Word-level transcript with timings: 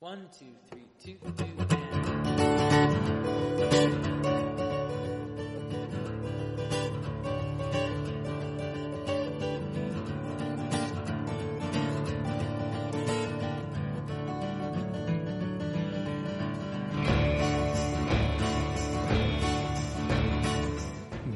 One, 0.00 0.28
two, 0.30 0.54
three, 0.70 0.86
two, 1.02 1.18
two. 1.36 1.44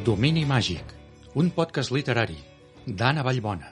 Domini 0.04 0.44
màgic, 0.44 0.84
un 1.34 1.50
podcast 1.50 1.90
literari 1.90 2.38
d'Anna 2.86 3.22
Vallbona. 3.22 3.71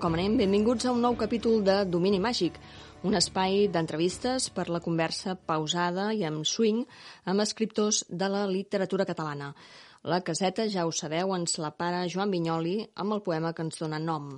Com 0.00 0.14
anem? 0.14 0.38
Benvinguts 0.38 0.86
a 0.86 0.92
un 0.94 1.02
nou 1.04 1.16
capítol 1.20 1.58
de 1.66 1.74
Domini 1.84 2.16
Màgic, 2.22 2.54
un 3.04 3.16
espai 3.18 3.66
d'entrevistes 3.68 4.46
per 4.54 4.68
la 4.72 4.80
conversa 4.80 5.34
pausada 5.34 6.06
i 6.16 6.22
amb 6.24 6.46
swing 6.48 6.84
amb 7.28 7.42
escriptors 7.44 8.04
de 8.08 8.28
la 8.30 8.46
literatura 8.48 9.04
catalana. 9.04 9.50
La 10.08 10.22
caseta, 10.24 10.68
ja 10.70 10.86
ho 10.86 10.92
sabeu, 10.96 11.34
ens 11.36 11.58
la 11.60 11.72
para 11.76 12.06
Joan 12.08 12.32
Vinyoli 12.32 12.78
amb 12.94 13.18
el 13.18 13.24
poema 13.26 13.52
que 13.52 13.66
ens 13.66 13.82
dona 13.82 13.98
nom. 13.98 14.30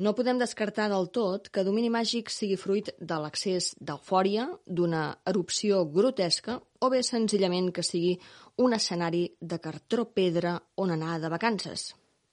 No 0.00 0.14
podem 0.16 0.40
descartar 0.40 0.88
del 0.90 1.10
tot 1.14 1.52
que 1.52 1.64
Domini 1.66 1.92
Màgic 1.92 2.32
sigui 2.32 2.58
fruit 2.58 2.90
de 2.98 3.20
l'accés 3.20 3.74
d'eufòria, 3.78 4.48
d'una 4.66 5.04
erupció 5.28 5.84
grotesca, 5.84 6.58
o 6.80 6.90
bé 6.90 7.04
senzillament 7.04 7.70
que 7.70 7.86
sigui 7.86 8.16
un 8.58 8.74
escenari 8.74 9.26
de 9.40 9.60
cartró 9.60 10.08
pedra 10.10 10.58
on 10.80 10.96
anar 10.96 11.20
de 11.20 11.30
vacances. 11.30 11.90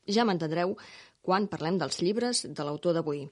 Ja 0.07 0.23
m'entendreu 0.23 0.77
quan 1.27 1.49
parlem 1.51 1.79
dels 1.81 1.99
llibres 2.01 2.45
de 2.47 2.65
l'autor 2.65 2.95
d'avui. 2.95 3.25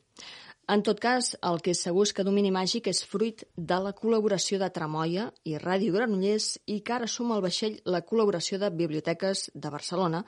En 0.73 0.81
tot 0.81 0.97
cas, 0.97 1.35
el 1.45 1.59
que 1.61 1.75
és 1.75 1.81
segur 1.85 2.07
és 2.07 2.11
que 2.17 2.23
Domini 2.25 2.49
Màgic 2.53 2.87
és 2.89 3.03
fruit 3.05 3.43
de 3.55 3.77
la 3.83 3.91
col·laboració 3.93 4.57
de 4.57 4.71
Tramoia 4.73 5.27
i 5.45 5.59
Ràdio 5.61 5.93
Granollers 5.93 6.55
i 6.65 6.79
que 6.81 6.95
ara 6.95 7.09
suma 7.15 7.35
al 7.35 7.45
vaixell 7.45 7.77
la 7.85 8.01
col·laboració 8.01 8.57
de 8.57 8.71
Biblioteques 8.73 9.51
de 9.53 9.71
Barcelona. 9.75 10.23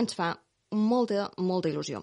Ens 0.00 0.16
fa 0.16 0.30
molta, 0.74 1.28
molta 1.36 1.68
il·lusió. 1.68 2.00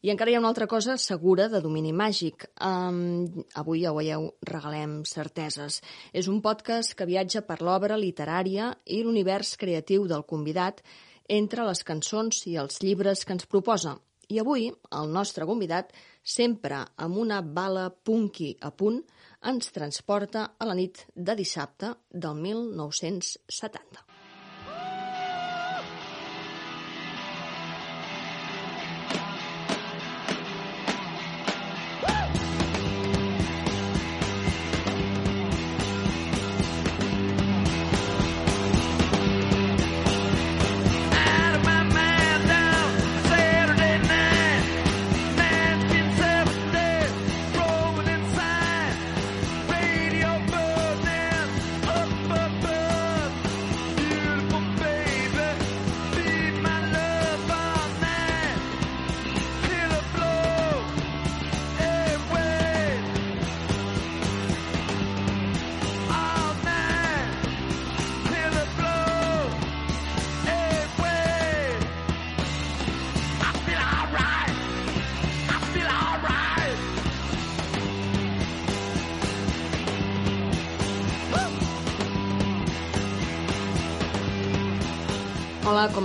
I 0.00 0.14
encara 0.14 0.30
hi 0.30 0.38
ha 0.38 0.42
una 0.44 0.52
altra 0.52 0.68
cosa 0.70 0.96
segura 0.96 1.48
de 1.50 1.60
domini 1.64 1.92
màgic. 1.92 2.46
Um, 2.62 3.26
avui, 3.58 3.82
ja 3.82 3.90
ho 3.90 3.98
veieu, 3.98 4.30
regalem 4.46 5.00
certeses. 5.08 5.80
És 6.12 6.30
un 6.30 6.40
podcast 6.40 6.94
que 6.94 7.10
viatja 7.10 7.42
per 7.42 7.60
l'obra 7.66 7.98
literària 7.98 8.72
i 8.86 9.02
l'univers 9.02 9.56
creatiu 9.58 10.06
del 10.06 10.22
convidat 10.22 10.82
entre 11.28 11.66
les 11.66 11.82
cançons 11.82 12.44
i 12.46 12.58
els 12.62 12.78
llibres 12.84 13.24
que 13.24 13.34
ens 13.34 13.50
proposa. 13.50 13.98
I 14.28 14.40
avui, 14.40 14.68
el 14.98 15.12
nostre 15.12 15.46
convidat, 15.48 15.92
sempre 16.22 16.80
amb 16.96 17.20
una 17.20 17.40
bala 17.42 17.88
punky 17.90 18.54
a 18.60 18.70
punt, 18.72 19.02
ens 19.44 19.72
transporta 19.76 20.48
a 20.58 20.68
la 20.68 20.76
nit 20.78 21.04
de 21.14 21.36
dissabte 21.36 21.94
del 22.10 22.40
1970. 22.40 24.03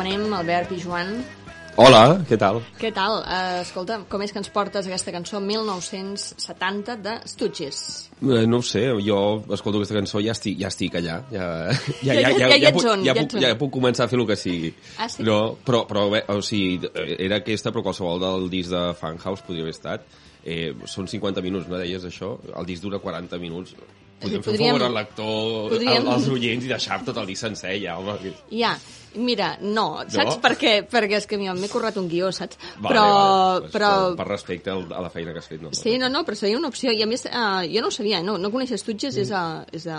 Anem, 0.09 0.31
Albert 0.33 0.71
i 0.73 0.79
Joan? 0.81 1.09
Hola, 1.79 1.99
què 2.27 2.33
tal? 2.41 2.57
Què 2.81 2.89
tal? 2.91 3.19
Uh, 3.21 3.59
escolta, 3.61 3.99
com 4.09 4.23
és 4.25 4.31
que 4.33 4.39
ens 4.41 4.49
portes 4.51 4.87
aquesta 4.89 5.13
cançó 5.13 5.37
1970 5.39 6.95
de 7.05 7.13
Stooges? 7.29 7.81
Eh, 8.25 8.41
no 8.49 8.57
ho 8.57 8.65
sé, 8.65 8.81
jo 9.05 9.19
escolto 9.53 9.77
aquesta 9.77 9.99
cançó 9.99 10.17
i 10.19 10.25
ja 10.25 10.33
estic, 10.33 10.57
ja 10.63 10.71
estic 10.73 10.97
allà. 10.97 11.19
Ja, 11.31 11.45
Ja- 12.07 12.17
ja- 12.23 12.33
ja 12.41 12.49
hi 12.57 12.65
ets 12.71 12.79
puc, 12.79 12.87
on, 12.89 13.05
ja, 13.05 13.13
ja 13.13 13.21
puc, 13.21 13.37
ja 13.45 13.53
puc 13.61 13.71
començar 13.77 14.07
a 14.07 14.11
fer 14.11 14.17
el 14.19 14.25
que 14.31 14.39
sigui. 14.41 14.73
Ah, 14.97 15.07
sí? 15.13 15.21
No, 15.29 15.37
però, 15.69 15.83
però 15.87 16.07
bé, 16.11 16.23
o 16.33 16.41
sigui, 16.41 16.89
era 17.19 17.37
aquesta, 17.43 17.69
però 17.71 17.85
qualsevol 17.85 18.17
del 18.25 18.49
disc 18.49 18.73
de 18.73 18.81
Funhouse 18.99 19.45
podria 19.45 19.67
haver 19.67 19.77
estat. 19.77 20.09
Eh, 20.43 20.73
són 20.89 21.05
50 21.07 21.45
minuts, 21.45 21.69
no 21.69 21.77
deies 21.77 22.09
això? 22.09 22.33
El 22.57 22.65
disc 22.65 22.81
dura 22.81 22.97
40 22.99 23.37
minuts. 23.37 23.77
Podríem 24.19 24.43
fer 24.43 24.51
un 24.51 24.57
podríem- 24.57 24.73
favor 24.75 24.83
al 24.87 24.93
lector, 24.93 25.71
podríem- 25.71 26.07
al- 26.07 26.13
als 26.13 26.27
oients 26.27 26.65
i 26.65 26.67
deixar 26.67 27.03
tot 27.05 27.17
el 27.17 27.27
disc 27.27 27.41
sencer 27.41 27.79
ja, 27.81 27.97
home. 27.97 28.17
Ja, 28.51 28.77
mira, 29.15 29.57
no, 29.61 30.03
saps 30.07 30.35
No? 30.35 30.41
per 30.41 30.51
què? 30.59 30.73
Perquè 30.87 31.15
és 31.17 31.25
que 31.25 31.37
m'he 31.37 31.69
currat 31.69 31.95
un 31.97 32.07
guió, 32.09 32.31
saps? 32.31 32.57
Vale, 32.79 32.89
però, 32.93 33.05
vale, 33.05 33.69
però... 33.71 33.89
Per, 34.09 34.17
per 34.17 34.27
respecte 34.27 34.69
a 34.69 35.01
la 35.01 35.09
feina 35.09 35.31
que 35.33 35.39
has 35.39 35.47
fet. 35.47 35.61
No, 35.61 35.69
Sí, 35.73 35.97
no, 35.97 36.09
no, 36.09 36.23
però 36.25 36.35
seria 36.35 36.57
una 36.59 36.67
opció. 36.67 36.91
I 36.91 37.01
a 37.01 37.07
més, 37.07 37.23
uh, 37.25 37.63
jo 37.65 37.81
no 37.81 37.87
ho 37.87 37.91
sabia, 37.91 38.21
no, 38.21 38.37
no 38.37 38.51
coneixes 38.51 38.83
Tutges, 38.83 39.15
és, 39.17 39.31
a, 39.31 39.65
és 39.71 39.87
a, 39.87 39.97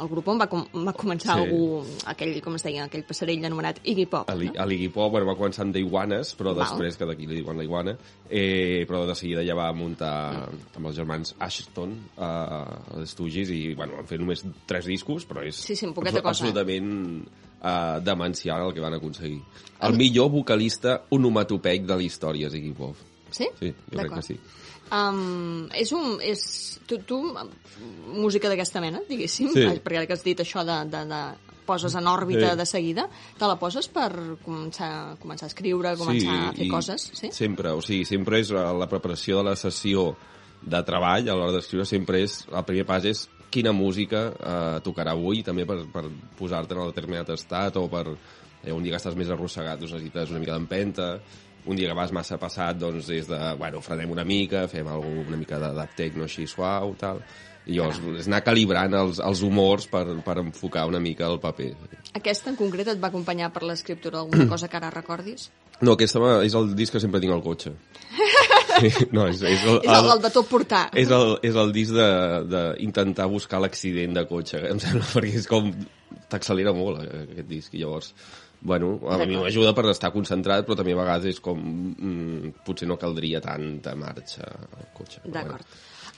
el 0.00 0.08
grup 0.08 0.26
on 0.28 0.40
va, 0.40 0.46
com, 0.48 0.64
va 0.86 0.92
començar 0.96 1.36
Sí. 1.36 1.44
algú, 1.44 1.84
aquell, 2.06 2.40
com 2.42 2.56
es 2.56 2.62
deia, 2.64 2.84
aquell 2.88 3.04
passarell 3.04 3.44
anomenat 3.44 3.78
Iggy 3.84 4.06
Pop. 4.06 4.28
A 4.30 4.34
l'I- 4.34 4.50
no? 4.54 4.66
l'Iggy 4.66 4.88
Pop 4.88 5.12
bueno, 5.12 5.26
va 5.26 5.36
començar 5.36 5.62
amb 5.62 5.72
The 5.74 5.80
Iguanes, 5.84 6.34
però 6.36 6.54
Val. 6.54 6.64
després, 6.66 6.96
que 6.96 7.04
d'aquí 7.06 7.26
li 7.26 7.36
diuen 7.42 7.56
la 7.56 7.62
Iguana, 7.64 7.96
eh, 8.28 8.84
però 8.88 9.06
de 9.06 9.14
seguida 9.14 9.44
ja 9.44 9.54
va 9.54 9.70
muntar 9.72 10.48
amb 10.74 10.86
els 10.86 10.96
germans 10.96 11.34
Ashton 11.38 11.94
a 12.18 12.64
uh, 12.96 13.00
Stooges 13.34 13.50
i 13.50 13.74
bueno, 13.74 13.98
van 13.98 14.06
fer 14.06 14.18
només 14.22 14.44
tres 14.68 14.86
discos, 14.86 15.26
però 15.26 15.42
és 15.46 15.58
Sí, 15.58 15.74
sí, 15.76 15.88
poqueta 15.94 16.22
cosa, 16.22 16.44
absolutament 16.44 17.24
uh, 17.60 18.00
demencial 18.04 18.68
el 18.68 18.74
que 18.74 18.80
van 18.80 18.94
aconseguir. 18.94 19.40
El 19.82 19.96
millor 19.98 20.30
vocalista 20.30 21.02
onomatopeic 21.10 21.86
de 21.86 21.96
la 21.98 22.04
història 22.06 22.48
és 22.48 22.54
Iggy 22.54 22.74
Pop. 22.78 22.96
Sí? 23.34 23.48
Sí, 23.58 23.72
jo 23.90 23.98
crec 23.98 24.12
que 24.14 24.22
sí. 24.22 24.38
Um, 24.94 25.66
és 25.74 25.90
un... 25.96 26.20
És, 26.22 26.44
tu, 26.86 27.00
tu, 27.08 27.18
música 28.14 28.50
d'aquesta 28.52 28.80
mena, 28.84 29.00
diguéssim, 29.08 29.50
Sí. 29.50 29.64
perquè 29.82 29.98
ara 29.98 30.06
que 30.06 30.14
has 30.14 30.22
dit 30.22 30.38
això 30.38 30.62
de, 30.64 30.76
de, 30.92 31.00
de 31.10 31.22
poses 31.66 31.94
en 31.96 32.06
òrbita 32.06 32.52
Sí. 32.52 32.58
de 32.60 32.66
seguida, 32.66 33.08
te 33.38 33.48
la 33.48 33.56
poses 33.58 33.88
per 33.88 34.12
començar, 34.44 35.16
començar 35.18 35.48
a 35.48 35.50
escriure, 35.50 35.96
començar 35.96 36.50
a 36.50 36.52
fer 36.52 36.68
coses, 36.68 37.10
sí? 37.16 37.32
Sempre, 37.32 37.72
o 37.72 37.80
sigui, 37.82 38.04
sempre 38.04 38.38
és 38.44 38.52
la, 38.54 38.70
la 38.76 38.86
preparació 38.86 39.40
de 39.40 39.48
la 39.50 39.56
sessió 39.56 40.12
de 40.64 40.80
treball 40.86 41.28
a 41.28 41.36
l'hora 41.36 41.54
d'escriure, 41.56 41.86
sempre 41.88 42.22
és, 42.24 42.42
el 42.48 42.66
primer 42.66 42.86
pas 42.88 43.04
és 43.08 43.26
quina 43.54 43.72
música 43.76 44.26
eh, 44.32 44.80
tocarà 44.84 45.14
avui, 45.14 45.44
també 45.46 45.66
per, 45.68 45.82
per 45.92 46.08
posar-te 46.38 46.74
en 46.74 46.82
el 46.82 46.92
determinat 46.92 47.30
estat 47.36 47.78
o 47.78 47.86
per 47.92 48.06
eh, 48.10 48.72
un 48.72 48.82
dia 48.82 48.96
que 48.96 49.02
estàs 49.02 49.18
més 49.18 49.30
arrossegat, 49.30 49.78
doncs 49.80 49.94
necessites 49.94 50.32
una 50.34 50.42
mica 50.42 50.56
d'empenta, 50.56 51.08
un 51.64 51.78
dia 51.78 51.88
que 51.88 51.96
vas 51.96 52.12
massa 52.12 52.38
passat, 52.40 52.76
doncs 52.80 53.08
és 53.14 53.28
de, 53.30 53.40
bueno, 53.60 53.80
frenem 53.84 54.12
una 54.12 54.24
mica, 54.26 54.66
fem 54.68 54.88
alguna, 54.90 55.28
una 55.28 55.40
mica 55.40 55.60
de, 55.62 55.70
de 55.78 55.88
techno 55.96 56.26
així 56.26 56.48
suau, 56.50 56.96
tal, 57.00 57.22
i 57.64 57.78
llavors 57.78 58.00
és 58.20 58.28
anar 58.28 58.42
calibrant 58.44 58.92
els, 58.98 59.20
els 59.24 59.42
humors 59.46 59.86
per, 59.88 60.04
per 60.24 60.38
enfocar 60.42 60.84
una 60.90 61.00
mica 61.00 61.30
el 61.30 61.38
paper. 61.40 61.70
Aquesta 62.18 62.52
en 62.52 62.58
concret 62.60 62.90
et 62.92 63.00
va 63.00 63.08
acompanyar 63.12 63.52
per 63.54 63.64
l'escriptura 63.64 64.20
d'alguna 64.20 64.48
cosa 64.50 64.68
que 64.68 64.80
ara 64.80 64.92
recordis? 64.92 65.48
No, 65.82 65.96
aquesta 65.96 66.20
és 66.44 66.54
el 66.54 66.70
disc 66.78 66.94
que 66.94 67.02
sempre 67.02 67.20
tinc 67.22 67.34
al 67.34 67.42
cotxe. 67.44 67.74
no, 69.14 69.26
és, 69.30 69.42
és, 69.42 69.64
el, 69.64 69.80
És 69.82 69.90
el, 69.90 70.08
el 70.14 70.22
de 70.22 70.30
tot 70.34 70.48
portar. 70.50 70.86
és 70.98 71.10
el, 71.14 71.36
és 71.46 71.58
el 71.58 71.74
disc 71.74 71.94
d'intentar 71.94 73.28
buscar 73.30 73.60
l'accident 73.62 74.16
de 74.18 74.24
cotxe, 74.30 74.62
em 74.70 74.80
sembla, 74.82 75.06
perquè 75.16 75.36
és 75.42 75.50
com... 75.50 75.70
t'accelera 76.30 76.70
molt 76.74 77.02
eh, 77.02 77.24
aquest 77.24 77.48
disc, 77.50 77.74
i 77.74 77.82
llavors 77.82 78.12
bueno, 78.64 78.98
a 79.12 79.18
mi 79.28 79.36
m'ajuda 79.36 79.74
per 79.76 79.90
estar 79.92 80.10
concentrat, 80.14 80.64
però 80.64 80.78
també 80.80 80.94
a 80.96 81.02
vegades 81.02 81.36
és 81.36 81.40
com... 81.44 81.60
Mm, 81.60 82.54
potser 82.64 82.88
no 82.88 82.96
caldria 83.00 83.42
tanta 83.44 83.92
marxa 83.94 84.48
al 84.48 84.88
cotxe. 84.96 85.20
D'acord. 85.28 85.68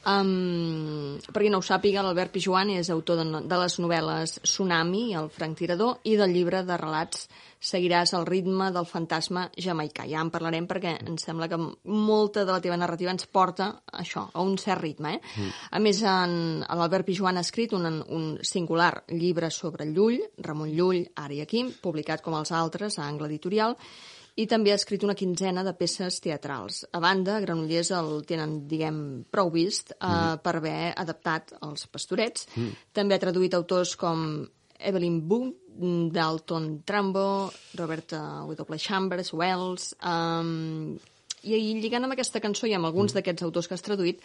Um, 0.06 1.18
per 1.34 1.42
qui 1.42 1.50
no 1.50 1.58
ho 1.58 1.64
sàpiga, 1.66 2.04
l'Albert 2.06 2.30
Pijuan 2.36 2.70
és 2.76 2.92
autor 2.94 3.18
de, 3.18 3.40
de 3.50 3.58
les 3.58 3.74
novel·les 3.82 4.36
Tsunami, 4.44 5.08
el 5.18 5.26
Franc 5.34 5.58
Tirador, 5.58 5.98
i 6.06 6.14
del 6.20 6.30
llibre 6.36 6.62
de 6.62 6.78
relats 6.78 7.26
Seguiràs 7.66 8.12
el 8.14 8.26
ritme 8.28 8.68
del 8.70 8.84
fantasma 8.86 9.46
jamaicà. 9.58 10.04
Ja 10.06 10.20
en 10.20 10.30
parlarem 10.30 10.66
perquè 10.68 10.92
em 11.08 11.16
sembla 11.18 11.48
que 11.48 11.58
molta 11.58 12.44
de 12.44 12.52
la 12.52 12.60
teva 12.62 12.76
narrativa 12.76 13.10
ens 13.10 13.26
porta 13.26 13.70
a 13.80 14.02
això, 14.02 14.26
a 14.32 14.44
un 14.44 14.58
cert 14.60 14.82
ritme. 14.84 15.16
Eh? 15.16 15.20
Mm. 15.40 15.54
A 15.72 15.80
més, 15.82 16.02
l'Albert 16.04 17.08
Pijuan 17.08 17.40
ha 17.40 17.44
escrit 17.46 17.72
un, 17.74 17.88
un 17.88 18.26
singular 18.44 18.92
llibre 19.08 19.50
sobre 19.50 19.88
Llull, 19.88 20.20
Ramon 20.44 20.74
Llull, 20.76 21.00
ara 21.16 21.34
i 21.34 21.40
aquí, 21.42 21.64
publicat 21.82 22.22
com 22.22 22.35
els 22.38 22.52
altres 22.52 22.98
a 22.98 23.06
Angle 23.08 23.30
Editorial, 23.30 23.76
i 24.36 24.44
també 24.44 24.72
ha 24.72 24.76
escrit 24.76 25.04
una 25.06 25.16
quinzena 25.16 25.64
de 25.64 25.72
peces 25.76 26.18
teatrals. 26.20 26.82
A 26.92 27.00
banda, 27.00 27.38
Granollers 27.40 27.90
el 27.96 28.20
tenen, 28.28 28.58
diguem, 28.68 28.98
prou 29.32 29.48
vist 29.54 29.94
eh, 29.94 30.04
mm. 30.04 30.42
per 30.44 30.54
haver 30.58 30.80
adaptat 30.92 31.54
els 31.64 31.86
pastorets. 31.88 32.44
Mm. 32.54 32.74
També 32.98 33.16
ha 33.16 33.22
traduït 33.22 33.56
autors 33.56 33.94
com 33.96 34.26
Evelyn 34.76 35.22
Boone, 35.28 35.54
Dalton 36.12 36.82
Trumbo, 36.84 37.50
Robert 37.80 38.12
uh, 38.16 38.46
W. 38.48 38.80
Chambers, 38.80 39.32
Wells... 39.32 39.94
Um, 40.04 40.96
i, 41.46 41.54
I 41.54 41.74
lligant 41.78 42.02
amb 42.02 42.16
aquesta 42.16 42.40
cançó 42.42 42.66
i 42.66 42.72
amb 42.74 42.88
alguns 42.88 43.12
d'aquests 43.14 43.44
autors 43.46 43.68
que 43.70 43.76
has 43.76 43.84
traduït, 43.86 44.22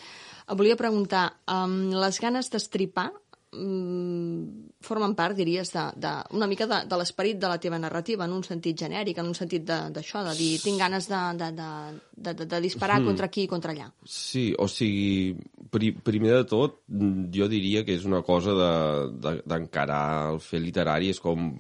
volia 0.58 0.78
preguntar, 0.80 1.28
um, 1.54 1.92
les 1.94 2.18
ganes 2.24 2.50
d'estripar 2.50 3.12
mm, 3.52 4.72
formen 4.82 5.14
part, 5.16 5.36
diries, 5.38 5.72
de, 5.74 5.84
de, 6.02 6.12
una 6.38 6.48
mica 6.50 6.66
de, 6.68 6.80
de 6.90 6.98
l'esperit 7.00 7.38
de 7.40 7.50
la 7.52 7.60
teva 7.62 7.78
narrativa, 7.80 8.26
en 8.26 8.34
un 8.34 8.44
sentit 8.48 8.78
genèric, 8.80 9.18
en 9.22 9.28
un 9.30 9.36
sentit 9.38 9.66
de- 9.68 9.90
d'això, 9.94 10.24
de, 10.26 10.32
de 10.34 10.38
dir, 10.40 10.60
tinc 10.64 10.80
ganes 10.82 11.08
de, 11.12 11.22
de, 11.42 11.52
de, 11.60 11.70
de, 12.16 12.34
de, 12.42 12.46
de 12.56 12.62
disparar 12.64 13.02
contra 13.06 13.28
aquí 13.30 13.44
i 13.46 13.52
contra 13.52 13.74
allà. 13.76 13.92
Sí, 14.06 14.52
o 14.58 14.68
sigui, 14.72 15.36
pri, 15.72 15.92
primer 15.94 16.34
de 16.40 16.44
tot, 16.50 16.82
mm, 16.88 17.30
jo 17.36 17.48
diria 17.52 17.84
que 17.86 17.96
és 17.96 18.06
una 18.06 18.22
cosa 18.24 18.54
de- 18.58 19.12
de- 19.28 19.42
d'encarar 19.46 20.28
de, 20.28 20.34
el 20.36 20.40
fer 20.40 20.60
literari, 20.62 21.10
és 21.10 21.20
com 21.20 21.52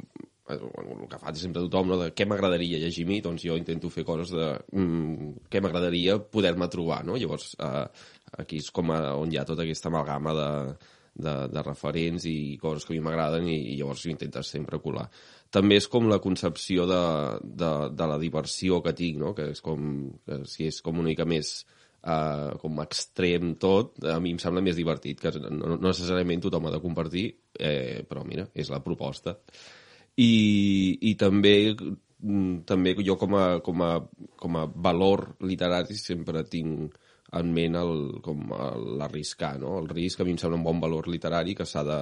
eh, 0.50 0.56
el 0.58 1.08
que 1.08 1.20
fa 1.20 1.34
sempre 1.36 1.62
tothom, 1.68 1.88
no? 1.94 1.98
de 2.02 2.10
què 2.14 2.26
m'agradaria 2.28 2.80
llegir 2.82 3.06
mi, 3.08 3.22
doncs 3.22 3.44
jo 3.46 3.56
intento 3.56 3.90
fer 3.90 4.04
coses 4.04 4.32
de 4.32 4.50
mm, 4.74 5.46
què 5.50 5.62
m'agradaria 5.62 6.18
poder-me 6.20 6.68
trobar, 6.68 7.04
no? 7.06 7.16
Llavors, 7.16 7.54
eh, 7.60 7.86
aquí 8.40 8.58
és 8.58 8.72
com 8.72 8.92
a, 8.92 9.14
on 9.16 9.32
hi 9.32 9.38
ha 9.38 9.46
tota 9.46 9.62
aquesta 9.64 9.88
amalgama 9.92 10.34
de, 10.34 10.50
de, 11.14 11.34
de 11.52 11.64
referents 11.66 12.26
i 12.30 12.58
coses 12.62 12.86
que 12.86 12.94
a 12.94 12.98
mi 12.98 13.04
m'agraden 13.04 13.48
i, 13.52 13.58
i 13.74 13.78
llavors 13.80 14.06
ho 14.06 14.12
intentes 14.12 14.54
sempre 14.56 14.80
colar. 14.84 15.08
També 15.52 15.78
és 15.82 15.88
com 15.92 16.08
la 16.08 16.22
concepció 16.24 16.88
de, 16.88 17.04
de, 17.44 17.72
de 17.92 18.08
la 18.08 18.18
diversió 18.22 18.80
que 18.86 18.96
tinc, 18.96 19.20
no? 19.20 19.34
que 19.36 19.50
és 19.52 19.62
com, 19.64 20.10
que 20.26 20.42
si 20.48 20.70
és 20.70 20.80
com 20.86 21.02
una 21.02 21.12
mica 21.12 21.28
més 21.28 21.58
uh, 22.06 22.58
com 22.62 22.80
extrem 22.84 23.56
tot, 23.62 24.00
a 24.08 24.20
mi 24.24 24.34
em 24.36 24.40
sembla 24.42 24.64
més 24.64 24.80
divertit, 24.80 25.20
que 25.22 25.34
no, 25.42 25.76
no 25.76 25.82
necessàriament 25.90 26.46
tothom 26.46 26.70
ha 26.70 26.74
de 26.76 26.82
compartir, 26.84 27.28
eh, 27.60 28.02
però 28.08 28.24
mira, 28.28 28.48
és 28.56 28.72
la 28.72 28.82
proposta. 28.84 29.36
I, 30.16 30.32
i 31.08 31.14
també 31.20 31.56
mm, 31.76 32.64
també 32.68 32.96
jo 33.04 33.18
com 33.20 33.36
a, 33.40 33.46
com, 33.66 33.84
a, 33.84 33.94
com 34.40 34.60
a 34.60 34.66
valor 34.72 35.32
literari 35.48 35.98
sempre 36.00 36.44
tinc 36.48 36.98
en 37.40 37.52
ment 37.56 37.78
el, 37.80 37.98
com 38.26 38.52
l'arriscar, 39.00 39.56
no? 39.62 39.78
El 39.80 39.90
risc 39.92 40.22
a 40.22 40.28
mi 40.28 40.36
em 40.36 40.40
sembla 40.42 40.60
un 40.60 40.66
bon 40.68 40.82
valor 40.84 41.08
literari 41.12 41.56
que 41.56 41.68
s'ha 41.68 41.84
de, 41.88 42.00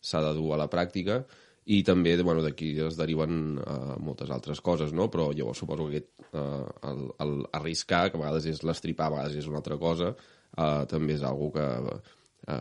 de 0.00 0.32
dur 0.36 0.54
a 0.54 0.60
la 0.62 0.70
pràctica 0.72 1.22
i 1.64 1.80
també 1.84 2.14
bueno, 2.20 2.42
d'aquí 2.44 2.74
es 2.84 2.96
deriven 2.98 3.58
uh, 3.58 3.94
moltes 4.04 4.30
altres 4.30 4.60
coses, 4.60 4.92
no? 4.92 5.08
però 5.12 5.30
llavors 5.32 5.62
suposo 5.62 5.88
que 5.88 6.00
aquest, 6.00 6.10
uh, 6.36 6.64
el, 6.90 7.06
el 7.24 7.38
arriscar, 7.56 8.10
que 8.10 8.20
a 8.20 8.24
vegades 8.24 8.48
és 8.52 8.60
l'estripar, 8.68 9.08
a 9.08 9.14
vegades 9.16 9.38
és 9.40 9.48
una 9.48 9.62
altra 9.62 9.78
cosa, 9.80 10.12
uh, 10.12 10.82
també 10.90 11.16
és 11.16 11.24
algo 11.24 11.48
que 11.54 11.64
uh, 11.64 11.96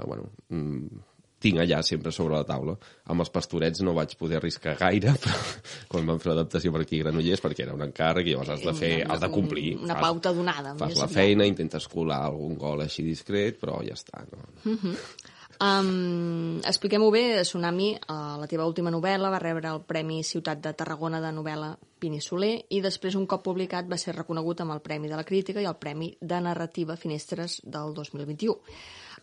bueno, 0.07 0.29
mm, 0.49 1.03
tinc 1.43 1.59
allà 1.63 1.81
sempre 1.83 2.13
sobre 2.15 2.37
la 2.39 2.47
taula. 2.47 2.77
Amb 3.11 3.25
els 3.25 3.31
pastorets 3.33 3.83
no 3.83 3.95
vaig 3.97 4.15
poder 4.19 4.39
arriscar 4.39 4.77
gaire, 4.79 5.15
però 5.23 5.35
quan 5.91 6.07
vam 6.09 6.21
fer 6.23 6.31
l'adaptació 6.31 6.73
per 6.73 6.85
aquí 6.85 7.01
a 7.01 7.07
Granollers, 7.07 7.43
perquè 7.43 7.67
era 7.67 7.75
un 7.77 7.85
encàrrec 7.85 8.29
i 8.29 8.35
llavors 8.35 8.55
has 8.55 8.65
de 8.65 8.75
fer, 8.77 8.93
has 9.03 9.21
de 9.23 9.31
complir. 9.33 9.75
Una 9.81 9.97
Fas- 9.97 10.07
pauta 10.07 10.33
donada. 10.35 10.75
Fas 10.79 10.97
la 10.99 11.11
feina, 11.11 11.47
intentes 11.49 11.87
colar 11.91 12.23
algun 12.29 12.57
gol 12.59 12.85
així 12.85 13.05
discret, 13.05 13.59
però 13.61 13.81
ja 13.85 13.97
està. 13.99 14.23
No? 14.31 14.87
Um, 15.63 16.59
Expliquem-ho 16.65 17.11
bé, 17.13 17.41
Tsunami, 17.45 17.93
uh, 17.95 18.35
la 18.41 18.47
teva 18.49 18.65
última 18.67 18.91
novel·la, 18.91 19.29
va 19.31 19.39
rebre 19.39 19.69
el 19.69 19.83
Premi 19.87 20.23
Ciutat 20.25 20.59
de 20.63 20.73
Tarragona 20.75 21.21
de 21.23 21.29
novel·la 21.31 21.69
Pini 22.01 22.19
Soler 22.21 22.55
i 22.73 22.81
després, 22.83 23.15
un 23.15 23.27
cop 23.29 23.45
publicat, 23.45 23.87
va 23.87 23.99
ser 24.01 24.15
reconegut 24.17 24.63
amb 24.63 24.75
el 24.75 24.81
Premi 24.83 25.11
de 25.11 25.19
la 25.19 25.23
Crítica 25.27 25.61
i 25.63 25.69
el 25.69 25.77
Premi 25.79 26.09
de 26.19 26.41
Narrativa 26.43 26.97
Finestres 26.99 27.61
del 27.63 27.93
2021. 27.95 28.57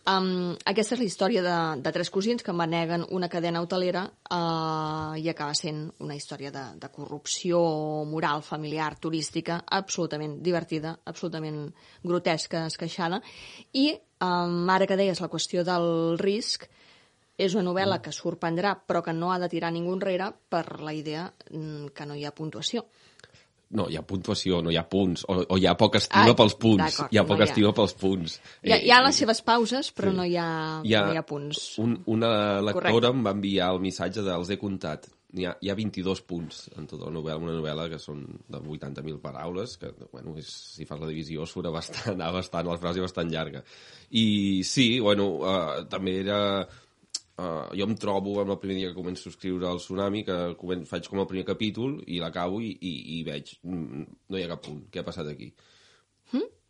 Um, 0.01 0.55
aquesta 0.65 0.95
és 0.95 1.01
la 1.03 1.05
història 1.05 1.41
de, 1.45 1.55
de 1.85 1.91
tres 1.93 2.09
cosins 2.09 2.41
que 2.41 2.55
maneguen 2.57 3.03
una 3.13 3.27
cadena 3.29 3.61
hotelera 3.61 4.07
uh, 4.09 5.13
i 5.13 5.27
acaba 5.29 5.53
sent 5.53 5.83
una 6.01 6.15
història 6.17 6.49
de, 6.49 6.63
de 6.81 6.89
corrupció 6.89 7.59
moral, 8.09 8.41
familiar, 8.41 8.95
turística, 8.97 9.59
absolutament 9.69 10.39
divertida, 10.41 10.95
absolutament 11.05 11.67
grotesca, 12.01 12.63
esqueixada, 12.65 13.21
i 13.77 13.91
um, 13.93 14.65
ara 14.73 14.89
que 14.89 14.97
deies 14.97 15.21
la 15.21 15.29
qüestió 15.29 15.61
del 15.67 16.17
risc, 16.17 16.65
és 17.37 17.53
una 17.53 17.67
novel·la 17.69 18.01
que 18.01 18.13
sorprendrà 18.13 18.73
però 18.81 19.03
que 19.05 19.13
no 19.13 19.29
ha 19.31 19.37
de 19.41 19.49
tirar 19.53 19.69
ningú 19.69 19.93
enrere 19.93 20.31
per 20.49 20.65
la 20.81 20.97
idea 20.97 21.29
mm, 21.51 21.93
que 21.93 22.09
no 22.09 22.17
hi 22.17 22.25
ha 22.25 22.33
puntuació. 22.33 22.87
No, 23.71 23.85
hi 23.87 23.95
ha 23.95 24.01
puntuació, 24.03 24.57
no 24.65 24.71
hi 24.73 24.75
ha 24.75 24.83
punts, 24.89 25.23
o, 25.31 25.37
o 25.47 25.57
hi 25.57 25.65
ha 25.69 25.75
poca 25.79 26.01
estima 26.01 26.25
Ai, 26.27 26.35
pels 26.35 26.55
punts. 26.59 26.97
Hi 27.07 27.19
ha 27.19 27.23
no 27.23 27.29
poca 27.29 27.45
hi 27.45 27.47
ha. 27.47 27.51
estima 27.53 27.71
pels 27.77 27.93
punts. 28.01 28.33
Hi 28.65 28.73
ha, 28.73 28.75
Eh, 28.75 28.81
hi 28.87 28.91
ha 28.91 28.99
les 29.05 29.15
seves 29.23 29.39
pauses, 29.47 29.93
però 29.95 30.11
sí. 30.11 30.17
no, 30.17 30.25
hi 30.27 30.35
ha, 30.35 30.49
hi 30.83 30.93
ha, 30.97 31.05
no 31.07 31.15
hi 31.15 31.19
ha 31.21 31.23
punts. 31.29 31.61
Un, 31.79 31.95
una 32.11 32.31
lectora 32.59 32.91
Correcte. 32.91 33.13
em 33.15 33.25
va 33.29 33.33
enviar 33.37 33.69
el 33.75 33.79
missatge 33.83 34.25
de 34.27 34.33
els 34.35 34.51
he 34.51 34.59
comptat. 34.59 35.07
Hi 35.39 35.45
ha, 35.47 35.53
hi 35.63 35.69
ha 35.71 35.77
22 35.79 36.19
punts 36.27 36.65
en 36.75 36.89
tota 36.91 37.05
la 37.07 37.13
novel·la, 37.15 37.39
una 37.39 37.55
novel·la 37.55 37.85
que 37.93 37.99
són 38.03 38.25
de 38.51 38.59
80.000 38.59 39.21
paraules, 39.23 39.77
que, 39.79 39.93
bueno, 40.11 40.33
és, 40.41 40.49
si 40.75 40.83
fas 40.89 40.99
la 40.99 41.07
divisió 41.07 41.45
surt 41.47 41.71
bastant, 41.71 42.19
bastant, 42.35 42.67
la 42.67 42.75
frase 42.81 42.99
bastant 42.99 43.31
llarga. 43.31 43.63
I 44.11 44.25
sí, 44.67 44.97
bueno, 44.99 45.29
uh, 45.39 45.85
també 45.87 46.17
era... 46.25 46.41
Uh, 47.39 47.71
jo 47.77 47.87
em 47.87 47.95
trobo 47.97 48.35
amb 48.41 48.53
el 48.53 48.59
primer 48.61 48.75
dia 48.77 48.89
que 48.91 48.99
començo 48.99 49.29
a 49.29 49.33
escriure 49.33 49.69
el 49.69 49.79
Tsunami, 49.81 50.25
que 50.27 50.37
comen 50.59 50.83
faig 50.89 51.07
com 51.09 51.23
el 51.23 51.29
primer 51.29 51.45
capítol 51.47 51.99
i 52.07 52.19
l'acabo 52.21 52.59
i, 52.61 52.73
i, 52.75 52.93
i 53.17 53.21
veig, 53.27 53.55
mm, 53.63 54.07
no 54.29 54.37
hi 54.37 54.43
ha 54.45 54.51
cap 54.51 54.65
punt, 54.67 54.83
què 54.91 55.01
ha 55.01 55.07
passat 55.07 55.31
aquí? 55.31 55.53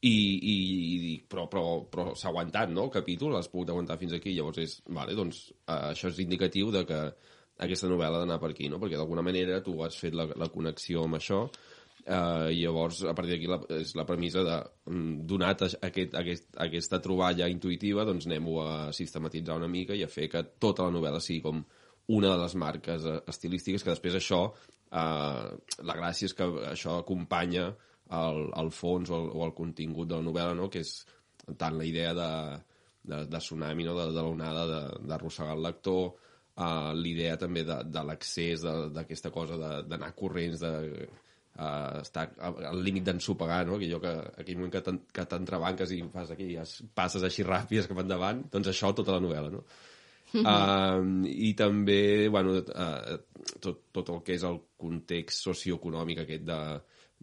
i, 0.01 0.09
i, 0.09 0.55
i 0.95 0.95
dic, 1.01 1.25
però, 1.29 1.45
però, 1.49 1.65
però 1.91 2.15
s'ha 2.17 2.31
aguantat, 2.31 2.71
no?, 2.73 2.87
el 2.87 2.93
capítol, 2.93 3.35
has 3.37 3.49
pogut 3.51 3.69
aguantar 3.69 3.99
fins 4.01 4.15
aquí, 4.17 4.33
llavors 4.33 4.61
és, 4.63 4.79
vale, 4.97 5.13
doncs 5.17 5.43
uh, 5.51 5.91
això 5.91 6.09
és 6.09 6.21
indicatiu 6.23 6.71
de 6.73 6.81
que 6.89 7.01
aquesta 7.61 7.89
novel·la 7.91 8.17
ha 8.17 8.23
d'anar 8.23 8.39
per 8.41 8.49
aquí, 8.55 8.69
no?, 8.71 8.79
perquè 8.81 8.97
d'alguna 8.97 9.25
manera 9.25 9.61
tu 9.65 9.77
has 9.85 9.99
fet 10.01 10.17
la, 10.17 10.25
la 10.41 10.49
connexió 10.53 11.05
amb 11.05 11.19
això, 11.19 11.43
uh, 12.07 12.49
llavors 12.49 13.03
a 13.09 13.13
partir 13.17 13.35
d'aquí 13.35 13.77
és 13.81 13.93
la 13.97 14.05
premissa 14.07 14.43
de, 14.47 14.57
mm, 14.91 15.13
donat 15.29 15.65
aquest, 15.67 16.15
aquest, 16.17 16.49
aquesta 16.65 16.99
troballa 17.03 17.49
intuïtiva, 17.51 18.05
doncs 18.07 18.27
anem-ho 18.29 18.57
a 18.63 18.73
sistematitzar 18.95 19.57
una 19.59 19.69
mica 19.71 19.97
i 19.97 20.03
a 20.03 20.11
fer 20.11 20.29
que 20.31 20.43
tota 20.59 20.87
la 20.87 20.95
novel·la 20.95 21.21
sigui 21.21 21.41
com 21.45 21.63
una 22.11 22.33
de 22.33 22.41
les 22.41 22.55
marques 22.55 23.05
eh, 23.05 23.19
estilístiques, 23.27 23.83
que 23.83 23.93
després 23.93 24.17
això, 24.17 24.41
eh, 24.91 25.47
la 25.87 25.97
gràcia 25.97 26.27
és 26.29 26.35
que 26.35 26.47
això 26.71 26.97
acompanya 26.99 27.69
el, 28.11 28.41
el 28.59 28.71
fons 28.75 29.11
o 29.11 29.21
el, 29.21 29.29
o 29.31 29.45
el 29.45 29.55
contingut 29.55 30.09
de 30.09 30.17
la 30.19 30.25
novel·la, 30.25 30.57
no? 30.57 30.69
que 30.69 30.83
és 30.83 30.95
tant 31.57 31.77
la 31.77 31.87
idea 31.87 32.13
de, 32.17 32.31
de, 33.03 33.23
de 33.31 33.39
tsunami, 33.39 33.87
no? 33.87 33.95
de, 33.97 34.09
de 34.15 34.25
l'onada 34.25 34.65
d'arrossegar 34.99 35.55
el 35.55 35.63
lector, 35.69 36.11
uh, 36.11 36.91
l'idea 36.97 37.37
també 37.39 37.63
de, 37.67 37.81
de 37.87 38.03
l'accés 38.07 38.65
d'aquesta 38.95 39.31
cosa 39.31 39.57
d'anar 39.87 40.11
corrents, 40.17 40.59
de 40.61 41.07
uh, 41.57 42.01
estar 42.01 42.27
a- 42.39 42.51
al 42.71 42.83
límit 42.83 43.03
d'ensopegar, 43.07 43.65
no? 43.67 43.75
aquell, 43.79 43.97
que, 44.03 44.13
aquell 44.43 44.57
moment 44.59 44.71
que 44.73 44.81
t'en- 44.85 45.01
que 45.13 45.25
t'entrebanques 45.25 45.91
i 45.97 46.01
fas 46.13 46.31
aquelles 46.31 46.77
passes 46.95 47.23
així 47.27 47.43
ràpides 47.47 47.87
cap 47.91 47.99
endavant, 48.03 48.43
doncs 48.51 48.67
això 48.71 48.93
tota 48.95 49.17
la 49.17 49.23
novel·la, 49.23 49.51
no? 49.57 49.63
Uh, 50.31 51.25
I 51.27 51.49
també, 51.59 52.29
bueno, 52.31 52.53
uh, 52.61 53.17
tot, 53.59 53.81
tot 53.91 54.09
el 54.13 54.21
que 54.23 54.37
és 54.37 54.45
el 54.47 54.61
context 54.79 55.43
socioeconòmic 55.43 56.21
aquest 56.23 56.45
de, 56.47 56.59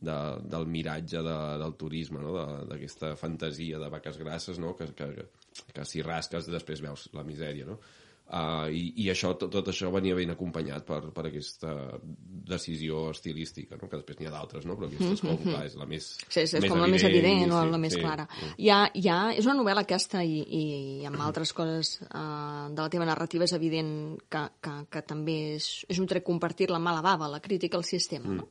de, 0.04 0.16
del 0.52 0.66
miratge 0.68 1.22
de, 1.24 1.36
del 1.62 1.72
turisme, 1.80 2.20
no? 2.20 2.34
De- 2.36 2.66
d'aquesta 2.68 3.14
fantasia 3.16 3.80
de 3.80 3.88
vaques 3.94 4.18
grasses, 4.20 4.60
no? 4.60 4.74
que, 4.76 4.90
que, 4.92 5.08
que 5.72 5.86
si 5.88 6.04
rasques 6.04 6.50
després 6.52 6.84
veus 6.84 7.06
la 7.16 7.24
misèria. 7.24 7.64
No? 7.64 7.78
Uh, 8.28 8.66
i, 8.68 8.82
I 9.00 9.06
això, 9.08 9.30
tot, 9.40 9.48
tot 9.54 9.68
això 9.72 9.88
venia 9.88 10.12
ben 10.12 10.28
acompanyat 10.34 10.84
per, 10.84 10.98
per 11.16 11.22
aquesta 11.30 11.70
decisió 12.48 13.06
estilística, 13.10 13.78
no? 13.80 13.88
que 13.88 13.96
després 13.96 14.18
n'hi 14.20 14.26
ha 14.28 14.32
d'altres, 14.34 14.66
no? 14.68 14.74
però 14.76 14.90
aquesta 14.90 15.14
és, 15.16 15.22
com, 15.24 15.38
clar, 15.46 15.62
és 15.64 15.76
la 15.80 15.86
més 15.88 16.10
Sí, 16.28 16.42
sí, 16.44 16.58
és 16.58 16.66
com 16.68 16.76
la 16.82 16.90
més 16.92 17.04
evident 17.08 17.46
o 17.56 17.62
sí, 17.64 17.70
la 17.72 17.80
més 17.80 17.94
sí, 17.96 18.02
clara. 18.02 18.26
sí. 18.36 18.50
Hi 18.66 18.68
ha, 18.74 18.80
hi 18.92 19.06
ha, 19.08 19.18
és 19.32 19.48
una 19.48 19.56
novel·la 19.62 19.86
aquesta 19.86 20.20
i, 20.28 20.42
i, 20.44 20.62
i 21.00 21.08
amb 21.08 21.22
altres 21.24 21.54
coses 21.56 21.94
uh, 22.04 22.68
de 22.68 22.82
la 22.82 22.90
teva 22.92 23.08
narrativa 23.08 23.48
és 23.48 23.54
evident 23.56 23.94
que, 24.28 24.44
que, 24.60 24.74
que 24.92 25.02
també 25.08 25.38
és, 25.56 25.70
és 25.88 25.98
un 26.04 26.10
tret 26.12 26.26
compartir 26.28 26.68
la 26.68 26.78
mala 26.84 27.00
bava, 27.08 27.30
la 27.32 27.40
crítica 27.40 27.80
al 27.80 27.88
sistema, 27.88 28.28
no? 28.42 28.44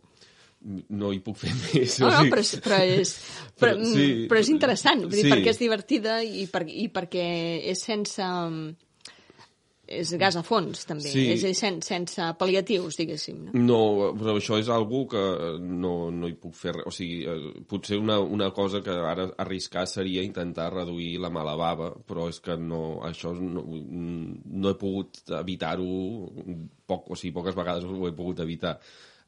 no 0.98 1.12
hi 1.14 1.22
puc 1.22 1.38
fer 1.38 1.54
més. 1.68 2.00
No, 2.02 2.10
o 2.10 2.16
no, 2.18 2.26
però, 2.34 2.42
és- 2.42 2.56
però, 2.66 2.82
és, 2.82 3.14
però, 3.62 3.76
Però- 3.78 3.94
sí, 3.94 4.10
però 4.26 4.42
és 4.42 4.50
interessant, 4.58 5.06
Sí. 5.14 5.30
perquè 5.30 5.54
és 5.54 5.62
divertida 5.62 6.18
i, 6.26 6.48
per, 6.50 6.66
i 6.66 6.90
perquè 6.90 7.30
és 7.76 7.86
sense... 7.94 8.34
És 9.88 10.12
gas 10.20 10.36
a 10.36 10.44
fons, 10.44 10.84
també. 10.88 11.08
Sí. 11.08 11.24
És, 11.32 11.46
és 11.48 11.60
sen, 11.62 11.80
sense 11.86 12.26
pal·liatius, 12.40 12.98
diguéssim. 13.00 13.46
No? 13.48 13.62
No, 13.68 13.80
però 14.20 14.36
això 14.36 14.60
és 14.60 14.68
algú 14.74 15.06
que 15.12 15.24
no, 15.64 15.94
no 16.12 16.28
hi 16.28 16.36
puc 16.36 16.58
fer 16.60 16.76
res. 16.76 16.88
O 16.90 16.94
sigui, 16.94 17.22
eh, 17.24 17.64
potser 17.72 18.00
una, 18.02 18.20
una 18.20 18.52
cosa 18.56 18.82
que 18.84 18.92
ara 18.92 19.30
arriscar 19.40 19.86
seria 19.88 20.26
intentar 20.28 20.70
reduir 20.74 21.16
la 21.24 21.32
mala 21.32 21.56
bava, 21.60 21.94
però 22.08 22.28
és 22.32 22.42
que 22.44 22.58
no, 22.60 23.00
això 23.08 23.32
no, 23.38 23.64
no 23.64 24.74
he 24.74 24.80
pogut 24.80 25.24
evitar-ho, 25.40 25.88
poc, 26.88 27.08
o 27.08 27.20
sigui, 27.20 27.36
poques 27.40 27.56
vegades 27.56 27.88
ho 27.88 28.10
he 28.10 28.16
pogut 28.18 28.44
evitar. 28.44 28.78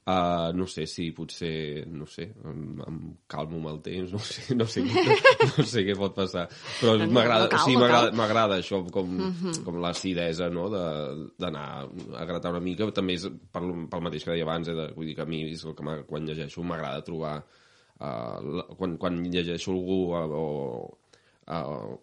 Uh, 0.09 0.49
no 0.57 0.65
sé 0.65 0.87
si 0.89 1.09
potser, 1.13 1.83
no 1.93 2.07
sé, 2.09 2.23
em, 2.49 2.61
em 2.81 2.95
calmo 3.29 3.59
amb 3.59 3.67
el 3.69 3.79
temps, 3.85 4.09
no 4.15 4.21
sé, 4.23 4.55
no 4.57 4.65
sé, 4.65 4.81
no 4.81 5.65
sé 5.67 5.83
què 5.85 5.93
pot 5.99 6.15
passar. 6.15 6.47
Però 6.79 6.95
No, 6.97 7.05
no, 7.05 7.13
m'agrada, 7.13 7.49
no 7.51 7.89
cal, 7.91 8.07
no 8.09 8.17
m'agrada, 8.17 8.57
això 8.63 8.79
com, 8.95 9.19
com 9.67 9.77
l'acidesa, 9.83 10.47
no?, 10.49 10.65
d'anar 10.71 11.65
a 11.83 12.25
gratar 12.25 12.55
una 12.55 12.63
mica. 12.63 12.87
També 12.95 13.19
és 13.19 13.27
pel, 13.27 13.69
pel 13.91 14.05
mateix 14.07 14.25
que 14.25 14.33
deia 14.33 14.47
abans, 14.47 14.71
eh, 14.71 14.77
de, 14.79 14.87
vull 14.95 15.11
dir 15.11 15.17
que 15.19 15.27
a 15.27 15.29
mi 15.29 15.43
és 15.51 15.67
el 15.67 15.77
que 15.77 15.99
quan 16.09 16.29
llegeixo 16.31 16.65
m'agrada 16.65 17.05
trobar... 17.05 17.35
Uh, 17.99 18.39
la, 18.55 18.63
quan, 18.79 18.93
quan 18.95 19.17
llegeixo 19.27 19.73
algú 19.75 19.95
uh, 20.15 20.21
o 20.31 20.43
uh, 21.51 21.97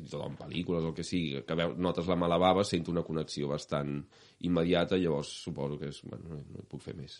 fins 0.00 0.08
i 0.08 0.16
tot 0.16 0.24
en 0.26 0.36
pel·lícules 0.38 0.84
o 0.84 0.90
el 0.90 0.96
que 0.96 1.04
sigui, 1.06 1.42
que 1.46 1.56
veu, 1.58 1.74
notes 1.76 2.08
la 2.10 2.16
mala 2.18 2.38
bava, 2.40 2.64
sento 2.64 2.92
una 2.94 3.04
connexió 3.06 3.50
bastant 3.50 3.98
immediata, 4.48 4.96
llavors 4.96 5.28
suposo 5.44 5.78
que 5.78 5.90
és, 5.92 6.00
bueno, 6.06 6.30
no, 6.30 6.40
no 6.40 6.62
hi 6.62 6.68
puc 6.70 6.84
fer 6.84 6.96
més. 6.96 7.18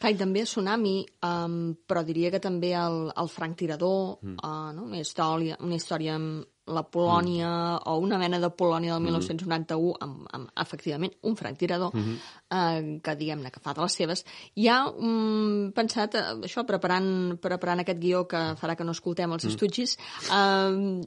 Clar, 0.00 0.14
i 0.14 0.20
també 0.20 0.46
Tsunami, 0.46 0.96
um, 1.28 1.58
però 1.88 2.04
diria 2.06 2.32
que 2.32 2.40
també 2.42 2.72
el, 2.78 3.04
el 3.12 3.28
Frank 3.32 3.58
Tirador, 3.60 4.16
mm. 4.22 4.40
uh, 4.40 4.72
no? 4.76 4.88
una, 4.88 5.02
història, 5.02 5.60
una 5.60 5.76
història 5.76 6.16
amb 6.16 6.48
la 6.72 6.84
Polònia, 6.86 7.48
mm. 7.48 7.90
o 7.90 7.96
una 8.00 8.18
mena 8.22 8.38
de 8.40 8.48
Polònia 8.54 8.94
del 8.94 9.02
1991, 9.04 9.96
amb, 10.06 10.28
amb 10.38 10.62
efectivament 10.64 11.12
un 11.28 11.36
Frank 11.36 11.58
Tirador, 11.58 11.90
mm 11.92 12.02
-hmm. 12.02 12.16
uh, 12.54 13.00
que 13.02 13.16
diguem-ne 13.16 13.50
que 13.50 13.60
fa 13.60 13.74
de 13.74 13.82
les 13.82 13.92
seves. 13.92 14.24
Hi 14.54 14.68
ha 14.68 14.86
um, 14.88 15.72
pensat, 15.74 16.14
uh, 16.14 16.40
això, 16.40 16.64
preparant, 16.64 17.36
preparant 17.40 17.80
aquest 17.80 17.98
guió 17.98 18.26
que 18.28 18.54
farà 18.56 18.76
que 18.76 18.84
no 18.84 18.92
escoltem 18.92 19.32
els 19.32 19.44
mm. 19.44 19.48
estudis, 19.48 19.98
uh, 20.30 21.02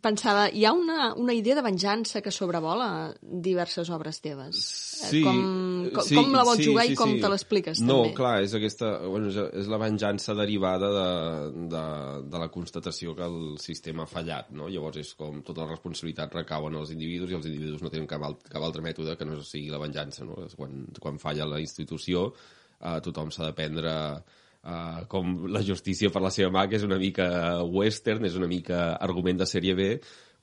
pensava, 0.00 0.46
hi 0.54 0.62
ha 0.64 0.70
una, 0.72 1.10
una 1.18 1.34
idea 1.34 1.56
de 1.58 1.64
venjança 1.64 2.22
que 2.22 2.30
sobrevola 2.32 3.12
diverses 3.20 3.90
obres 3.90 4.20
teves. 4.22 4.60
Eh, 4.60 5.08
Sí, 5.10 5.20
com, 5.24 5.38
com, 5.94 6.04
sí, 6.04 6.14
com 6.14 6.34
la 6.36 6.44
vols 6.44 6.60
sí, 6.60 6.66
jugar 6.68 6.84
sí, 6.86 6.92
i 6.92 6.96
com 6.98 7.14
sí. 7.14 7.20
te 7.22 7.28
l'expliques, 7.32 7.80
No, 7.80 8.02
també? 8.04 8.14
clar, 8.18 8.34
és 8.44 8.54
aquesta... 8.56 8.90
Bueno, 9.08 9.30
és, 9.32 9.68
la 9.70 9.78
venjança 9.80 10.34
derivada 10.36 10.90
de, 10.94 11.06
de, 11.72 11.84
de 12.30 12.42
la 12.42 12.50
constatació 12.52 13.14
que 13.16 13.24
el 13.26 13.56
sistema 13.62 14.04
ha 14.04 14.10
fallat, 14.10 14.50
no? 14.56 14.68
Llavors 14.68 15.00
és 15.00 15.14
com 15.18 15.40
tota 15.46 15.64
la 15.64 15.70
responsabilitat 15.72 16.36
recau 16.36 16.68
en 16.68 16.76
els 16.82 16.92
individus 16.94 17.32
i 17.32 17.38
els 17.40 17.48
individus 17.48 17.82
no 17.82 17.92
tenen 17.92 18.08
cap, 18.10 18.24
alt, 18.28 18.44
cap 18.52 18.62
altre 18.66 18.84
mètode 18.84 19.16
que 19.16 19.28
no 19.28 19.40
sigui 19.40 19.72
la 19.72 19.80
venjança, 19.82 20.28
no? 20.28 20.38
És 20.46 20.56
Quan, 20.60 20.84
quan 21.00 21.16
falla 21.16 21.48
la 21.48 21.62
institució, 21.64 22.28
eh, 22.78 22.98
tothom 23.00 23.32
s'ha 23.32 23.48
de 23.48 23.56
prendre 23.56 23.94
Uh, 24.60 25.06
com 25.08 25.46
la 25.48 25.62
justícia 25.64 26.10
per 26.12 26.20
la 26.20 26.28
seva 26.28 26.50
mà, 26.52 26.66
que 26.68 26.76
és 26.76 26.82
una 26.84 26.98
mica 27.00 27.26
western, 27.64 28.26
és 28.28 28.34
una 28.36 28.48
mica 28.48 28.90
argument 29.00 29.38
de 29.40 29.46
sèrie 29.48 29.72
B, 29.72 29.86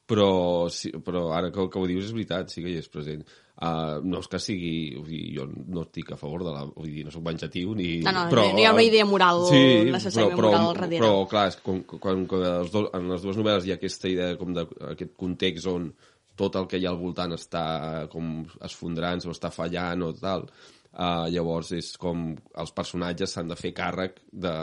però, 0.09 0.29
sí, 0.73 0.89
però 1.05 1.27
ara 1.35 1.51
que, 1.53 1.67
que 1.69 1.77
ho 1.77 1.85
dius 1.85 2.07
és 2.07 2.15
veritat, 2.15 2.49
sí 2.49 2.63
que 2.63 2.71
hi 2.71 2.79
és 2.79 2.89
present. 2.89 3.21
Uh, 3.57 3.99
no 4.05 4.21
és 4.23 4.29
que 4.31 4.39
sigui... 4.41 4.71
Vull 4.95 5.11
dir, 5.11 5.21
jo 5.35 5.45
no 5.49 5.83
estic 5.83 6.13
a 6.13 6.17
favor 6.17 6.45
de 6.47 6.53
la... 6.55 6.63
Vull 6.69 6.89
dir, 6.93 7.03
no 7.05 7.13
sóc 7.13 7.25
venjatiu 7.25 7.73
ni... 7.77 7.89
No, 8.05 8.13
no, 8.15 8.25
no 8.31 8.45
hi 8.57 8.65
ha 8.65 8.73
una 8.73 8.85
idea 8.87 9.05
moral, 9.09 9.43
necessàriament 9.51 10.37
però, 10.39 10.51
moral 10.53 10.67
al 10.69 10.77
darrere. 10.77 11.01
Però, 11.01 11.23
clar, 11.29 11.47
és 11.51 11.57
que 11.59 11.65
quan, 11.67 11.81
quan, 11.91 12.25
quan 12.31 12.45
els 12.51 12.71
dos, 12.73 12.87
en 12.97 13.09
les 13.11 13.25
dues 13.25 13.41
novel·les 13.41 13.67
hi 13.67 13.73
ha 13.73 13.79
aquesta 13.81 14.09
idea 14.13 14.37
com 14.39 14.53
de, 14.55 14.65
aquest 14.93 15.17
context 15.19 15.69
on 15.73 15.91
tot 16.37 16.55
el 16.55 16.69
que 16.69 16.77
hi 16.77 16.85
ha 16.85 16.93
al 16.93 17.01
voltant 17.01 17.33
està 17.33 17.65
com 18.13 18.45
esfondrant 18.63 19.25
o 19.25 19.33
està 19.33 19.49
fallant 19.53 20.05
o 20.05 20.11
tal, 20.17 20.45
uh, 20.45 20.76
llavors 20.97 21.71
és 21.77 21.91
com 22.01 22.31
els 22.57 22.71
personatges 22.73 23.35
s'han 23.35 23.51
de 23.51 23.57
fer 23.59 23.69
càrrec 23.77 24.21
de 24.33 24.53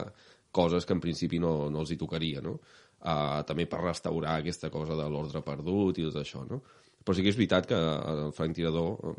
coses 0.55 0.87
que 0.87 0.95
en 0.97 1.03
principi 1.03 1.39
no, 1.43 1.69
no 1.71 1.83
els 1.83 1.93
hi 1.95 1.99
tocaria, 2.01 2.43
no? 2.43 2.57
Uh, 3.05 3.43
també 3.45 3.67
per 3.69 3.83
restaurar 3.83 4.39
aquesta 4.41 4.71
cosa 4.73 4.97
de 4.97 5.05
l'ordre 5.13 5.43
perdut 5.45 5.99
i 6.01 6.07
tot 6.07 6.23
això, 6.23 6.41
no? 6.49 6.63
Però 7.05 7.15
sí 7.17 7.23
que 7.23 7.35
és 7.35 7.37
veritat 7.37 7.69
que 7.69 7.77
el 7.77 8.31
Frank 8.33 8.57
Tirador 8.57 8.95
uh, 9.05 9.19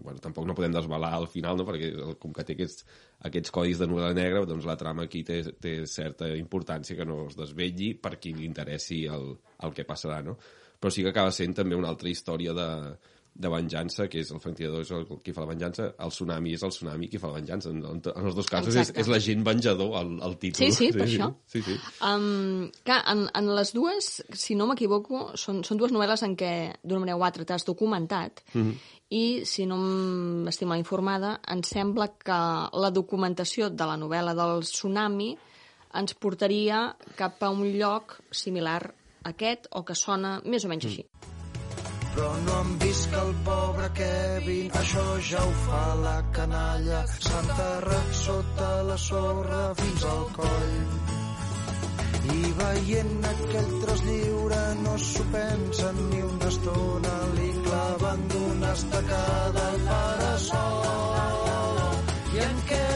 bueno, 0.00 0.22
tampoc 0.24 0.46
no 0.48 0.54
podem 0.56 0.72
desvelar 0.72 1.12
al 1.18 1.26
final, 1.28 1.58
no? 1.58 1.66
perquè 1.68 1.90
com 2.22 2.32
que 2.32 2.46
té 2.48 2.56
aquests, 2.56 2.86
aquests 3.28 3.52
codis 3.52 3.82
de 3.82 3.90
novel·la 3.90 4.14
negra, 4.16 4.44
doncs 4.48 4.64
la 4.64 4.78
trama 4.80 5.04
aquí 5.04 5.20
té, 5.26 5.42
té 5.60 5.74
certa 5.90 6.30
importància 6.38 6.96
que 6.96 7.04
no 7.08 7.26
es 7.26 7.36
desvetlli 7.36 7.92
per 8.00 8.14
qui 8.22 8.32
li 8.32 8.46
interessi 8.48 9.02
el, 9.10 9.34
el 9.66 9.76
que 9.76 9.84
passarà, 9.84 10.22
no? 10.24 10.38
Però 10.80 10.92
sí 10.92 11.04
que 11.04 11.12
acaba 11.12 11.32
sent 11.32 11.56
també 11.56 11.76
una 11.76 11.90
altra 11.92 12.08
història 12.08 12.56
de, 12.56 12.70
de 13.38 13.48
venjança, 13.52 14.06
que 14.08 14.20
és 14.22 14.30
el 14.32 14.40
Frank 14.40 14.56
Tirador 14.56 14.80
és 14.80 14.90
el 14.96 15.04
qui 15.22 15.32
fa 15.36 15.42
la 15.44 15.50
venjança, 15.50 15.90
el 16.00 16.10
tsunami 16.14 16.54
és 16.56 16.62
el 16.64 16.70
tsunami 16.72 17.08
qui 17.12 17.18
fa 17.20 17.28
la 17.28 17.34
venjança. 17.40 17.68
En, 17.70 17.82
en, 17.84 18.00
en 18.00 18.26
els 18.30 18.34
dos 18.38 18.46
casos 18.48 18.74
és, 18.74 18.80
Exacte. 18.88 19.00
és 19.02 19.08
la 19.12 19.18
gent 19.20 19.44
venjador, 19.44 19.92
el, 20.00 20.14
el 20.24 20.36
títol. 20.38 20.64
Sí, 20.64 20.70
sí, 20.72 20.88
per 20.94 21.04
això. 21.04 21.28
Sí, 21.52 21.60
sí. 21.62 21.76
Um, 22.00 22.70
clar, 22.86 23.02
en, 23.12 23.26
en 23.36 23.50
les 23.58 23.72
dues, 23.76 24.08
si 24.32 24.56
no 24.56 24.66
m'equivoco, 24.70 25.36
són, 25.36 25.60
són 25.68 25.76
dues 25.76 25.92
novel·les 25.92 26.22
en 26.24 26.36
què, 26.40 26.52
d'una 26.82 27.00
manera 27.04 27.18
o 27.20 27.24
altra, 27.28 27.44
t'has 27.44 27.64
documentat 27.68 28.42
Mhm. 28.54 28.62
mm 28.62 28.70
-hmm. 28.72 28.78
i, 29.10 29.44
si 29.46 29.66
no 29.66 29.76
m'estic 29.76 30.66
mal 30.66 30.78
informada, 30.78 31.40
em 31.48 31.62
sembla 31.62 32.08
que 32.18 32.32
la 32.80 32.90
documentació 32.90 33.70
de 33.70 33.84
la 33.86 33.96
novel·la 33.96 34.34
del 34.34 34.62
tsunami 34.62 35.36
ens 35.94 36.14
portaria 36.14 36.96
cap 37.16 37.42
a 37.42 37.50
un 37.50 37.62
lloc 37.78 38.18
similar 38.30 38.94
a 39.22 39.28
aquest 39.30 39.66
o 39.70 39.84
que 39.84 39.94
sona 39.94 40.40
més 40.44 40.64
o 40.64 40.68
menys 40.68 40.84
Mm. 40.84 40.88
així. 40.88 41.35
Però 42.16 42.32
no 42.44 42.52
han 42.56 42.78
vist 42.80 43.10
que 43.12 43.18
el 43.20 43.32
pobre 43.44 43.88
Kevin 43.96 44.70
això 44.80 45.02
ja 45.30 45.42
ho 45.44 45.50
fa 45.66 45.80
la 46.00 46.14
canalla. 46.38 47.00
S'ha 47.24 47.40
enterrat 47.42 48.14
sota 48.20 48.68
la 48.88 48.96
sorra 49.02 49.58
fins 49.80 50.06
al 50.12 50.24
coll. 50.38 50.78
I 52.36 52.38
veient 52.62 53.28
aquell 53.32 53.70
tros 53.84 54.00
lliure 54.08 54.62
no 54.80 54.94
s'ho 55.10 55.24
pensen 55.36 55.96
ni 56.08 56.20
una 56.30 56.48
estona. 56.54 57.14
Li 57.36 57.50
claven 57.68 58.20
d'una 58.32 58.70
estacada 58.80 59.70
al 59.74 59.80
parasol. 59.92 60.84
I 62.32 62.36
en 62.48 62.56
Kevin 62.72 62.95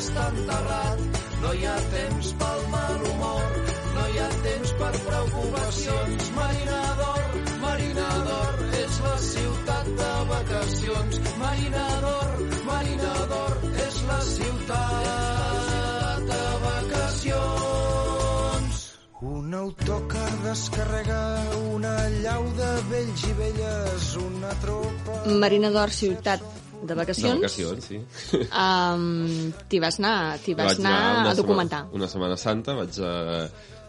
està 0.00 0.22
enterrat. 0.32 1.00
No 1.42 1.50
hi 1.56 1.64
ha 1.68 1.74
temps 1.92 2.28
pel 2.40 2.60
mal 2.74 2.98
humor, 3.10 3.48
no 3.96 4.04
hi 4.12 4.16
ha 4.22 4.28
temps 4.46 4.70
per 4.80 4.92
preocupacions. 5.06 6.22
Marina 6.36 6.80
d'Or, 7.00 7.24
Marina 7.64 8.06
d'Or, 8.28 8.54
és 8.80 8.94
la 9.06 9.16
ciutat 9.26 9.86
de 10.00 10.12
vacacions. 10.30 11.12
Marina 11.42 11.84
d'Or, 12.04 12.30
Marina 12.70 13.12
d'Or, 13.32 13.52
és 13.88 13.96
la 14.12 14.20
ciutat 14.30 16.18
de 16.32 16.44
vacacions. 16.64 18.74
Un 19.34 19.48
autocar 19.64 20.30
descarrega 20.46 21.20
una 21.74 21.94
llau 22.24 22.44
de 22.62 22.72
vells 22.94 23.20
i 23.28 23.30
velles, 23.42 24.04
una 24.24 24.52
tropa... 24.64 25.12
Marina 25.44 25.68
d'Or, 25.76 25.90
ciutat 26.00 26.40
de 26.80 26.86
De 26.88 26.94
vacacions. 26.94 27.40
vacacions, 27.40 27.84
sí. 27.84 28.00
Um, 28.50 29.52
t'hi 29.68 29.80
vas 29.82 29.98
anar, 30.00 30.38
t'hi 30.44 30.54
vas 30.54 30.72
Vaig 30.72 30.80
anar, 30.86 31.20
una 31.20 31.30
a 31.30 31.34
documentar. 31.38 31.84
Setmana, 31.84 32.00
una 32.00 32.08
Setmana 32.08 32.36
Santa, 32.40 32.74
vaig 32.78 33.00
a... 33.04 33.12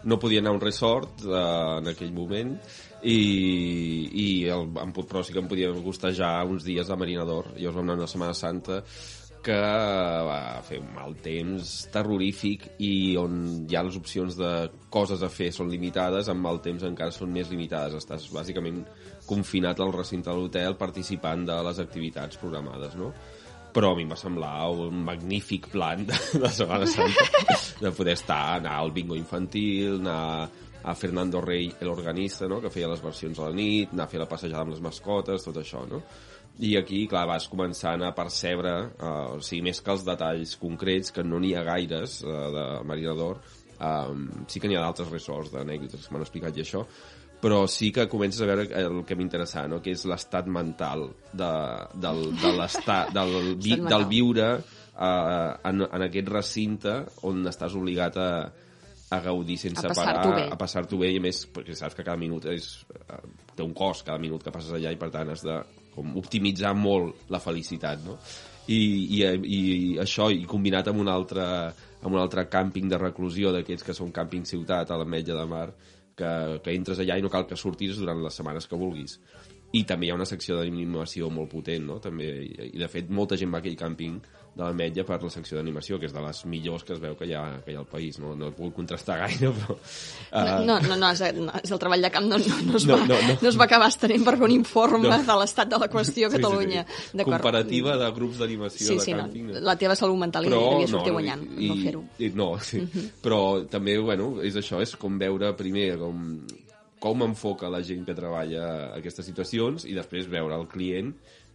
no 0.04 0.18
podia 0.18 0.40
anar 0.42 0.50
a 0.50 0.56
un 0.58 0.60
resort 0.60 1.24
uh, 1.24 1.78
en 1.78 1.92
aquell 1.92 2.12
moment 2.12 2.56
i, 3.02 3.18
i 4.12 4.26
el, 4.50 4.68
em, 4.82 4.92
però 4.98 5.22
sí 5.22 5.32
que 5.34 5.42
em 5.42 5.48
podia 5.50 5.70
gustejar 5.70 6.44
uns 6.46 6.66
dies 6.66 6.90
a 6.90 6.96
Marina 6.98 7.24
d'Or. 7.24 7.52
Llavors 7.56 7.78
vam 7.78 7.88
anar 7.88 8.00
una 8.02 8.10
Setmana 8.10 8.34
Santa 8.34 8.82
que 9.42 9.58
va 9.58 10.62
fer 10.62 10.78
un 10.78 10.92
mal 10.94 11.16
temps 11.18 11.72
terrorífic 11.90 12.68
i 12.86 13.16
on 13.18 13.64
ja 13.70 13.82
les 13.82 13.96
opcions 13.98 14.36
de 14.38 14.52
coses 14.92 15.22
a 15.22 15.30
fer 15.32 15.50
són 15.54 15.70
limitades, 15.72 16.30
amb 16.30 16.46
mal 16.46 16.60
temps 16.62 16.84
encara 16.86 17.14
són 17.14 17.32
més 17.34 17.50
limitades. 17.50 17.98
Estàs 17.98 18.28
bàsicament 18.30 18.84
confinat 19.26 19.80
al 19.80 19.92
recinte 19.94 20.30
de 20.30 20.36
l'hotel 20.36 20.76
participant 20.80 21.46
de 21.46 21.60
les 21.68 21.78
activitats 21.82 22.40
programades, 22.40 22.96
no? 22.98 23.12
però 23.72 23.92
a 23.92 23.96
mi 23.96 24.04
em 24.04 24.10
va 24.12 24.18
semblar 24.20 24.66
un 24.68 24.98
magnífic 25.06 25.70
plan 25.72 26.04
de, 26.04 26.16
de 26.42 26.50
Setmana 26.52 26.88
Santa 26.90 27.56
de 27.80 27.92
poder 27.96 28.18
estar, 28.18 28.58
anar 28.58 28.76
al 28.78 28.92
bingo 28.92 29.16
infantil, 29.16 29.96
anar 30.02 30.50
a 30.82 30.94
Fernando 30.98 31.40
Rey, 31.40 31.70
l'organista, 31.80 32.48
no? 32.50 32.60
que 32.60 32.70
feia 32.74 32.90
les 32.90 33.00
versions 33.00 33.38
a 33.38 33.48
la 33.48 33.56
nit, 33.56 33.94
anar 33.94 34.08
a 34.08 34.12
fer 34.12 34.20
la 34.20 34.28
passejada 34.28 34.66
amb 34.66 34.74
les 34.74 34.82
mascotes, 34.84 35.46
tot 35.46 35.60
això, 35.62 35.86
no? 35.88 36.02
I 36.60 36.74
aquí, 36.76 37.06
clar, 37.08 37.24
vas 37.30 37.46
començant 37.48 38.02
a 38.04 38.12
percebre, 38.12 38.72
eh, 38.92 39.12
o 39.38 39.40
sigui, 39.40 39.62
més 39.70 39.80
que 39.80 39.94
els 39.94 40.04
detalls 40.04 40.52
concrets, 40.60 41.14
que 41.14 41.24
no 41.24 41.40
n'hi 41.40 41.54
ha 41.56 41.62
gaires 41.64 42.18
eh, 42.26 42.34
de 42.56 42.64
Marina 42.84 43.14
d'Or, 43.16 43.40
eh, 43.78 44.44
sí 44.52 44.60
que 44.60 44.68
n'hi 44.68 44.76
ha 44.76 44.82
d'altres 44.84 45.08
resorts 45.08 45.54
d'anècdotes 45.54 46.04
que 46.04 46.12
m'han 46.12 46.26
explicat 46.26 46.58
i 46.58 46.66
això, 46.66 46.84
però 47.42 47.66
sí 47.66 47.90
que 47.90 48.06
comences 48.06 48.44
a 48.44 48.46
veure 48.46 48.68
el 48.78 49.00
que 49.02 49.16
m'interessa, 49.18 49.64
no? 49.66 49.80
que 49.82 49.96
és 49.96 50.04
l'estat 50.06 50.46
mental 50.46 51.08
de, 51.34 51.52
del, 51.98 52.20
de 52.38 52.52
l'estat, 52.54 53.10
del, 53.10 53.32
vi, 53.64 53.74
del 53.82 54.06
viure 54.06 54.48
uh, 54.54 55.50
en, 55.66 55.82
en 55.88 56.04
aquest 56.06 56.30
recinte 56.30 56.94
on 57.26 57.42
estàs 57.50 57.74
obligat 57.78 58.20
a, 58.22 58.28
a 59.12 59.20
gaudir 59.24 59.58
sense 59.58 59.82
A 59.88 59.94
parar, 59.96 60.22
bé. 60.36 60.44
a 60.54 60.58
passar-t'ho 60.60 61.00
bé 61.02 61.10
i 61.12 61.18
a 61.18 61.24
més 61.24 61.42
perquè 61.50 61.74
saps 61.76 61.98
que 61.98 62.06
cada 62.06 62.20
minut 62.20 62.46
és, 62.52 62.68
eh, 62.94 63.18
té 63.56 63.66
un 63.66 63.74
cost 63.76 64.06
cada 64.06 64.22
minut 64.22 64.44
que 64.44 64.54
passes 64.54 64.78
allà 64.78 64.92
i 64.94 65.00
per 65.00 65.10
tant 65.12 65.32
has 65.34 65.42
de 65.44 65.58
com, 65.96 66.14
optimitzar 66.22 66.72
molt 66.78 67.26
la 67.34 67.42
felicitat 67.42 68.06
no? 68.06 68.16
I, 68.70 68.78
i, 69.18 69.24
i 69.26 69.60
això 69.98 70.28
i 70.30 70.46
combinat 70.46 70.92
amb 70.92 71.02
un 71.02 71.10
altre, 71.10 71.44
amb 71.98 72.14
un 72.14 72.20
altre 72.22 72.46
càmping 72.46 72.86
de 72.92 73.02
reclusió 73.02 73.50
d'aquests 73.50 73.88
que 73.88 73.96
són 73.98 74.14
càmping 74.14 74.46
ciutat 74.46 74.94
a 74.94 75.00
l'Ametlla 75.00 75.40
de 75.42 75.48
Mar 75.50 75.66
que, 76.16 76.32
que 76.64 76.74
entres 76.76 77.00
allà 77.02 77.18
i 77.18 77.24
no 77.24 77.30
cal 77.32 77.46
que 77.48 77.58
sortis 77.58 78.00
durant 78.00 78.22
les 78.24 78.36
setmanes 78.38 78.68
que 78.68 78.78
vulguis 78.78 79.18
i 79.72 79.84
també 79.88 80.06
hi 80.06 80.10
ha 80.12 80.14
una 80.18 80.26
secció 80.28 80.58
d'animació 80.58 81.30
molt 81.32 81.48
potent, 81.50 81.86
no? 81.88 81.98
També, 82.04 82.28
i, 82.44 82.78
de 82.78 82.88
fet 82.92 83.08
molta 83.10 83.36
gent 83.40 83.52
va 83.52 83.58
a 83.58 83.64
aquell 83.64 83.76
càmping 83.80 84.20
de 84.52 84.60
l'Ametlla 84.66 85.06
per 85.08 85.16
la 85.22 85.30
secció 85.32 85.56
d'animació, 85.56 85.96
que 85.98 86.04
és 86.04 86.12
de 86.12 86.20
les 86.20 86.42
millors 86.44 86.82
que 86.84 86.92
es 86.92 86.98
veu 87.00 87.14
que 87.16 87.24
hi 87.24 87.32
ha, 87.32 87.62
que 87.64 87.72
hi 87.72 87.74
ha 87.74 87.78
al 87.80 87.86
país. 87.88 88.18
No, 88.20 88.34
no 88.36 88.50
he 88.50 88.52
pogut 88.52 88.74
contrastar 88.76 89.16
gaire, 89.22 89.48
però... 89.56 89.78
Uh, 90.28 90.58
No, 90.68 90.76
no, 90.84 90.98
no, 91.00 91.08
és, 91.14 91.22
no, 91.38 91.54
és 91.62 91.72
el 91.72 91.80
treball 91.80 92.04
de 92.04 92.10
camp, 92.12 92.26
no, 92.28 92.36
no, 92.36 92.58
no, 92.68 92.76
es 92.76 92.84
No, 92.84 92.98
va, 92.98 93.06
no, 93.08 93.16
no, 93.16 93.38
no. 93.40 93.48
es 93.48 93.56
va 93.56 93.64
acabar 93.64 93.88
estenent 93.88 94.26
per 94.26 94.34
fer 94.36 94.44
un 94.44 94.52
informe 94.58 95.00
No. 95.08 95.16
de 95.24 95.36
l'estat 95.40 95.72
de 95.72 95.78
la 95.80 95.88
qüestió 95.88 96.28
a 96.28 96.34
Catalunya. 96.36 96.84
Sí, 96.84 96.98
sí, 97.00 97.16
sí. 97.16 97.24
Comparativa 97.24 97.96
de 97.96 98.10
grups 98.12 98.42
d'animació 98.44 98.86
Sí, 98.90 98.98
de 99.00 99.06
sí, 99.06 99.14
no. 99.16 99.24
càmping. 99.24 99.48
La 99.64 99.78
teva 99.80 99.96
salut 99.96 100.20
mental 100.20 100.44
hi 100.44 100.52
havia 100.52 100.86
sortit 100.92 101.16
guanyant, 101.16 101.46
i- 101.56 101.68
no 101.72 101.78
fer-ho. 101.80 102.04
No, 102.42 102.50
sí. 102.60 102.84
Però 103.24 103.40
també, 103.72 103.96
bueno, 104.04 104.34
és 104.44 104.54
això, 104.60 104.82
és 104.84 104.92
com 105.00 105.16
veure 105.18 105.54
primer 105.56 105.94
com, 105.96 106.26
com 107.02 107.24
enfoca 107.26 107.70
la 107.72 107.82
gent 107.82 108.04
que 108.06 108.14
treballa 108.14 108.66
aquestes 108.98 109.26
situacions 109.26 109.86
i 109.90 109.96
després 109.96 110.30
veure 110.30 110.54
el 110.54 110.68
client 110.70 111.10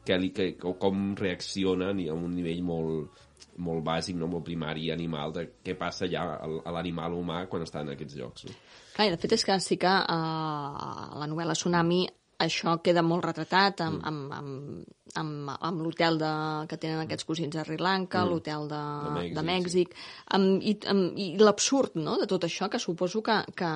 que, 0.07 0.17
li, 0.19 0.31
que, 0.35 0.51
com 0.59 1.13
reacciona 1.19 1.93
ni 1.95 2.07
a 2.11 2.15
un 2.15 2.35
nivell 2.35 2.61
molt, 2.67 3.23
molt 3.63 3.83
bàsic, 3.85 4.17
no? 4.19 4.29
molt 4.31 4.45
primari, 4.47 4.89
animal, 4.93 5.33
de 5.35 5.47
què 5.63 5.75
passa 5.79 6.07
ja 6.11 6.25
a 6.37 6.75
l'animal 6.75 7.15
humà 7.17 7.45
quan 7.51 7.65
està 7.65 7.83
en 7.83 7.93
aquests 7.95 8.19
llocs. 8.19 8.47
No? 8.47 8.55
Clar, 8.95 9.09
de 9.13 9.19
fet 9.23 9.35
és 9.37 9.47
que 9.47 9.57
sí 9.63 9.79
que 9.81 9.91
uh, 9.91 10.85
a 11.15 11.19
la 11.19 11.27
novel·la 11.29 11.55
Tsunami 11.57 12.05
això 12.43 12.75
queda 12.85 13.01
molt 13.01 13.25
retratat 13.25 13.81
amb, 13.81 13.97
Mm. 13.97 14.07
amb, 14.09 14.33
amb, 14.37 14.85
amb, 15.17 15.51
amb 15.69 15.81
l'hotel 15.81 16.19
de, 16.21 16.31
que 16.69 16.77
tenen 16.77 17.01
aquests 17.01 17.25
cosins 17.25 17.55
a 17.55 17.63
Sri 17.65 17.77
Lanka, 17.81 18.23
l'hotel 18.25 18.67
de, 18.69 18.75
Mm. 18.77 19.03
De 19.03 19.11
Mèxic, 19.17 19.35
de 19.35 19.43
Mèxic, 19.51 19.95
amb, 20.37 20.61
i, 20.61 20.77
amb, 20.93 21.17
i 21.17 21.27
l'absurd 21.39 21.95
no, 21.95 22.17
de 22.21 22.27
tot 22.27 22.43
això, 22.43 22.69
que 22.69 22.79
suposo 22.79 23.23
que, 23.23 23.43
que, 23.55 23.71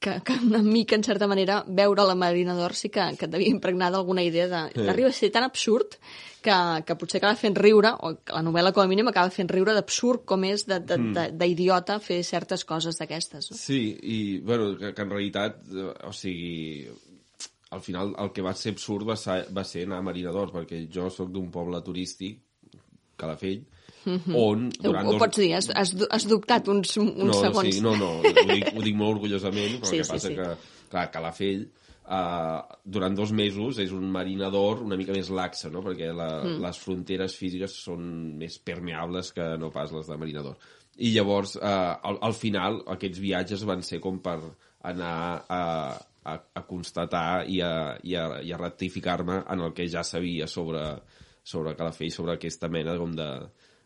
que, 0.00 0.20
que 0.22 0.32
una 0.46 0.62
mica, 0.62 0.94
en 0.94 1.02
certa 1.04 1.26
manera, 1.26 1.64
veure 1.66 2.04
la 2.06 2.14
Marina 2.14 2.54
d'Or 2.54 2.74
sí 2.78 2.88
que, 2.88 3.02
que 3.18 3.26
et 3.26 3.32
devia 3.32 3.50
impregnar 3.50 3.90
d'alguna 3.90 4.22
idea 4.22 4.46
de... 4.46 4.60
Sí. 4.74 4.86
Arriba 4.88 5.08
a 5.10 5.12
ser 5.16 5.30
tan 5.34 5.42
absurd 5.42 5.96
que, 6.42 6.54
que 6.86 6.94
potser 6.94 7.18
acaba 7.18 7.34
fent 7.34 7.56
riure, 7.58 7.90
o 8.06 8.12
que 8.22 8.32
la 8.32 8.44
novel·la 8.46 8.70
com 8.72 8.84
a 8.84 8.88
mínim 8.90 9.08
acaba 9.10 9.30
fent 9.34 9.50
riure 9.50 9.74
d'absurd 9.74 10.22
com 10.24 10.44
és 10.46 10.64
de- 10.70 10.78
de- 10.80 10.98
Mm. 10.98 11.12
de- 11.16 11.32
d'idiota 11.40 11.98
fer 12.00 12.20
certes 12.22 12.64
coses 12.64 12.96
d'aquestes. 12.98 13.50
No? 13.50 13.56
Sí, 13.58 13.80
i 14.02 14.38
bueno, 14.38 14.76
que, 14.78 14.94
que 14.94 15.02
en 15.02 15.10
realitat, 15.10 15.58
eh, 15.66 15.90
o 16.06 16.12
sigui, 16.12 16.86
al 17.70 17.82
final 17.82 18.14
el 18.22 18.30
que 18.32 18.40
va 18.46 18.54
ser 18.54 18.72
absurd 18.72 19.02
va 19.08 19.16
ser, 19.16 19.48
va 19.52 19.64
ser 19.64 19.82
anar 19.84 19.98
a 19.98 20.02
Marina 20.06 20.30
d'Or, 20.30 20.52
perquè 20.54 20.84
jo 20.88 21.10
sóc 21.10 21.28
d'un 21.34 21.50
poble 21.50 21.82
turístic, 21.82 22.38
Calafell, 23.18 23.64
on 24.34 24.68
Ho, 24.68 24.82
durant 24.88 25.06
ho 25.06 25.14
dos... 25.14 25.20
pots 25.22 25.40
dir, 25.42 25.50
has, 25.58 25.70
has, 25.76 25.94
du- 25.96 26.08
has 26.14 26.26
dubtat 26.30 26.70
uns, 26.72 26.96
uns 27.00 27.18
no, 27.30 27.40
segons. 27.40 27.74
Sí, 27.74 27.82
no, 27.84 27.96
no, 27.98 28.14
ho 28.20 28.32
dic, 28.52 28.70
ho 28.76 28.84
dic 28.84 28.96
molt 28.98 29.18
orgullosament, 29.18 29.78
però 29.82 29.92
Sí, 29.92 30.00
el 30.00 30.04
que 30.04 30.08
sí, 30.08 30.14
passa 30.16 30.32
sí. 30.32 30.38
que, 30.38 30.78
clar, 30.92 31.06
Calafell, 31.14 31.66
uh, 32.08 32.78
durant 32.84 33.16
dos 33.18 33.32
mesos 33.36 33.78
és 33.84 33.92
un 33.94 34.08
marinador 34.14 34.82
una 34.86 34.98
mica 35.00 35.16
més 35.16 35.30
laxa, 35.34 35.70
no? 35.72 35.82
perquè 35.84 36.10
la, 36.16 36.30
mm. 36.44 36.58
les 36.64 36.80
fronteres 36.82 37.36
físiques 37.38 37.76
són 37.84 38.08
més 38.40 38.58
permeables 38.58 39.32
que 39.36 39.52
no 39.60 39.72
pas 39.74 39.92
les 39.94 40.08
de 40.08 40.18
marinador. 40.20 40.58
I 40.98 41.12
llavors, 41.14 41.54
uh, 41.60 41.94
al, 42.02 42.18
al 42.26 42.34
final, 42.34 42.82
aquests 42.96 43.20
viatges 43.22 43.62
van 43.68 43.84
ser 43.86 44.00
com 44.02 44.18
per 44.24 44.40
anar 44.88 45.44
a, 45.46 45.62
a, 46.24 46.34
a 46.58 46.64
constatar 46.66 47.44
i 47.50 47.60
a, 47.62 47.72
i 48.02 48.16
a, 48.18 48.26
i 48.42 48.52
a 48.52 48.58
ratificar-me 48.58 49.42
en 49.46 49.62
el 49.66 49.74
que 49.76 49.86
ja 49.90 50.02
sabia 50.06 50.48
sobre, 50.50 50.82
sobre 51.42 51.76
Calafell, 51.78 52.12
sobre 52.14 52.34
aquesta 52.34 52.70
mena 52.72 52.96
com 52.98 53.14
de, 53.14 53.28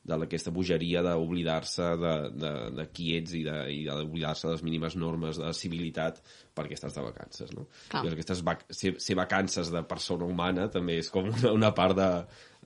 de 0.05 0.17
aquesta 0.25 0.51
bogeria 0.51 0.99
d'oblidar-se 1.07 1.85
de, 2.01 2.13
de, 2.35 2.53
de 2.75 2.87
qui 2.91 3.13
ets 3.17 3.35
i 3.39 3.45
de- 3.47 3.67
i 3.71 3.85
d'oblidar-se 3.87 4.49
de 4.49 4.55
les 4.57 4.65
mínimes 4.67 4.97
normes 4.99 5.39
de 5.39 5.53
civilitat 5.55 6.19
perquè 6.57 6.75
estàs 6.75 6.97
de 6.97 7.05
vacances, 7.07 7.53
no? 7.55 7.69
Clar. 7.89 8.05
I 8.05 8.11
aquestes 8.17 8.43
vac 8.43 8.65
ser, 8.69 8.97
ser 8.99 9.15
vacances 9.17 9.71
de 9.71 9.83
persona 9.87 10.27
humana 10.27 10.67
també 10.69 10.99
és 10.99 11.11
com 11.11 11.31
una, 11.31 11.53
una 11.55 11.71
part 11.75 11.95
de, 11.97 12.11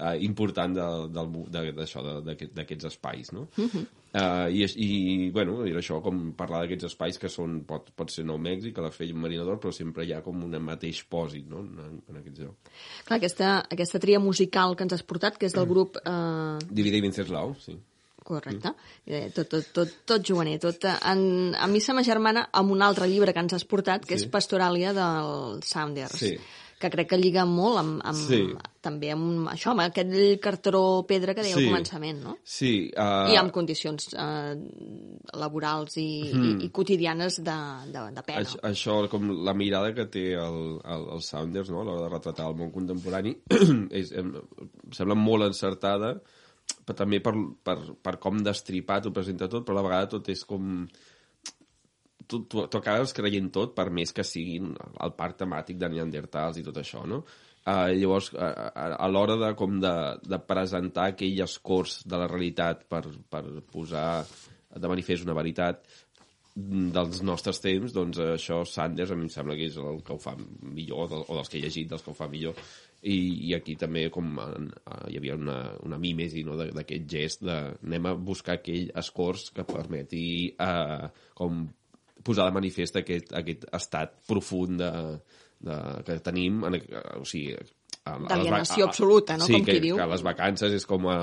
uh, 0.01 0.15
important 0.21 0.75
d'això, 0.75 2.03
d'aquests 2.55 2.85
espais, 2.85 3.33
no? 3.33 3.49
Uh 3.57 3.65
-huh. 3.65 3.87
uh, 4.15 4.49
i, 4.51 4.65
I, 4.65 5.31
bueno, 5.31 5.65
era 5.67 5.81
això, 5.81 6.01
com 6.03 6.33
parlar 6.33 6.63
d'aquests 6.63 6.85
espais 6.85 7.19
que 7.19 7.29
són, 7.29 7.65
pot, 7.65 7.91
pot 7.97 8.11
ser 8.11 8.25
Nou 8.25 8.39
Mèxic, 8.39 8.75
Calafell, 8.75 9.15
Marinador, 9.15 9.59
però 9.61 9.73
sempre 9.73 10.05
hi 10.05 10.13
ha 10.13 10.23
com 10.23 10.43
un 10.45 10.59
mateix 10.63 11.03
pòsit, 11.09 11.47
no?, 11.49 11.61
en, 11.61 12.03
en 12.09 12.17
aquests 12.17 12.41
llocs. 12.41 12.57
Clar, 13.05 13.17
aquesta, 13.19 13.59
aquesta 13.71 13.99
tria 13.99 14.19
musical 14.21 14.75
que 14.77 14.83
ens 14.85 14.93
has 14.93 15.03
portat, 15.03 15.37
que 15.39 15.47
és 15.47 15.53
Mm. 15.55 15.59
del 15.59 15.69
grup... 15.69 15.97
Eh, 15.97 16.59
Dividir 16.71 17.03
Venceslau, 17.03 17.55
sí. 17.59 17.79
correcte, 18.27 18.73
eh, 19.07 19.31
tot, 19.33 19.49
tot, 19.49 19.65
tot, 19.73 19.89
tot 20.05 20.23
juganer, 20.27 20.59
tot... 20.59 20.85
eh, 20.85 20.97
En, 21.13 21.55
a 21.55 21.67
mi 21.69 21.81
se 21.81 21.93
m'agermana 21.95 22.49
amb 22.53 22.73
un 22.73 22.83
altre 22.83 23.07
llibre 23.07 23.33
que 23.33 23.39
ens 23.39 23.53
has 23.53 23.65
portat, 23.65 24.05
que 24.05 24.19
Sí. 24.19 24.25
és 24.25 24.31
Pastoràlia 24.31 24.93
del 24.93 25.63
Saunders. 25.63 26.11
Sí. 26.19 26.37
Que 26.79 26.91
crec 26.93 27.09
que 27.09 27.17
lliga 27.19 27.47
molt 27.49 27.79
amb, 27.81 28.01
amb 28.05 28.19
Sí. 28.19 28.41
també 28.85 29.11
amb 29.11 29.49
això, 29.49 29.71
amb 29.73 29.81
aquell 29.87 30.39
carteró 30.41 31.07
pedra 31.09 31.35
que 31.35 31.43
deia 31.43 31.55
Sí. 31.57 31.65
al 31.65 31.73
començament, 31.73 32.21
no? 32.23 32.37
Sí. 32.45 32.91
Uh, 32.93 33.33
I 33.33 33.37
amb 33.41 33.51
condicions 33.53 34.11
eh, 34.13 34.55
laborals 35.33 35.97
i, 35.97 36.07
Mhm. 36.33 36.45
i, 36.61 36.65
i 36.67 36.71
quotidianes 36.71 37.39
de, 37.43 37.57
de, 37.93 38.05
de 38.15 38.23
pena. 38.23 38.41
Això, 38.45 38.61
això, 38.63 39.09
com 39.09 39.29
la 39.45 39.55
mirada 39.55 39.95
que 39.95 40.07
té 40.07 40.35
el, 40.35 40.81
el, 40.85 41.07
el 41.17 41.23
Saunders 41.23 41.71
no? 41.71 41.81
a 41.81 41.85
l'hora 41.85 42.07
de 42.09 42.15
retratar 42.15 42.49
el 42.51 42.57
món 42.57 42.71
contemporani, 42.75 43.37
és, 43.91 44.13
em 44.13 44.35
sembla 44.93 45.17
molt 45.19 45.49
encertada, 45.49 46.15
però 46.87 46.97
també 46.97 47.21
per, 47.23 47.35
per, 47.65 47.79
per 48.03 48.19
com 48.23 48.39
destripat 48.43 49.07
ho 49.07 49.13
presenta 49.15 49.49
tot, 49.49 49.65
però 49.67 49.79
a 49.79 49.83
la 49.83 49.89
vegada 49.89 50.09
tot 50.17 50.29
és 50.29 50.45
com... 50.45 50.87
Tu, 52.27 52.43
tu, 52.51 52.65
tu 52.67 52.79
acabes 52.79 53.15
creient 53.15 53.51
tot 53.55 53.75
per 53.77 53.89
més 53.95 54.13
que 54.15 54.25
siguin 54.27 54.73
el 54.75 55.13
parc 55.19 55.39
temàtic 55.45 55.79
de 55.79 55.91
Neandertals 55.93 56.59
i 56.59 56.65
tot 56.67 56.81
això, 56.83 57.05
no? 57.07 57.23
Uh, 57.67 57.91
llavors, 57.99 58.31
a, 58.39 58.49
a, 58.71 58.87
a 59.03 59.07
l'hora 59.11 59.35
de, 59.41 59.53
com 59.59 59.81
de, 59.83 59.95
de 60.23 60.39
presentar 60.47 61.09
aquell 61.11 61.41
escorç 61.43 62.01
de 62.07 62.21
la 62.21 62.29
realitat 62.31 62.85
per, 62.91 63.03
per 63.31 63.43
posar 63.73 64.09
de 64.77 64.91
manifest 64.91 65.27
una 65.27 65.35
veritat, 65.35 65.83
dels 66.57 67.19
nostres 67.21 67.59
temps, 67.61 67.93
doncs 67.93 68.19
això 68.23 68.63
Sanders 68.65 69.11
a 69.13 69.17
mi 69.17 69.27
em 69.27 69.33
sembla 69.33 69.57
que 69.59 69.67
és 69.69 69.77
el 69.77 70.01
que 70.05 70.15
ho 70.15 70.21
fa 70.21 70.33
millor, 70.39 71.13
o 71.13 71.37
dels 71.37 71.51
que 71.53 71.59
he 71.59 71.65
llegit, 71.67 71.91
dels 71.91 72.05
que 72.05 72.15
ho 72.15 72.17
fa 72.17 72.31
millor. 72.33 72.57
I, 73.03 73.17
i 73.51 73.53
aquí 73.55 73.75
també 73.77 74.07
com 74.11 74.39
en, 74.41 74.71
eh, 74.73 75.03
hi 75.13 75.19
havia 75.21 75.37
una, 75.37 75.59
una 75.85 75.99
mímesi 76.01 76.47
no, 76.47 76.57
d'aquest 76.57 77.05
gest 77.13 77.45
de 77.45 77.59
anem 77.75 78.09
a 78.09 78.15
buscar 78.17 78.57
aquell 78.57 78.89
escorç 78.97 79.51
que 79.55 79.67
permeti 79.69 80.25
eh, 80.49 81.11
com 81.37 81.67
posar 82.27 82.49
de 82.51 82.57
manifest 82.59 83.01
aquest, 83.01 83.33
aquest 83.39 83.67
estat 83.77 84.17
profund 84.29 84.81
de, 84.83 84.93
de, 85.67 85.77
que 86.07 86.19
tenim, 86.27 86.65
en, 86.69 86.81
o 87.21 87.27
sigui, 87.29 87.57
D'alienació 88.07 88.87
absoluta, 88.87 89.35
no? 89.35 89.47
Sí, 89.49 89.57
Com 89.57 89.65
que, 89.67 89.75
qui 89.75 89.89
diu. 89.89 89.97
que 89.99 90.07
les 90.13 90.23
vacances 90.23 90.75
és 90.77 90.85
com 90.87 91.09
a, 91.11 91.17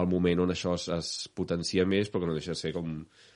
el 0.00 0.06
moment 0.08 0.44
on 0.46 0.54
això 0.54 0.74
es, 0.78 0.86
es 0.94 1.10
potencia 1.36 1.84
més, 1.86 2.08
però 2.10 2.22
que 2.24 2.30
no 2.30 2.36
deixa 2.36 2.54
de 2.54 2.60
ser 2.60 2.72
com 2.76 2.94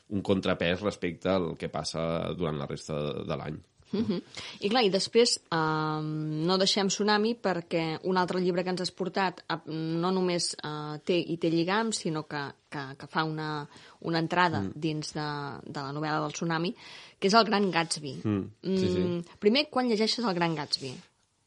un 0.08 0.22
contrapès 0.24 0.80
respecte 0.80 1.28
al 1.34 1.50
que 1.60 1.68
passa 1.72 2.02
durant 2.38 2.56
la 2.56 2.68
resta 2.70 2.96
de, 2.96 3.26
de 3.28 3.38
l'any. 3.40 3.58
Mhm. 3.92 4.20
I 4.60 4.68
clar, 4.68 4.82
i 4.84 4.90
després 4.92 5.38
eh, 5.38 6.00
no 6.48 6.58
deixem 6.60 6.90
Tsunami 6.92 7.34
perquè 7.40 7.98
un 8.04 8.18
altre 8.20 8.40
llibre 8.40 8.64
que 8.64 8.72
ens 8.74 8.82
has 8.84 8.92
portat 8.92 9.42
eh, 9.48 9.58
no 9.72 10.10
només 10.14 10.54
eh, 10.60 10.98
té 11.04 11.18
i 11.18 11.38
té 11.40 11.50
lligams, 11.50 12.02
sinó 12.04 12.26
que, 12.28 12.42
que, 12.70 12.84
que 13.00 13.10
fa 13.10 13.24
una, 13.24 13.66
una 14.00 14.22
entrada 14.24 14.60
mm. 14.60 14.72
dins 14.76 15.14
de, 15.16 15.28
de 15.66 15.80
la 15.80 15.92
novel·la 15.96 16.22
del 16.24 16.36
Tsunami, 16.36 16.74
que 17.18 17.30
és 17.30 17.34
El 17.34 17.46
Gran 17.48 17.70
Gatsby. 17.74 18.16
Mm, 18.24 18.42
sí, 18.64 18.88
sí. 18.88 19.04
Mm, 19.04 19.38
Primer, 19.40 19.68
quan 19.72 19.88
llegeixes 19.88 20.24
El 20.24 20.36
Gran 20.36 20.56
Gatsby? 20.58 20.92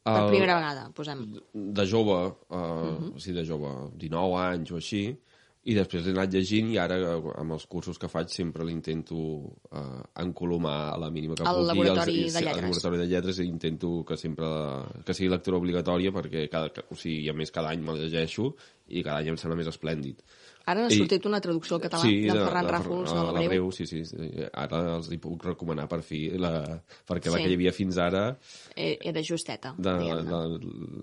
Per 0.02 0.18
El- 0.18 0.32
primera 0.32 0.56
vegada, 0.58 0.88
posem. 0.96 1.20
De 1.54 1.84
jove, 1.86 2.16
uh, 2.26 2.56
uh 2.56 2.58
-huh. 2.58 3.14
o 3.14 3.20
sigui, 3.20 3.38
de 3.38 3.46
jove, 3.46 3.70
19 3.94 4.34
anys 4.40 4.72
o 4.72 4.76
així, 4.76 5.04
i 5.62 5.74
després 5.78 6.02
l'he 6.02 6.12
anat 6.16 6.32
llegint 6.34 6.72
i 6.72 6.78
ara 6.82 6.96
eh, 6.98 7.18
amb 7.38 7.54
els 7.54 7.68
cursos 7.70 8.00
que 8.02 8.08
faig 8.10 8.32
sempre 8.34 8.64
l'intento 8.66 9.14
uh, 9.14 10.00
encolomar 10.18 10.78
a 10.90 10.96
la 10.98 11.10
mínima 11.14 11.36
que 11.38 11.46
Al 11.46 11.60
pugui. 11.60 11.68
laboratori 11.70 12.16
i 12.18 12.24
de 12.24 12.42
lletres. 12.42 12.62
laboratori 12.64 12.98
de 12.98 13.06
lletres 13.06 13.38
i 13.38 13.46
intento 13.46 13.92
que 14.08 14.18
sempre 14.18 14.48
que 15.06 15.14
sigui 15.14 15.30
lectura 15.30 15.60
obligatòria 15.62 16.10
perquè 16.10 16.48
cada, 16.50 16.86
o 16.90 16.98
sigui, 16.98 17.28
a 17.30 17.36
més 17.38 17.54
cada 17.54 17.70
any 17.70 17.84
me'l 17.86 18.00
llegeixo 18.02 18.50
i 18.88 19.04
cada 19.06 19.20
any 19.22 19.30
em 19.30 19.38
sembla 19.38 19.60
més 19.60 19.70
esplèndid. 19.70 20.24
Ara 20.66 20.82
n'ha 20.84 20.90
sortit 20.94 21.24
una 21.26 21.40
traducció 21.42 21.74
al 21.76 21.82
català 21.82 22.02
d'en 22.06 22.36
Ferran 22.36 22.64
la- 22.68 22.72
Ràfols, 22.78 23.10
de 23.12 23.22
la 23.32 23.42
Breu. 23.48 23.70
sí, 23.72 23.86
sí, 23.86 24.04
sí. 24.04 24.16
Ara 24.52 24.96
els 24.96 25.08
hi 25.10 25.18
puc 25.18 25.42
recomanar 25.44 25.88
per 25.88 26.02
fi, 26.06 26.30
la, 26.38 26.52
perquè 27.08 27.30
la 27.32 27.38
Sí. 27.38 27.42
que 27.44 27.50
hi 27.50 27.54
havia 27.58 27.72
fins 27.72 27.98
ara 27.98 28.36
Eh, 28.76 28.96
Era 29.02 29.20
justeta, 29.22 29.74
de, 29.76 29.92
diguem-ne. 29.98 30.58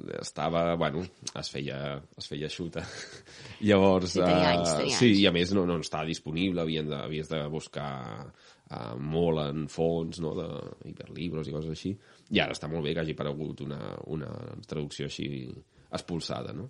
de, 0.07 0.19
estava, 0.21 0.75
bueno, 0.75 1.03
es 1.35 1.49
feia, 1.51 2.01
es 2.17 2.27
feia 2.27 2.47
xuta. 2.49 2.81
Llavors, 3.61 4.11
Sí, 4.13 4.19
tenia 4.19 4.53
eh, 4.53 4.57
anys, 4.57 4.69
tenia 4.77 4.95
sí, 4.97 5.09
anys. 5.11 5.19
i 5.19 5.25
a 5.27 5.31
més 5.31 5.51
no, 5.53 5.65
no 5.65 5.77
estava 5.79 6.05
disponible, 6.05 6.61
havien 6.61 6.87
de, 6.89 6.95
havies 6.95 7.27
de 7.29 7.41
buscar 7.47 8.31
uh, 8.71 8.95
molt 8.97 9.39
en 9.49 9.67
fons, 9.67 10.19
no?, 10.23 10.33
de 10.37 10.89
hiperlibros 10.89 11.47
i 11.47 11.51
coses 11.51 11.71
així. 11.75 11.91
I 12.31 12.39
ara 12.39 12.53
està 12.53 12.69
molt 12.71 12.83
bé 12.85 12.93
que 12.93 13.01
hagi 13.01 13.11
aparegut 13.17 13.61
una, 13.65 13.79
una 14.07 14.29
traducció 14.67 15.05
així 15.09 15.49
expulsada, 15.91 16.53
no? 16.53 16.69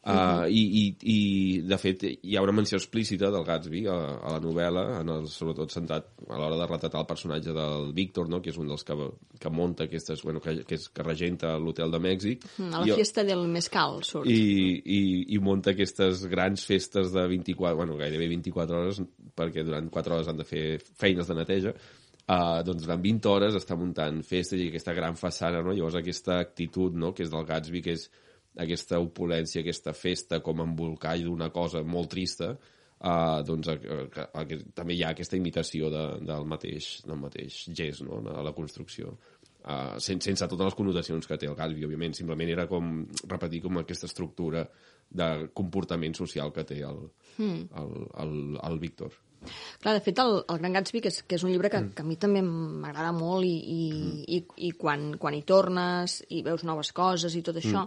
Uh, 0.00 0.46
i, 0.48 0.60
i, 0.80 0.84
I, 1.12 1.16
de 1.68 1.76
fet, 1.76 2.06
hi 2.24 2.36
ha 2.38 2.40
una 2.40 2.54
menció 2.56 2.78
explícita 2.78 3.28
del 3.28 3.42
Gatsby 3.44 3.82
a, 3.92 3.96
a 4.24 4.30
la 4.32 4.38
novel·la, 4.40 4.84
en 5.02 5.10
el, 5.12 5.26
sobretot 5.28 5.74
centrat 5.74 6.06
a 6.24 6.38
l'hora 6.40 6.56
de 6.56 6.68
retratar 6.70 7.02
el 7.02 7.08
personatge 7.10 7.52
del 7.52 7.90
Víctor, 7.92 8.30
no? 8.32 8.40
que 8.40 8.48
és 8.48 8.56
un 8.56 8.70
dels 8.72 8.86
que, 8.88 8.96
que 9.42 9.52
munta 9.52 9.84
aquestes, 9.84 10.22
bueno, 10.24 10.40
que, 10.40 10.54
que, 10.64 10.78
és, 10.80 10.86
que 10.88 11.04
regenta 11.04 11.52
l'hotel 11.60 11.92
de 11.92 12.00
Mèxic. 12.00 12.46
A 12.70 12.80
la 12.80 12.88
I- 12.88 12.96
fiesta 12.96 13.26
del 13.28 13.44
Mescal 13.52 14.00
surt. 14.08 14.30
i, 14.32 14.80
i, 14.80 15.02
i 15.36 15.42
munta 15.44 15.74
aquestes 15.76 16.24
grans 16.32 16.64
festes 16.64 17.12
de 17.12 17.26
24, 17.34 17.76
bueno, 17.82 17.98
gairebé 18.00 18.30
24 18.32 18.80
hores, 18.80 19.02
perquè 19.36 19.66
durant 19.68 19.92
4 19.92 20.16
hores 20.16 20.32
han 20.32 20.40
de 20.40 20.48
fer 20.48 20.64
feines 20.80 21.28
de 21.28 21.36
neteja, 21.42 21.74
uh, 22.24 22.62
doncs 22.64 22.88
durant 22.88 23.04
20 23.04 23.28
hores 23.34 23.60
està 23.60 23.76
muntant 23.76 24.24
festes 24.24 24.64
i 24.64 24.72
aquesta 24.72 24.96
gran 24.96 25.20
façana, 25.20 25.60
no? 25.60 25.76
Llavors 25.76 26.00
aquesta 26.00 26.40
actitud, 26.40 26.96
no?, 26.96 27.12
que 27.12 27.28
és 27.28 27.36
del 27.36 27.44
Gatsby, 27.52 27.84
que 27.84 27.98
és 28.00 28.08
aquesta 28.58 28.98
opulència, 29.00 29.62
aquesta 29.62 29.94
festa 29.94 30.40
com 30.44 30.64
embolcall 30.64 31.24
d'una 31.24 31.50
cosa 31.54 31.82
molt 31.86 32.10
trista, 32.10 32.50
uh, 32.54 33.40
doncs 33.46 33.70
a, 33.70 33.76
a, 33.76 33.98
a, 34.24 34.42
a, 34.42 34.60
també 34.74 34.96
hi 34.96 35.04
ha 35.04 35.12
aquesta 35.14 35.38
imitació 35.38 35.90
de, 35.92 36.06
del, 36.26 36.48
mateix, 36.50 36.92
del 37.06 37.20
mateix 37.20 37.62
gest 37.70 38.02
no? 38.06 38.22
a 38.34 38.42
la 38.42 38.54
construcció. 38.56 39.16
Uh, 39.60 39.98
sense, 40.00 40.24
sense 40.24 40.46
totes 40.48 40.70
les 40.70 40.76
connotacions 40.76 41.26
que 41.28 41.36
té 41.36 41.48
el 41.48 41.56
Gatsby, 41.56 41.84
òbviament, 41.84 42.16
simplement 42.16 42.48
era 42.48 42.66
com 42.68 43.04
repetir 43.28 43.60
com 43.66 43.78
aquesta 43.78 44.08
estructura 44.08 44.64
de 45.10 45.50
comportament 45.54 46.14
social 46.16 46.52
que 46.54 46.64
té 46.64 46.80
el, 46.86 47.02
Hmm. 47.40 47.68
el, 47.74 48.08
el, 48.18 48.58
el 48.62 48.78
Víctor. 48.78 49.12
Clar, 49.80 49.94
de 49.94 50.00
fet, 50.04 50.18
el, 50.20 50.42
el 50.52 50.58
Gran 50.58 50.74
Gatsby, 50.76 51.00
que 51.00 51.08
és, 51.08 51.22
que 51.24 51.38
és 51.38 51.44
un 51.46 51.52
llibre 51.52 51.70
que, 51.72 51.80
que 51.96 52.04
a 52.04 52.06
mi 52.06 52.18
també 52.20 52.42
m'agrada 52.44 53.14
molt 53.16 53.48
i, 53.48 53.54
i, 53.56 53.84
i, 54.36 54.40
i 54.68 54.70
quan, 54.76 55.14
quan 55.22 55.36
hi 55.36 55.40
tornes 55.48 56.18
i 56.28 56.42
veus 56.44 56.66
noves 56.68 56.92
coses 56.92 57.36
i 57.38 57.40
tot 57.46 57.56
això, 57.56 57.86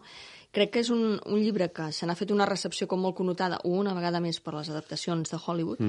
crec 0.53 0.71
que 0.73 0.81
és 0.83 0.89
un, 0.93 1.17
un 1.17 1.39
llibre 1.41 1.69
que 1.73 1.87
se 1.95 2.05
n'ha 2.05 2.15
fet 2.17 2.31
una 2.33 2.45
recepció 2.45 2.85
com 2.89 3.01
molt 3.01 3.17
connotada 3.17 3.59
una 3.65 3.95
vegada 3.97 4.21
més 4.21 4.39
per 4.43 4.53
les 4.53 4.69
adaptacions 4.69 5.33
de 5.33 5.39
Hollywood, 5.39 5.81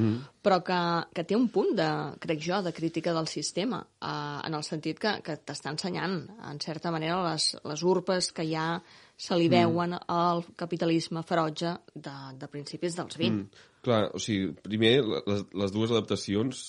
però 0.42 0.60
que, 0.64 0.80
que 1.14 1.24
té 1.28 1.36
un 1.36 1.50
punt, 1.52 1.74
de, 1.76 1.88
crec 2.22 2.40
jo, 2.46 2.62
de 2.64 2.72
crítica 2.72 3.12
del 3.12 3.28
sistema, 3.28 3.82
eh, 4.00 4.38
en 4.48 4.56
el 4.56 4.64
sentit 4.64 5.00
que, 5.00 5.18
que 5.24 5.36
t'està 5.36 5.72
ensenyant, 5.74 6.16
en 6.48 6.60
certa 6.64 6.92
manera, 6.94 7.20
les, 7.28 7.50
les 7.64 7.84
urpes 7.84 8.32
que 8.32 8.46
ja 8.48 8.68
se 9.16 9.36
li 9.38 9.50
veuen 9.52 9.94
al 9.94 10.42
capitalisme 10.58 11.22
ferotge 11.22 11.76
de, 11.94 12.16
de 12.40 12.48
principis 12.50 12.96
dels 12.96 13.20
20. 13.20 13.36
Mm. 13.36 13.68
Clar, 13.84 14.00
o 14.16 14.18
sigui, 14.22 14.54
primer, 14.64 14.96
les, 15.04 15.44
les 15.52 15.74
dues 15.74 15.92
adaptacions, 15.92 16.64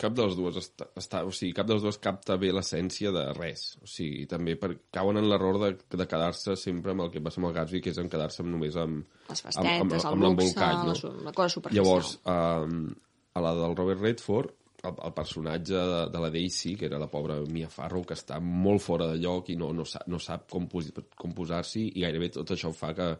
cap 0.00 0.14
de 0.16 0.24
les 0.26 0.36
dues 0.38 0.56
està, 0.60 0.86
està, 0.98 1.22
o 1.28 1.32
sigui, 1.34 1.52
cap 1.56 1.68
de 1.68 1.76
les 1.76 1.84
dues 1.84 1.98
capta 2.02 2.36
bé 2.40 2.50
l'essència 2.54 3.12
de 3.14 3.24
res. 3.36 3.66
O 3.84 3.88
sigui, 3.90 4.24
també 4.30 4.56
per, 4.60 4.72
cauen 4.94 5.20
en 5.20 5.28
l'error 5.28 5.60
de, 5.62 5.70
de 5.96 6.06
quedar-se 6.08 6.56
sempre 6.60 6.94
amb 6.94 7.04
el 7.06 7.12
que 7.12 7.22
passa 7.24 7.42
amb 7.42 7.50
el 7.50 7.56
Gatsby, 7.58 7.82
que 7.84 7.92
és 7.92 8.00
en 8.02 8.10
quedar-se 8.12 8.46
només 8.46 8.78
amb, 8.80 9.04
Les 9.28 9.44
amb, 9.50 9.60
amb, 9.60 9.94
festetes, 9.94 10.08
el 10.08 10.26
amb 10.30 10.42
luxe, 10.42 10.70
no? 10.80 11.12
la, 11.28 11.34
cosa 11.36 11.54
superficial. 11.56 11.84
Llavors, 11.84 12.16
um, 12.24 12.88
a 13.36 13.44
la 13.44 13.54
del 13.60 13.76
Robert 13.76 14.02
Redford, 14.06 14.56
el, 14.82 14.96
el 14.96 15.14
personatge 15.16 15.76
de, 15.76 16.02
de 16.14 16.24
la 16.24 16.30
Daisy, 16.32 16.74
que 16.80 16.88
era 16.88 16.98
la 16.98 17.10
pobra 17.12 17.40
Mia 17.52 17.68
Farrow, 17.70 18.04
que 18.08 18.16
està 18.16 18.40
molt 18.40 18.82
fora 18.84 19.10
de 19.12 19.20
lloc 19.20 19.52
i 19.52 19.58
no, 19.60 19.72
no, 19.76 19.84
sap, 19.84 20.08
no 20.08 20.20
sap 20.22 20.48
com, 20.50 20.68
pos, 20.72 20.92
com 21.16 21.36
posar-s'hi, 21.36 21.90
i 21.94 22.06
gairebé 22.06 22.32
tot 22.40 22.56
això 22.56 22.72
fa 22.76 22.94
que, 22.96 23.10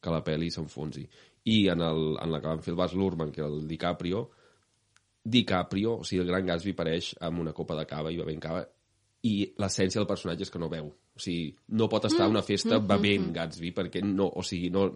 que 0.00 0.14
la 0.14 0.22
pel·li 0.26 0.50
s'enfonsi. 0.54 1.08
I 1.50 1.62
en, 1.72 1.82
el, 1.82 2.04
en 2.20 2.30
la 2.30 2.40
que 2.40 2.52
van 2.52 2.62
fer 2.62 2.74
el 2.74 2.78
Bas 2.78 2.94
Luhrmann, 2.94 3.32
que 3.34 3.42
era 3.42 3.50
el 3.50 3.66
DiCaprio, 3.68 4.28
DiCaprio, 5.24 5.98
o 6.00 6.04
sigui, 6.04 6.22
el 6.24 6.30
gran 6.32 6.46
Gatsby 6.48 6.72
apareix 6.74 7.14
amb 7.20 7.42
una 7.42 7.52
copa 7.56 7.76
de 7.76 7.86
cava 7.88 8.12
i 8.12 8.18
bevent 8.20 8.40
cava, 8.40 8.64
i 9.28 9.34
l'essència 9.60 10.00
del 10.00 10.08
personatge 10.08 10.46
és 10.46 10.52
que 10.52 10.60
no 10.62 10.70
veu. 10.72 10.86
O 10.88 11.20
sigui, 11.20 11.50
no 11.76 11.90
pot 11.92 12.06
estar 12.08 12.24
a 12.24 12.32
una 12.32 12.42
festa 12.46 12.78
bevent 12.80 13.30
Gatsby, 13.36 13.74
perquè 13.76 14.02
no, 14.04 14.30
o 14.32 14.44
sigui, 14.46 14.70
no, 14.72 14.86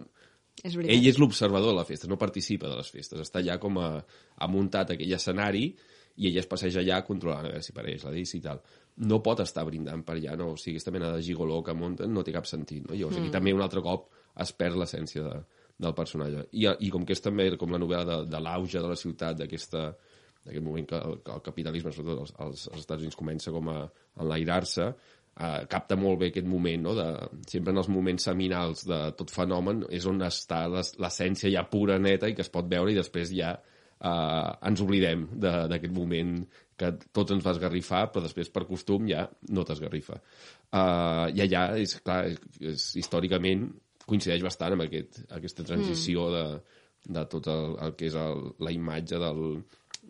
És 0.63 0.73
veritat. 0.73 0.95
ell 0.95 1.09
és 1.11 1.19
l'observador 1.21 1.73
de 1.73 1.77
la 1.77 1.85
festa, 1.85 2.09
no 2.09 2.17
participa 2.17 2.71
de 2.71 2.79
les 2.79 2.89
festes. 2.89 3.21
Està 3.21 3.43
allà 3.43 3.59
com 3.61 3.77
a, 3.77 3.89
ha 4.01 4.47
muntat 4.49 4.95
aquell 4.95 5.13
escenari 5.13 5.67
i 6.15 6.29
ell 6.29 6.39
es 6.39 6.47
passeja 6.49 6.79
allà 6.81 7.01
controlant 7.05 7.45
a 7.45 7.51
veure 7.51 7.61
si 7.61 7.73
apareix 7.75 8.05
la 8.07 8.13
Daisy 8.15 8.39
i 8.39 8.41
tal. 8.41 8.63
No 9.05 9.19
pot 9.21 9.41
estar 9.43 9.65
brindant 9.67 10.01
per 10.07 10.15
allà, 10.15 10.37
no? 10.39 10.53
O 10.55 10.57
sigui, 10.57 10.77
aquesta 10.77 10.93
mena 10.95 11.11
de 11.11 11.21
gigoló 11.21 11.61
que 11.61 11.75
munten 11.75 12.13
no 12.15 12.23
té 12.23 12.33
cap 12.33 12.47
sentit, 12.49 12.87
no? 12.87 12.95
Llavors, 12.95 13.19
aquí 13.19 13.29
també 13.33 13.53
un 13.53 13.61
altre 13.61 13.83
cop 13.83 14.07
es 14.41 14.53
perd 14.55 14.79
l'essència 14.79 15.21
de, 15.21 15.35
del 15.77 15.93
personatge. 15.93 16.47
I, 16.55 16.69
I 16.87 16.89
com 16.89 17.05
que 17.05 17.13
és 17.13 17.21
també 17.21 17.49
com 17.59 17.75
la 17.75 17.81
novel·la 17.81 18.05
de, 18.09 18.19
de 18.31 18.41
l'auge 18.41 18.79
de 18.79 18.89
la 18.89 18.97
ciutat, 18.99 19.37
d'aquesta 19.41 19.89
d'aquest 20.45 20.65
moment 20.65 20.87
que 20.89 21.01
el, 21.01 21.19
que 21.25 21.35
el 21.35 21.43
capitalisme, 21.45 21.91
sobretot 21.91 22.23
als, 22.23 22.33
als, 22.39 22.65
als 22.71 22.85
Estats 22.85 23.03
Units, 23.03 23.17
comença 23.19 23.53
com 23.53 23.69
a 23.73 23.79
enlairar-se, 24.21 24.89
eh, 25.35 25.61
capta 25.71 25.97
molt 25.99 26.19
bé 26.21 26.31
aquest 26.31 26.47
moment, 26.47 26.83
no? 26.85 26.95
de, 26.97 27.07
sempre 27.51 27.73
en 27.73 27.81
els 27.81 27.89
moments 27.91 28.27
seminals 28.29 28.85
de 28.87 28.99
tot 29.19 29.33
fenomen 29.33 29.83
és 29.89 30.05
on 30.09 30.21
està 30.25 30.65
l'es- 30.71 30.95
l'essència 31.01 31.51
ja 31.51 31.65
pura, 31.69 31.97
neta, 31.99 32.29
i 32.29 32.35
que 32.37 32.45
es 32.45 32.53
pot 32.53 32.69
veure, 32.71 32.93
i 32.93 32.99
després 32.99 33.33
ja 33.35 33.55
eh, 33.55 34.51
ens 34.69 34.85
oblidem 34.85 35.27
de- 35.33 35.65
d'aquest 35.71 35.93
moment 35.95 36.37
que 36.75 36.91
tots 37.15 37.31
ens 37.31 37.43
va 37.45 37.53
esgarrifar, 37.55 38.09
però 38.11 38.23
després 38.25 38.49
per 38.51 38.65
costum 38.67 39.07
ja 39.07 39.25
no 39.55 39.63
t'esgarrifa. 39.63 40.17
Uh, 40.75 41.31
I 41.31 41.45
allà, 41.45 41.61
és 41.79 41.93
clar, 42.03 42.25
és, 42.27 42.41
és, 42.59 42.87
històricament 42.99 43.69
coincideix 44.05 44.43
bastant 44.43 44.75
amb 44.75 44.83
aquest, 44.83 45.21
aquesta 45.37 45.63
transició 45.63 46.25
mm. 46.27 46.33
de, 46.35 47.13
de 47.15 47.23
tot 47.31 47.47
el, 47.47 47.77
el 47.85 47.95
que 47.95 48.09
és 48.09 48.17
el, 48.19 48.43
la 48.59 48.73
imatge 48.75 49.21
del, 49.23 49.41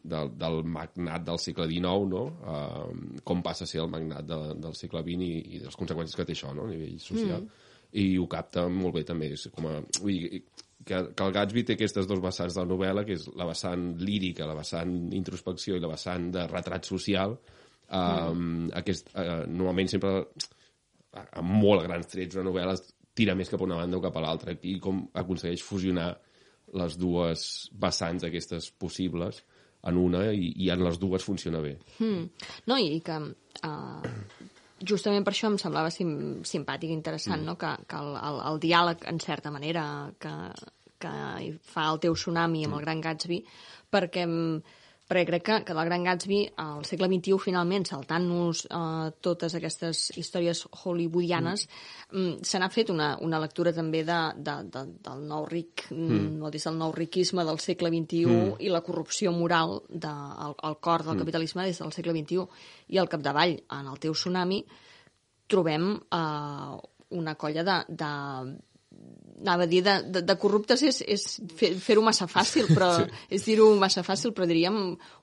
del, 0.04 0.32
del 0.40 0.60
magnat 0.68 1.24
del 1.28 1.40
segle 1.42 1.68
XIX, 1.70 2.10
no? 2.12 2.24
Uh, 2.42 3.22
com 3.28 3.44
passa 3.46 3.66
a 3.66 3.70
ser 3.70 3.82
el 3.84 3.92
magnat 3.92 4.28
de, 4.28 4.40
del 4.62 4.76
segle 4.78 5.04
XX 5.06 5.26
i, 5.28 5.40
i 5.58 5.62
les 5.64 5.78
conseqüències 5.80 6.18
que 6.18 6.28
té 6.28 6.36
això 6.36 6.54
no? 6.56 6.68
a 6.68 6.74
nivell 6.74 7.00
social. 7.04 7.46
Mm. 7.46 7.72
I 8.02 8.06
ho 8.20 8.28
capta 8.32 8.66
molt 8.72 8.98
bé 8.98 9.06
també. 9.08 9.32
És 9.38 9.48
com 9.56 9.70
a, 9.72 9.76
vull 10.02 10.18
dir, 10.18 10.42
que, 10.86 11.02
que 11.16 11.28
el 11.28 11.36
Gatsby 11.36 11.64
té 11.66 11.78
aquestes 11.78 12.10
dos 12.10 12.22
vessants 12.24 12.58
de 12.58 12.64
la 12.64 12.70
novel·la, 12.70 13.06
que 13.08 13.16
és 13.18 13.30
la 13.40 13.48
vessant 13.50 13.94
lírica, 14.02 14.50
la 14.50 14.58
vessant 14.58 14.98
introspecció 15.16 15.78
i 15.78 15.84
la 15.84 15.94
vessant 15.94 16.28
de 16.36 16.46
retrat 16.52 16.90
social. 16.90 17.38
Um, 17.96 18.66
aquest, 18.74 19.12
uh, 19.14 19.44
normalment 19.46 19.92
sempre 19.92 20.18
amb 21.16 21.52
molt 21.62 21.86
grans 21.86 22.10
trets 22.12 22.36
una 22.36 22.48
novel·la 22.50 22.76
tira 23.16 23.36
més 23.38 23.50
cap 23.52 23.62
a 23.62 23.68
una 23.68 23.78
banda 23.80 24.00
o 24.00 24.04
cap 24.04 24.18
a 24.18 24.24
l'altra 24.26 24.56
i 24.68 24.76
com 24.84 25.06
aconsegueix 25.16 25.64
fusionar 25.64 26.10
les 26.76 26.98
dues 27.00 27.46
vessants 27.80 28.26
aquestes 28.28 28.72
possibles 28.82 29.44
en 29.86 29.98
una 30.02 30.26
i, 30.34 30.52
i 30.66 30.72
en 30.74 30.84
les 30.86 31.00
dues 31.02 31.26
funciona 31.26 31.62
bé. 31.64 31.76
Mm. 32.00 32.48
No, 32.70 32.78
i 32.82 33.02
que 33.06 33.18
uh, 33.22 34.14
justament 34.86 35.26
per 35.26 35.34
això 35.36 35.52
em 35.52 35.60
semblava 35.62 35.92
sim, 35.94 36.16
simpàtic 36.48 36.92
i 36.92 36.98
interessant 36.98 37.42
mm. 37.42 37.50
no? 37.52 37.58
que, 37.62 37.74
que 37.90 38.00
el, 38.02 38.16
el, 38.20 38.40
el 38.52 38.64
diàleg, 38.64 39.06
en 39.12 39.22
certa 39.24 39.54
manera, 39.54 39.86
que, 40.22 40.34
que 41.02 41.14
fa 41.74 41.90
el 41.92 42.02
teu 42.04 42.18
tsunami 42.18 42.66
amb 42.66 42.80
el 42.80 42.86
Gran 42.88 43.04
Gatsby, 43.06 43.40
perquè, 43.94 44.26
mm, 44.26 44.82
perquè 45.06 45.26
crec 45.28 45.44
que, 45.46 45.58
que 45.68 45.76
del 45.78 45.86
Gran 45.86 46.06
Gatsby 46.08 46.40
al 46.62 46.86
segle 46.88 47.08
XXI, 47.12 47.38
finalment, 47.44 47.86
saltant-nos 47.86 48.64
uh, 48.74 49.12
totes 49.22 49.54
aquestes 49.58 50.08
històries 50.18 50.64
hollywoodianes, 50.82 51.68
mm. 52.12 52.42
se 52.42 52.62
n'ha 52.62 52.72
fet 52.74 52.90
una, 52.94 53.12
una 53.22 53.42
lectura 53.44 53.74
també 53.76 54.02
de, 54.08 54.18
de, 54.38 54.56
de, 54.74 54.84
del 55.06 55.28
nou 55.30 55.46
ric, 55.50 55.86
mm. 55.94 56.32
no 56.42 56.50
des 56.54 56.66
del 56.66 56.80
nou 56.82 56.96
riquisme 56.96 57.46
del 57.46 57.62
segle 57.62 57.94
XXI 57.94 58.26
mm. 58.26 58.58
i 58.66 58.74
la 58.74 58.82
corrupció 58.86 59.34
moral 59.36 59.78
del 59.90 60.02
de, 60.02 60.16
el, 60.72 60.80
cor 60.82 61.06
del 61.06 61.22
capitalisme 61.22 61.68
des 61.70 61.84
del 61.84 61.94
segle 61.94 62.18
XXI. 62.18 62.50
I 62.96 63.02
al 63.02 63.12
capdavall, 63.12 63.60
en 63.78 63.94
el 63.94 64.02
teu 64.02 64.18
tsunami, 64.18 64.64
trobem 65.48 65.92
eh, 65.94 66.76
una 67.16 67.36
colla 67.36 67.64
de, 67.64 67.78
de 67.88 68.12
anava 69.42 69.64
a 69.64 69.68
dir 69.68 69.82
de, 69.84 69.94
de, 70.14 70.22
de 70.24 70.36
corruptes 70.40 70.82
és, 70.88 71.02
és 71.12 71.24
fer- 71.60 71.74
fer-ho 71.82 72.02
massa 72.06 72.28
fàcil, 72.32 72.70
però 72.72 72.90
sí. 73.02 73.08
és 73.36 73.44
dir-ho 73.46 73.68
massa 73.80 74.04
fàcil, 74.06 74.32
però 74.36 74.48
diríem 74.48 74.78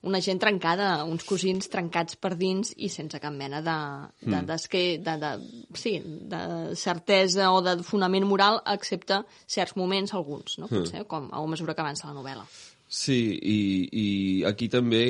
una 0.09 0.21
gent 0.21 0.41
trencada, 0.43 1.05
uns 1.09 1.25
cosins 1.25 1.69
trencats 1.73 2.17
per 2.21 2.35
dins 2.37 2.75
i 2.77 2.91
sense 2.93 3.19
cap 3.23 3.33
mena 3.33 3.63
de, 3.65 3.77
de, 4.21 4.37
Mm. 4.37 4.47
de, 4.51 4.85
de, 5.07 5.17
de, 5.23 5.33
sí, 5.75 5.95
de 6.05 6.43
certesa 6.77 7.51
o 7.53 7.63
de 7.65 7.79
fonament 7.83 8.27
moral, 8.29 8.61
excepte 8.67 9.23
certs 9.47 9.77
moments, 9.77 10.13
alguns, 10.15 10.59
no? 10.59 10.69
Potser, 10.69 11.07
com 11.09 11.29
a 11.33 11.41
mesura 11.47 11.75
que 11.75 11.81
avança 11.81 12.07
la 12.11 12.15
novel·la. 12.19 12.45
Sí, 12.93 13.39
i, 13.41 13.59
i 13.93 14.07
aquí 14.45 14.69
també 14.69 15.05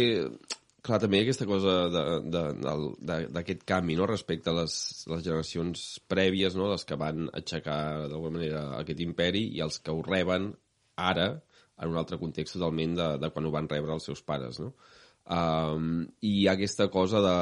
clar, 0.83 0.99
també 1.03 1.18
hi 1.18 1.23
ha 1.23 1.27
aquesta 1.29 1.47
cosa 1.49 1.75
d'aquest 1.92 3.62
canvi 3.68 3.97
no? 3.99 4.09
respecte 4.11 4.51
a 4.51 4.57
les, 4.62 4.75
les 5.11 5.23
generacions 5.25 5.85
prèvies, 6.11 6.57
no? 6.59 6.71
les 6.73 6.87
que 6.88 6.99
van 6.99 7.29
aixecar 7.33 8.09
d'alguna 8.09 8.38
manera 8.38 8.64
aquest 8.81 9.03
imperi 9.05 9.47
i 9.57 9.62
els 9.64 9.79
que 9.83 9.95
ho 9.95 10.03
reben 10.07 10.53
ara 10.99 11.29
en 11.83 11.90
un 11.90 11.99
altre 11.99 12.18
context 12.18 12.59
totalment 12.59 12.99
de, 12.99 13.09
de 13.23 13.31
quan 13.35 13.47
ho 13.47 13.55
van 13.55 13.71
rebre 13.71 13.95
els 13.95 14.11
seus 14.11 14.23
pares, 14.27 14.61
no? 14.62 14.75
Um, 15.23 16.03
I 16.27 16.31
hi 16.40 16.47
ha 16.49 16.57
aquesta 16.57 16.88
cosa 16.90 17.21
de... 17.23 17.35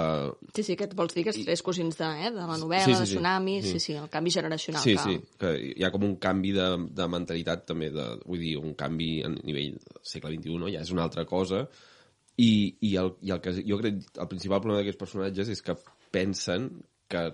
Sí, 0.53 0.63
sí, 0.67 0.75
que 0.77 0.85
et 0.85 0.93
vols 0.97 1.15
dir 1.17 1.25
que 1.25 1.33
els 1.33 1.41
tres 1.47 1.63
cosins 1.65 1.97
de, 1.97 2.09
eh, 2.27 2.29
de 2.35 2.45
la 2.45 2.59
novel·la, 2.61 2.85
Sí, 2.85 2.93
sí, 2.93 3.01
de 3.01 3.07
sí. 3.09 3.17
Tsunami, 3.17 3.55
sí. 3.63 3.71
Sí. 3.71 3.73
sí, 3.73 3.85
sí, 3.87 3.95
el 3.97 4.11
canvi 4.13 4.35
generacional. 4.35 4.83
Sí, 4.85 4.97
que... 4.99 5.05
sí, 5.07 5.37
que 5.41 5.53
hi 5.81 5.87
ha 5.87 5.91
com 5.95 6.05
un 6.05 6.19
canvi 6.21 6.53
de, 6.57 6.67
de 7.01 7.07
mentalitat 7.09 7.65
també, 7.73 7.89
de, 7.95 8.05
vull 8.27 8.45
dir, 8.45 8.59
un 8.61 8.77
canvi 8.79 9.09
a 9.25 9.33
nivell 9.33 9.79
del 9.81 10.03
segle 10.13 10.35
XXI, 10.37 10.59
no? 10.61 10.69
ja 10.69 10.85
és 10.85 10.93
una 10.93 11.07
altra 11.09 11.25
cosa, 11.29 11.65
i, 12.37 12.53
i, 12.87 12.95
el, 12.97 13.15
i 13.27 13.33
el 13.35 13.41
que 13.45 13.55
jo 13.59 13.79
crec, 13.81 14.05
el 14.19 14.29
principal 14.31 14.63
problema 14.63 14.81
d'aquests 14.81 15.01
personatges 15.01 15.51
és 15.53 15.65
que 15.65 15.77
pensen 16.15 16.71
que 17.11 17.25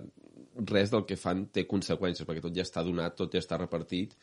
res 0.67 0.91
del 0.91 1.05
que 1.05 1.17
fan 1.19 1.45
té 1.53 1.67
conseqüències, 1.69 2.25
perquè 2.27 2.41
tot 2.43 2.55
ja 2.55 2.65
està 2.65 2.83
donat, 2.85 3.15
tot 3.17 3.33
ja 3.33 3.41
està 3.43 3.59
repartit, 3.61 4.15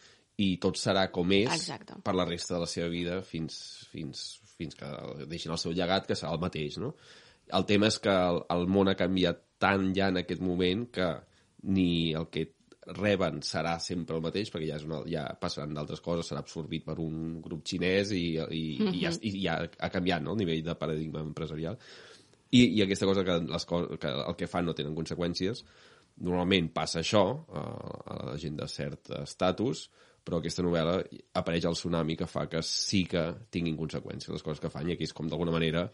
i 0.42 0.56
tot 0.62 0.78
serà 0.80 1.06
com 1.14 1.30
és 1.36 1.52
Exacte. 1.54 2.00
per 2.02 2.14
la 2.18 2.26
resta 2.26 2.56
de 2.56 2.64
la 2.64 2.70
seva 2.70 2.88
vida 2.90 3.20
fins, 3.22 3.56
fins, 3.92 4.24
fins 4.58 4.74
que 4.78 4.88
deixin 5.30 5.54
el 5.54 5.60
seu 5.62 5.74
llegat, 5.76 6.08
que 6.08 6.16
serà 6.18 6.32
el 6.34 6.42
mateix, 6.42 6.80
no? 6.82 6.94
El 7.54 7.66
tema 7.68 7.86
és 7.92 8.00
que 8.02 8.10
el, 8.10 8.40
el 8.50 8.66
món 8.66 8.90
ha 8.90 8.98
canviat 8.98 9.44
tant 9.62 9.92
ja 9.94 10.08
en 10.10 10.18
aquest 10.22 10.42
moment 10.42 10.88
que 10.90 11.08
ni 11.70 12.12
el 12.16 12.26
que 12.32 12.48
reben 12.92 13.40
serà 13.44 13.78
sempre 13.80 14.16
el 14.18 14.24
mateix, 14.24 14.50
perquè 14.52 14.68
ja, 14.68 14.78
és 14.80 14.84
una, 14.86 15.00
ja 15.08 15.24
passaran 15.40 15.74
d'altres 15.76 16.02
coses, 16.04 16.28
serà 16.30 16.42
absorbit 16.44 16.84
per 16.84 16.98
un 17.02 17.40
grup 17.44 17.64
xinès 17.66 18.12
i, 18.16 18.24
i, 18.38 18.62
i, 18.76 19.00
ja, 19.00 19.12
i 19.22 19.34
ja 19.40 19.58
ha 19.64 19.90
canviat 19.92 20.24
no? 20.24 20.34
el 20.34 20.42
nivell 20.42 20.62
de 20.66 20.76
paradigma 20.78 21.24
empresarial. 21.24 21.78
I, 22.54 22.62
i 22.76 22.84
aquesta 22.84 23.08
cosa 23.08 23.24
que, 23.26 23.40
les 23.50 23.66
co 23.66 23.82
que 23.98 24.10
el 24.12 24.36
que 24.38 24.50
fan 24.50 24.68
no 24.68 24.76
tenen 24.76 24.94
conseqüències, 24.94 25.64
normalment 26.22 26.70
passa 26.74 27.00
això 27.00 27.24
a, 27.50 27.62
a 28.14 28.18
la 28.30 28.36
gent 28.38 28.60
de 28.60 28.68
cert 28.70 29.10
estatus, 29.22 29.88
però 30.24 30.38
aquesta 30.40 30.64
novel·la 30.64 30.98
apareix 31.40 31.66
el 31.68 31.76
tsunami 31.76 32.16
que 32.16 32.28
fa 32.30 32.46
que 32.48 32.62
sí 32.64 33.02
que 33.08 33.26
tinguin 33.52 33.76
conseqüències 33.76 34.32
les 34.32 34.44
coses 34.44 34.62
que 34.62 34.70
fan 34.72 34.88
i 34.88 34.94
aquí 34.94 35.04
és 35.04 35.12
com 35.16 35.28
d'alguna 35.28 35.52
manera 35.52 35.84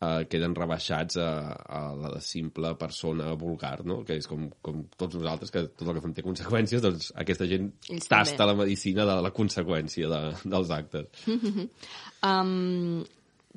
eh, 0.00 0.24
queden 0.30 0.54
rebaixats 0.56 1.18
a, 1.22 1.28
a 1.78 1.82
la 1.98 2.20
simple 2.24 2.74
persona 2.80 3.32
vulgar, 3.38 3.84
no? 3.86 4.00
que 4.06 4.18
és 4.18 4.28
com, 4.30 4.48
com 4.64 4.82
tots 4.96 5.18
nosaltres, 5.18 5.52
que 5.54 5.64
tot 5.68 5.86
el 5.88 5.98
que 5.98 6.04
fem 6.06 6.16
té 6.16 6.24
conseqüències, 6.26 6.84
doncs 6.84 7.12
aquesta 7.18 7.48
gent 7.50 7.70
Ells 7.88 8.10
tasta 8.10 8.36
també. 8.36 8.50
la 8.52 8.58
medicina 8.62 9.06
de 9.08 9.18
la 9.28 9.34
conseqüència 9.34 10.10
de, 10.10 10.22
dels 10.56 10.74
actes. 10.80 11.24
Um, 12.18 13.04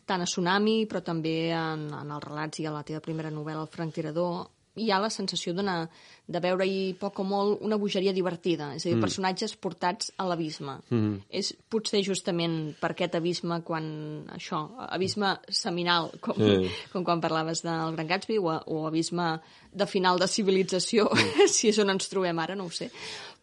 tant 0.05 0.21
a 0.21 0.25
Tsunami, 0.27 0.83
però 0.85 0.99
també 1.01 1.49
en, 1.49 1.87
en 1.97 2.11
els 2.13 2.25
relats 2.27 2.59
i 2.61 2.67
a 2.69 2.73
la 2.75 2.83
teva 2.85 3.01
primera 3.01 3.31
novel·la, 3.33 3.63
El 3.65 3.71
franc 3.73 3.95
tirador, 3.95 4.43
hi 4.75 4.89
ha 4.91 4.99
la 5.03 5.09
sensació 5.09 5.53
d'una- 5.53 5.89
de 6.31 6.39
veure-hi 6.39 6.93
poc 6.99 7.19
o 7.19 7.23
molt 7.27 7.59
una 7.61 7.75
bogeria 7.75 8.13
divertida, 8.13 8.69
és 8.75 8.85
a 8.85 8.89
dir, 8.89 8.95
mm. 8.95 9.01
personatges 9.01 9.55
portats 9.59 10.11
a 10.17 10.23
l'abisme. 10.29 10.77
Mm. 10.89 11.17
És 11.29 11.53
potser 11.69 12.01
justament 12.05 12.75
per 12.79 12.91
aquest 12.93 13.15
abisme 13.15 13.61
quan 13.67 14.25
això, 14.31 14.61
abisme 14.87 15.33
seminal, 15.49 16.11
com, 16.21 16.35
Sí. 16.39 16.69
com 16.93 17.03
quan 17.03 17.19
parlaves 17.19 17.63
del 17.63 17.95
Gran 17.97 18.07
Gatsby, 18.07 18.37
o, 18.39 18.61
o 18.65 18.87
abisme 18.87 19.41
de 19.73 19.85
final 19.87 20.19
de 20.19 20.27
civilització, 20.27 21.09
mm. 21.11 21.47
si 21.55 21.67
és 21.69 21.79
on 21.79 21.89
ens 21.89 22.07
trobem 22.07 22.39
ara, 22.39 22.55
no 22.55 22.65
ho 22.65 22.69
sé. 22.71 22.89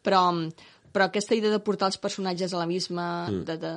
Però, 0.03 0.23
però 0.93 1.09
aquesta 1.09 1.37
idea 1.37 1.53
de 1.53 1.61
portar 1.65 1.91
els 1.91 1.99
personatges 2.01 2.55
a 2.55 2.61
l'abisme, 2.61 3.03
mm. 3.03 3.43
de, 3.49 3.57
de 3.63 3.73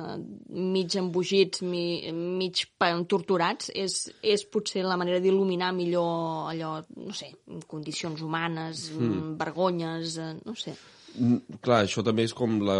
mig 0.72 0.96
embogits, 0.98 1.62
mi, 1.66 2.12
mig 2.12 2.64
torturats, 3.08 3.70
és, 3.74 4.08
és 4.22 4.44
potser 4.44 4.84
la 4.86 4.98
manera 5.00 5.20
d'il·luminar 5.22 5.72
millor 5.76 6.50
allò, 6.52 6.72
no 6.96 7.14
sé, 7.16 7.32
condicions 7.70 8.22
humanes, 8.22 8.88
mm. 8.96 9.36
vergonyes, 9.40 10.18
eh, 10.18 10.34
no 10.44 10.56
sé. 10.58 10.74
Mm, 11.12 11.58
Clar, 11.60 11.82
això 11.84 12.04
també 12.04 12.24
és 12.24 12.32
com 12.36 12.56
la... 12.64 12.78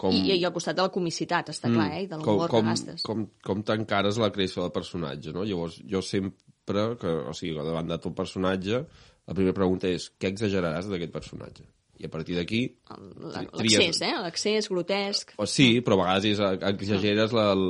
Com... 0.00 0.14
I, 0.14 0.36
I 0.36 0.44
al 0.44 0.52
costat 0.52 0.76
de 0.76 0.84
la 0.84 0.92
comicitat, 0.92 1.52
està 1.54 1.70
clar, 1.72 1.88
eh? 1.96 2.04
i 2.04 2.10
de 2.10 2.18
com, 2.18 2.26
l'humor 2.26 2.52
com, 2.52 2.68
gastes. 2.68 3.04
com, 3.06 3.24
com 3.46 3.64
t'encares 3.66 4.20
la 4.20 4.30
creació 4.34 4.66
del 4.66 4.74
personatge, 4.74 5.32
no? 5.36 5.46
Llavors, 5.48 5.80
jo 5.88 6.02
sempre, 6.04 6.90
que, 7.00 7.14
o 7.30 7.36
sigui, 7.36 7.56
davant 7.56 7.88
de 7.88 8.00
tot 8.02 8.16
personatge, 8.18 8.84
la 9.30 9.36
primera 9.36 9.56
pregunta 9.56 9.88
és 9.88 10.10
què 10.20 10.32
exageraràs 10.34 10.90
d'aquest 10.90 11.14
personatge? 11.14 11.64
I 12.00 12.08
a 12.08 12.10
partir 12.12 12.38
d'aquí... 12.38 12.62
L'accés, 12.88 14.00
eh? 14.06 14.14
L'accés 14.24 14.70
grotesc. 14.72 15.34
O 15.36 15.46
sí, 15.48 15.82
però 15.84 15.98
a 15.98 16.04
vegades 16.04 16.30
és, 16.32 16.42
exageres 16.70 17.34
la, 17.36 17.50
el, 17.52 17.64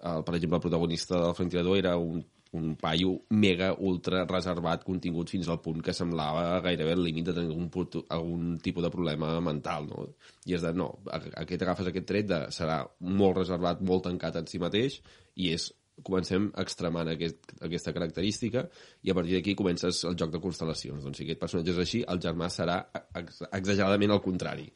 el, 0.00 0.22
per 0.24 0.36
exemple, 0.38 0.56
el 0.56 0.64
protagonista 0.64 1.18
del 1.20 1.34
franc-tirador 1.36 1.76
era 1.76 1.96
un, 2.00 2.22
un 2.56 2.76
paio 2.80 3.12
mega 3.30 3.70
ultra 3.78 4.24
reservat, 4.24 4.82
contingut 4.86 5.30
fins 5.30 5.48
al 5.48 5.60
punt 5.62 5.84
que 5.84 5.94
semblava 5.94 6.62
gairebé 6.64 6.96
el 6.96 7.04
límit 7.04 7.28
de 7.28 7.36
tenir 7.36 7.52
algun, 7.52 8.06
algun 8.16 8.56
tipus 8.64 8.86
de 8.86 8.92
problema 8.94 9.34
mental, 9.44 9.90
no? 9.90 10.06
I 10.48 10.56
és 10.56 10.64
de, 10.64 10.72
no, 10.74 10.88
aquest 11.12 11.66
agafes 11.66 11.92
aquest 11.92 12.08
tret 12.08 12.30
de 12.30 12.40
serà 12.54 12.80
molt 13.20 13.42
reservat, 13.42 13.84
molt 13.84 14.08
tancat 14.08 14.40
en 14.40 14.48
si 14.50 14.62
mateix, 14.62 14.98
i 15.36 15.52
és 15.54 15.68
comencem 16.06 16.50
extremant 16.62 17.10
aquest, 17.12 17.52
aquesta 17.66 17.92
característica 17.96 18.64
i 19.02 19.12
a 19.12 19.16
partir 19.16 19.36
d'aquí 19.38 19.56
comences 19.58 20.04
el 20.08 20.16
joc 20.20 20.32
de 20.34 20.40
constel·lacions. 20.42 21.04
Doncs 21.04 21.20
si 21.20 21.26
aquest 21.26 21.42
personatge 21.42 21.74
és 21.74 21.82
així, 21.84 22.04
el 22.08 22.22
germà 22.22 22.48
serà 22.52 22.80
ex 23.20 23.42
exageradament 23.50 24.16
al 24.16 24.24
contrari 24.24 24.70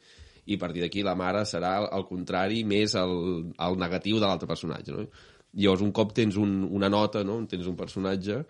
i 0.45 0.55
a 0.55 0.61
partir 0.61 0.83
d'aquí 0.83 1.03
la 1.03 1.15
mare 1.17 1.43
serà 1.49 1.77
al 1.83 2.05
contrari 2.05 2.63
més 2.67 2.93
el, 2.99 3.15
el 3.57 3.77
negatiu 3.81 4.19
de 4.21 4.27
l'altre 4.27 4.49
personatge 4.49 4.93
no? 4.93 5.05
llavors 5.55 5.83
un 5.85 5.93
cop 5.95 6.13
tens 6.13 6.37
un, 6.37 6.59
una 6.69 6.89
nota 6.91 7.23
no? 7.25 7.39
tens 7.49 7.65
un 7.65 7.77
personatge 7.79 8.41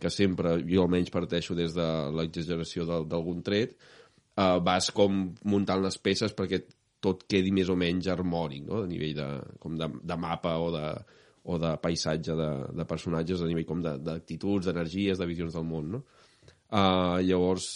que 0.00 0.10
sempre 0.10 0.56
jo 0.64 0.86
almenys 0.86 1.12
parteixo 1.12 1.54
des 1.54 1.74
de 1.76 1.88
l'exageració 2.16 2.86
d'algun 3.04 3.42
tret 3.44 3.76
eh, 3.76 4.58
vas 4.64 4.88
com 4.96 5.26
muntant 5.44 5.84
les 5.84 5.98
peces 6.00 6.32
perquè 6.38 6.62
tot 7.02 7.26
quedi 7.28 7.52
més 7.52 7.68
o 7.68 7.76
menys 7.76 8.08
harmònic 8.08 8.64
no? 8.70 8.84
a 8.86 8.88
nivell 8.88 9.16
de, 9.18 9.28
com 9.60 9.76
de, 9.76 9.90
de 10.02 10.16
mapa 10.16 10.56
o 10.62 10.70
de, 10.72 10.86
o 11.42 11.58
de 11.58 11.72
paisatge 11.82 12.36
de, 12.38 12.50
de 12.78 12.86
personatges 12.86 13.42
a 13.42 13.48
nivell 13.50 13.66
com 13.66 13.82
de- 13.82 13.98
d'actituds, 13.98 14.68
d'energies, 14.68 15.18
de 15.18 15.26
visions 15.26 15.56
del 15.56 15.66
món 15.66 15.90
no? 15.96 16.02
Uh, 16.72 17.18
llavors, 17.20 17.66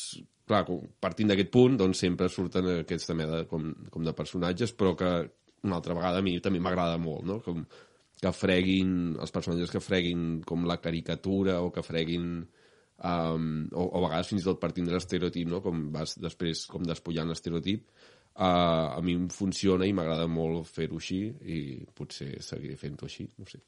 clar, 0.48 0.62
partint 1.02 1.28
d'aquest 1.32 1.50
punt, 1.52 1.74
doncs 1.76 2.00
sempre 2.00 2.30
surten 2.32 2.70
aquests 2.78 3.10
també 3.10 3.26
de, 3.28 3.42
com, 3.50 3.66
com 3.92 4.06
de 4.06 4.14
personatges, 4.16 4.72
però 4.72 4.94
que 4.96 5.10
una 5.66 5.80
altra 5.80 5.96
vegada 5.98 6.22
a 6.22 6.24
mi 6.24 6.38
també 6.40 6.62
m'agrada 6.62 6.96
molt, 7.02 7.26
no? 7.28 7.40
Com 7.44 7.66
que 8.16 8.32
freguin, 8.32 9.16
els 9.20 9.34
personatges 9.34 9.74
que 9.74 9.82
freguin 9.84 10.40
com 10.48 10.64
la 10.64 10.78
caricatura 10.80 11.58
o 11.60 11.68
que 11.74 11.84
freguin 11.84 12.30
um, 13.04 13.66
o, 13.72 13.82
o 13.84 13.98
a 13.98 14.04
vegades 14.06 14.30
fins 14.32 14.44
i 14.44 14.48
tot 14.48 14.62
partint 14.62 14.88
de 14.88 14.94
l'estereotip, 14.94 15.50
no? 15.50 15.60
Com 15.64 15.90
vas 15.92 16.16
després 16.22 16.64
com 16.70 16.86
despullant 16.86 17.28
l'estereotip, 17.28 17.90
uh, 18.36 18.96
a 18.96 19.00
mi 19.02 19.16
em 19.18 19.28
funciona 19.32 19.88
i 19.88 19.94
m'agrada 19.96 20.28
molt 20.28 20.68
fer-ho 20.68 21.00
així 21.00 21.20
i 21.56 21.58
potser 21.96 22.36
seguiré 22.44 22.76
fent-ho 22.80 23.08
així, 23.08 23.28
no 23.38 23.48
sé. 23.50 23.62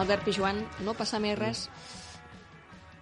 Albert 0.00 0.24
Pijuan, 0.26 0.62
no 0.86 0.94
passa 0.98 1.20
més 1.22 1.38
res. 1.38 1.66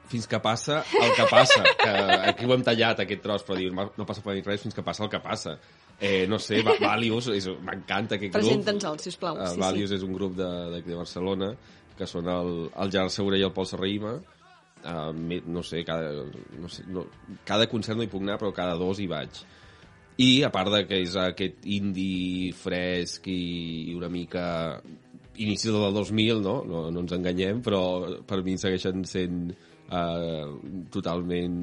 fins 0.09 0.25
que 0.27 0.39
passa 0.41 0.79
el 1.03 1.11
que 1.17 1.27
passa. 1.29 1.63
Que 1.77 1.91
aquí 2.31 2.47
ho 2.49 2.55
hem 2.55 2.63
tallat, 2.65 3.03
aquest 3.05 3.21
tros, 3.23 3.43
però 3.45 3.59
diu, 3.59 3.75
no 3.75 4.07
passa 4.09 4.23
per 4.25 4.39
res 4.47 4.63
fins 4.65 4.75
que 4.75 4.83
passa 4.83 5.05
el 5.05 5.11
que 5.13 5.21
passa. 5.21 5.59
Eh, 6.01 6.27
no 6.31 6.39
sé, 6.39 6.63
Va- 6.63 6.79
Valius, 6.81 7.27
m'encanta 7.61 8.15
aquest 8.17 8.33
grup. 8.33 8.39
Presenta'ns-el, 8.39 8.99
sisplau. 9.03 9.37
Uh, 9.37 9.51
Sí, 9.53 9.61
Valius 9.61 9.91
sí. 9.91 9.97
és 9.99 10.03
un 10.07 10.15
grup 10.15 10.37
de, 10.39 10.49
de, 10.73 10.81
de 10.87 10.95
Barcelona 10.97 11.53
que 11.99 12.07
són 12.07 12.29
el, 12.31 12.71
el 12.71 12.91
Gerard 12.95 13.11
Segura 13.11 13.37
i 13.37 13.43
el 13.43 13.51
Pol 13.53 13.67
Serraïma 13.67 14.13
uh, 14.15 15.41
no 15.51 15.63
sé, 15.67 15.83
cada, 15.85 16.13
no 16.55 16.69
sé 16.71 16.85
no, 16.87 17.03
cada 17.45 17.67
concert 17.67 17.99
no 17.99 18.05
hi 18.07 18.13
puc 18.13 18.23
anar 18.23 18.37
però 18.39 18.53
cada 18.55 18.77
dos 18.79 19.01
hi 19.03 19.09
vaig 19.11 19.41
i 20.23 20.29
a 20.47 20.51
part 20.55 20.71
de 20.71 20.85
que 20.87 21.01
és 21.03 21.17
aquest 21.19 21.67
indie 21.67 22.53
fresc 22.55 23.27
i 23.35 23.93
una 23.99 24.07
mica 24.09 24.45
inici 25.45 25.71
del 25.71 25.95
2000 25.95 26.41
no? 26.45 26.61
no, 26.67 26.87
no 26.91 27.05
ens 27.05 27.15
enganyem 27.17 27.63
però 27.65 27.83
per 28.27 28.43
mi 28.47 28.57
segueixen 28.61 29.05
sent 29.09 29.53
uh, 29.53 30.49
totalment 30.95 31.61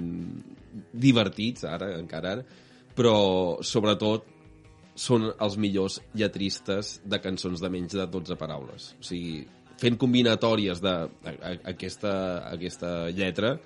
divertits 0.91 1.67
ara, 1.69 1.93
encara 1.99 2.37
ara 2.37 2.63
però 2.95 3.15
sobretot 3.65 4.31
són 4.95 5.27
els 5.43 5.57
millors 5.59 5.99
lletristes 6.15 6.99
de 7.03 7.19
cançons 7.19 7.59
de 7.59 7.69
menys 7.69 7.97
de 7.99 8.05
12 8.07 8.37
paraules. 8.39 8.93
O 8.95 9.03
sigui, 9.03 9.43
fent 9.81 9.97
combinatòries 9.99 10.79
d'aquesta 10.83 12.13
aquesta 12.53 12.93
lletra, 13.11 13.57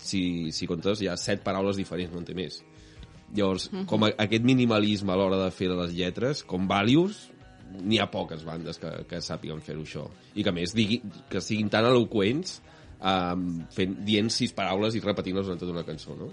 si, 0.00 0.48
si 0.54 0.68
comptes, 0.70 1.02
hi 1.02 1.10
ha 1.12 1.18
set 1.20 1.44
paraules 1.44 1.76
diferents, 1.76 2.14
no 2.14 2.22
en 2.22 2.28
té 2.28 2.36
més. 2.38 2.62
Llavors, 3.36 3.68
com 3.90 4.06
a, 4.06 4.14
aquest 4.24 4.46
minimalisme 4.48 5.12
a 5.12 5.18
l'hora 5.20 5.42
de 5.42 5.50
fer 5.52 5.68
les 5.74 5.92
lletres, 5.92 6.40
com 6.48 6.64
Valius, 6.70 7.26
n'hi 7.76 8.00
ha 8.00 8.08
poques 8.10 8.44
bandes 8.46 8.80
que, 8.80 8.90
que 9.10 9.20
sàpiguen 9.24 9.60
fer-ho 9.64 9.84
això. 9.84 10.06
I 10.38 10.44
que 10.46 10.54
més 10.54 10.74
digui, 10.76 11.00
que 11.30 11.42
siguin 11.44 11.70
tan 11.72 11.88
eloqüents 11.88 12.58
um, 12.98 13.46
fent, 13.74 13.94
dient 14.06 14.30
sis 14.32 14.54
paraules 14.56 14.96
i 14.98 15.02
repetint-les 15.04 15.46
durant 15.46 15.60
tota 15.60 15.74
una 15.76 15.86
cançó, 15.86 16.16
no? 16.18 16.30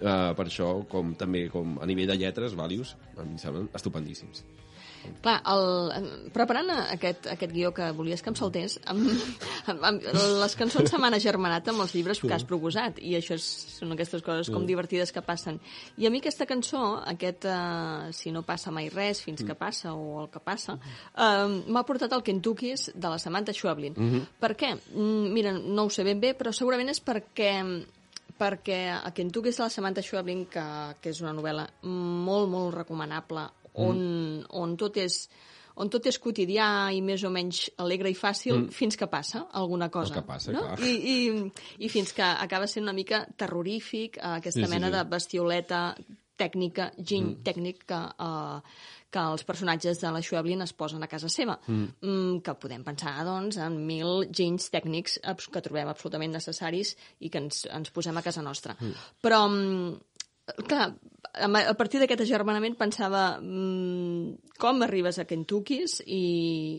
uh, 0.00 0.32
per 0.38 0.46
això, 0.48 0.72
com 0.90 1.14
també 1.18 1.46
com 1.52 1.78
a 1.82 1.88
nivell 1.88 2.10
de 2.12 2.18
lletres, 2.24 2.56
Valius, 2.58 2.96
a 3.16 3.22
mi 3.22 3.36
em 3.36 3.40
semblen 3.42 3.70
estupendíssims. 3.78 4.44
Clar, 5.22 5.36
el, 5.52 6.08
preparant 6.34 6.70
aquest, 6.74 7.28
aquest 7.30 7.52
guió 7.54 7.72
que 7.74 7.90
volies 7.96 8.22
que 8.22 8.32
em 8.32 8.36
saltés, 8.38 8.78
amb, 8.90 9.06
amb, 9.70 9.86
amb, 9.90 10.08
les 10.42 10.56
cançons 10.58 10.90
se 10.90 11.00
m'han 11.00 11.16
agermanat 11.18 11.70
amb 11.72 11.84
els 11.84 11.94
llibres 11.96 12.22
que 12.22 12.32
has 12.34 12.46
proposat, 12.48 13.00
i 13.02 13.14
això 13.18 13.36
és, 13.38 13.46
són 13.78 13.94
aquestes 13.94 14.24
coses 14.26 14.50
com 14.52 14.66
divertides 14.68 15.14
que 15.14 15.24
passen. 15.24 15.60
I 16.00 16.08
a 16.08 16.12
mi 16.12 16.22
aquesta 16.22 16.46
cançó, 16.50 16.82
aquest 17.14 17.46
uh, 17.50 18.10
Si 18.12 18.32
no 18.34 18.42
passa 18.46 18.72
mai 18.74 18.90
res, 18.92 19.22
fins 19.24 19.42
que 19.46 19.56
passa, 19.58 19.94
o 19.94 20.20
el 20.22 20.28
que 20.32 20.42
passa, 20.42 20.76
uh, 20.76 21.48
m'ha 21.48 21.84
portat 21.88 22.12
al 22.12 22.24
Kentucky's 22.26 22.90
de 22.94 23.08
la 23.08 23.18
Samantha 23.22 23.54
Schweblin. 23.56 23.96
Per 24.40 24.54
què? 24.58 24.74
Mm, 24.92 25.32
mira, 25.34 25.52
no 25.52 25.86
ho 25.86 25.90
sé 25.90 26.04
ben 26.06 26.20
bé, 26.20 26.34
però 26.38 26.52
segurament 26.54 26.92
és 26.92 27.02
perquè 27.02 27.52
perquè 28.42 28.78
a 28.90 29.10
Kentucky 29.14 29.52
és 29.52 29.60
la 29.62 29.70
Samantha 29.70 30.02
Schweblin, 30.02 30.46
que, 30.50 30.64
que 31.02 31.12
és 31.12 31.20
una 31.22 31.34
novel·la 31.36 31.66
molt, 31.86 32.48
molt 32.50 32.74
recomanable, 32.74 33.46
on, 33.74 34.44
on 34.50 34.76
tot 34.80 35.00
és 35.00 35.24
on 35.80 35.88
tot 35.88 36.06
és 36.08 36.18
quotidià 36.20 36.66
i 36.92 37.00
més 37.04 37.22
o 37.24 37.30
menys 37.32 37.64
alegre 37.80 38.10
i 38.12 38.16
fàcil 38.16 38.58
mm. 38.58 38.72
fins 38.76 38.98
que 39.00 39.08
passa 39.08 39.46
alguna 39.56 39.88
cosa. 39.92 40.18
que 40.18 40.26
passa, 40.26 40.52
no? 40.52 40.64
clar. 40.66 40.80
I, 40.84 40.92
i, 41.14 41.86
I 41.86 41.92
fins 41.92 42.12
que 42.16 42.24
acaba 42.24 42.68
sent 42.68 42.84
una 42.84 42.96
mica 42.96 43.24
terrorífic 43.36 44.18
eh, 44.20 44.34
aquesta 44.36 44.60
Sí, 44.62 44.66
sí, 44.66 44.72
mena 44.74 44.90
sí. 44.90 44.96
de 44.98 45.04
bestioleta 45.08 45.84
tècnica, 46.38 46.90
giny 46.98 47.30
mm. 47.30 47.44
tècnic 47.46 47.86
que, 47.88 48.00
eh, 48.26 48.90
que 49.12 49.22
els 49.34 49.44
personatges 49.44 50.00
de 50.00 50.10
la 50.14 50.22
Schweblin 50.24 50.64
es 50.64 50.72
posen 50.76 51.04
a 51.04 51.08
casa 51.10 51.28
seva. 51.32 51.58
Mm. 51.66 51.88
Mm, 52.00 52.38
que 52.44 52.54
podem 52.60 52.84
pensar, 52.86 53.14
doncs, 53.28 53.58
en 53.60 53.76
mil 53.86 54.24
ginys 54.32 54.70
tècnics 54.72 55.18
que 55.22 55.64
trobem 55.64 55.90
absolutament 55.92 56.32
necessaris 56.32 56.94
i 57.20 57.30
que 57.32 57.42
ens, 57.44 57.66
ens 57.68 57.92
posem 57.94 58.16
a 58.16 58.24
casa 58.24 58.44
nostra. 58.44 58.76
Mm. 58.80 59.04
Però, 59.24 59.42
mm, 59.48 60.11
clar, 60.66 60.92
a 61.32 61.74
partir 61.78 62.00
d'aquest 62.02 62.24
agermanament 62.26 62.74
pensava 62.76 63.38
mm, 63.40 64.52
com 64.60 64.82
arribes 64.84 65.16
a 65.22 65.24
Kentucky's 65.24 66.00
i, 66.04 66.18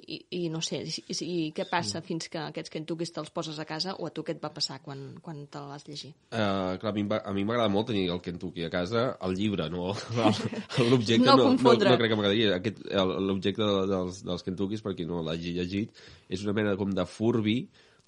i, 0.05 0.17
i 0.37 0.41
no 0.53 0.61
sé, 0.61 0.83
i, 0.85 1.15
i, 1.25 1.37
què 1.55 1.65
passa 1.69 1.99
mm. 2.01 2.05
fins 2.05 2.29
que 2.29 2.41
aquests 2.41 2.73
Kentucky's 2.73 3.13
te'ls 3.15 3.31
poses 3.33 3.57
a 3.57 3.65
casa 3.65 3.95
o 3.97 4.09
a 4.09 4.11
tu 4.13 4.25
què 4.25 4.35
et 4.35 4.43
va 4.43 4.51
passar 4.53 4.77
quan, 4.83 5.01
quan 5.23 5.39
te 5.49 5.61
l'has 5.63 5.87
llegir? 5.87 6.11
Uh, 6.29 6.75
clar, 6.81 6.93
a 6.93 7.33
mi 7.33 7.45
m'agrada 7.47 7.71
molt 7.73 7.89
tenir 7.89 8.09
el 8.13 8.21
Kentucky 8.21 8.67
a 8.67 8.71
casa, 8.73 9.07
el 9.25 9.37
llibre, 9.39 9.69
no 9.73 9.93
l'objecte. 10.91 11.23
No 11.25 11.33
no, 11.33 11.39
no, 11.39 11.47
confondre. 11.53 11.89
no, 11.89 11.97
crec 12.01 12.13
que 12.13 12.19
m'agradaria. 12.19 12.59
L'objecte 13.23 13.63
de- 13.63 13.87
dels, 13.89 14.21
dels 14.27 14.45
Kentuckys, 14.45 14.83
per 14.85 14.93
qui 14.97 15.07
no 15.09 15.23
l'hagi 15.25 15.55
llegit, 15.57 16.03
és 16.29 16.45
una 16.45 16.53
mena 16.53 16.75
com 16.77 16.93
de 16.93 17.07
Furby, 17.09 17.57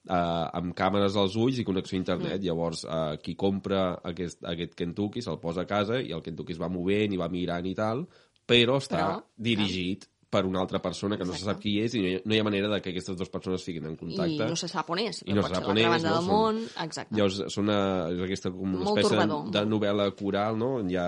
uh, 0.10 0.48
amb 0.58 0.76
càmeres 0.78 1.18
als 1.20 1.38
ulls 1.40 1.60
i 1.60 1.68
connexió 1.68 1.98
a 1.98 2.02
internet. 2.02 2.40
Mm. 2.40 2.48
Llavors, 2.48 2.86
uh, 2.86 3.16
qui 3.22 3.36
compra 3.40 3.86
aquest, 4.04 4.44
aquest 4.46 4.76
Kentucky 4.78 5.24
se'l 5.26 5.42
posa 5.42 5.66
a 5.66 5.70
casa 5.70 6.02
i 6.02 6.14
el 6.16 6.26
Kentucky 6.26 6.56
es 6.56 6.62
va 6.62 6.72
movent 6.72 7.16
i 7.16 7.22
va 7.22 7.32
mirant 7.32 7.66
i 7.70 7.76
tal, 7.78 8.06
però 8.46 8.80
està 8.82 9.02
Però, 9.02 9.24
dirigit 9.50 10.10
per 10.36 10.44
una 10.46 10.60
altra 10.60 10.82
persona 10.82 11.18
que 11.18 11.26
no 11.28 11.36
se 11.36 11.46
sap 11.46 11.62
qui 11.62 11.78
és 11.80 11.94
i 11.96 12.02
no 12.02 12.08
hi, 12.10 12.16
ha, 12.18 12.22
no 12.28 12.36
hi 12.36 12.40
ha 12.42 12.46
manera 12.46 12.70
de 12.72 12.80
que 12.84 12.92
aquestes 12.92 13.16
dues 13.16 13.30
persones 13.32 13.64
fiquin 13.64 13.86
en 13.88 13.96
contacte. 14.00 14.36
I 14.36 14.50
no 14.52 14.58
se 14.60 14.68
sap 14.68 14.90
on 14.92 15.00
és, 15.00 15.22
I 15.24 15.36
no 15.36 15.44
pot 15.46 15.54
se 15.54 15.60
sap 15.60 15.70
on 15.72 15.80
és, 15.80 15.88
banda 15.94 16.10
no? 16.10 16.16
del 16.18 16.28
món, 16.28 16.60
exacte. 16.84 17.16
Llavors, 17.16 17.38
és, 17.46 17.58
una, 17.62 17.78
és 18.12 18.24
aquesta 18.26 18.52
com 18.56 18.66
una 18.66 18.82
Molt 18.82 18.92
espècie 18.92 19.14
torbador. 19.14 19.46
de, 19.48 19.54
de 19.56 19.64
novel·la 19.72 20.08
coral, 20.20 20.60
no? 20.60 20.72
on 20.82 20.90
ja 20.92 21.06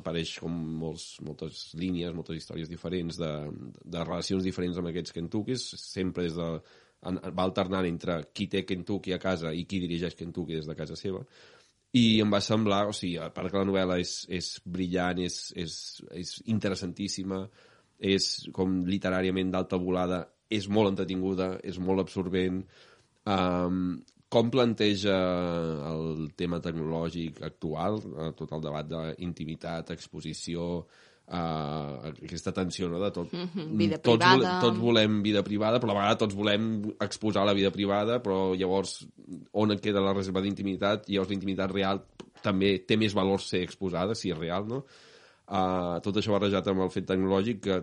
apareix 0.00 0.34
com 0.42 0.58
molts, 0.82 1.06
moltes 1.24 1.62
línies, 1.80 2.12
moltes 2.16 2.42
històries 2.42 2.68
diferents 2.68 3.20
de, 3.22 3.32
de 3.96 4.04
relacions 4.04 4.44
diferents 4.44 4.82
amb 4.82 4.92
aquests 4.92 5.16
Kentuckys, 5.16 5.70
sempre 5.80 6.26
des 6.28 6.36
de, 6.36 6.50
en, 7.06 7.20
va 7.30 7.46
alternant 7.46 7.86
entre 7.86 8.20
qui 8.34 8.48
té 8.50 8.64
Kentucky 8.66 9.14
a 9.14 9.20
casa 9.22 9.52
i 9.54 9.64
qui 9.68 9.80
dirigeix 9.84 10.16
Kentucky 10.18 10.58
des 10.58 10.68
de 10.68 10.76
casa 10.78 10.96
seva. 10.98 11.22
I 11.96 12.20
em 12.20 12.32
va 12.32 12.42
semblar, 12.44 12.82
o 12.90 12.92
sigui, 12.92 13.16
a 13.22 13.30
part 13.32 13.50
que 13.52 13.60
la 13.60 13.68
novel·la 13.68 13.96
és, 14.02 14.20
és 14.28 14.50
brillant, 14.64 15.22
és, 15.24 15.38
és, 15.56 15.78
és 16.12 16.34
interessantíssima, 16.52 17.46
és 17.98 18.28
com 18.54 18.82
literàriament 18.86 19.50
d'alta 19.54 19.78
volada, 19.80 20.20
és 20.52 20.68
molt 20.68 20.92
entretinguda, 20.92 21.54
és 21.64 21.80
molt 21.80 22.04
absorbent, 22.04 22.60
um, 23.28 23.98
com 24.28 24.50
planteja 24.52 25.16
el 25.88 26.28
tema 26.36 26.60
tecnològic 26.60 27.40
actual, 27.48 27.96
eh, 28.04 28.32
tot 28.36 28.52
el 28.52 28.64
debat 28.64 28.88
d'intimitat, 28.90 29.94
exposició, 29.94 30.84
uh, 31.28 32.08
aquesta 32.10 32.52
tensió 32.56 32.88
no, 32.88 33.00
de 33.02 33.10
tot. 33.14 33.32
Mhm, 33.32 33.66
vida 33.80 33.98
tots, 33.98 34.24
privada. 34.24 34.54
tots 34.64 34.80
volem 34.80 35.20
vida 35.22 35.42
privada, 35.46 35.80
però 35.80 35.90
a 35.90 35.94
la 35.94 35.98
vegada 36.00 36.20
tots 36.24 36.38
volem 36.38 36.70
exposar 37.04 37.44
la 37.46 37.56
vida 37.56 37.70
privada, 37.74 38.20
però 38.24 38.54
llavors 38.54 39.00
on 39.52 39.76
queda 39.78 40.04
la 40.04 40.16
reserva 40.16 40.42
d'intimitat? 40.44 41.08
Llavors 41.08 41.30
la 41.32 41.38
intimitat 41.38 41.74
real 41.74 42.02
també 42.42 42.78
té 42.86 42.96
més 42.96 43.14
valor 43.14 43.42
ser 43.42 43.62
exposada, 43.66 44.14
si 44.14 44.32
és 44.32 44.38
real, 44.38 44.66
no? 44.68 44.84
Uh, 45.48 45.96
tot 46.04 46.16
això 46.20 46.34
barrejat 46.34 46.66
amb 46.68 46.84
el 46.84 46.92
fet 46.92 47.06
tecnològic 47.08 47.62
que 47.64 47.78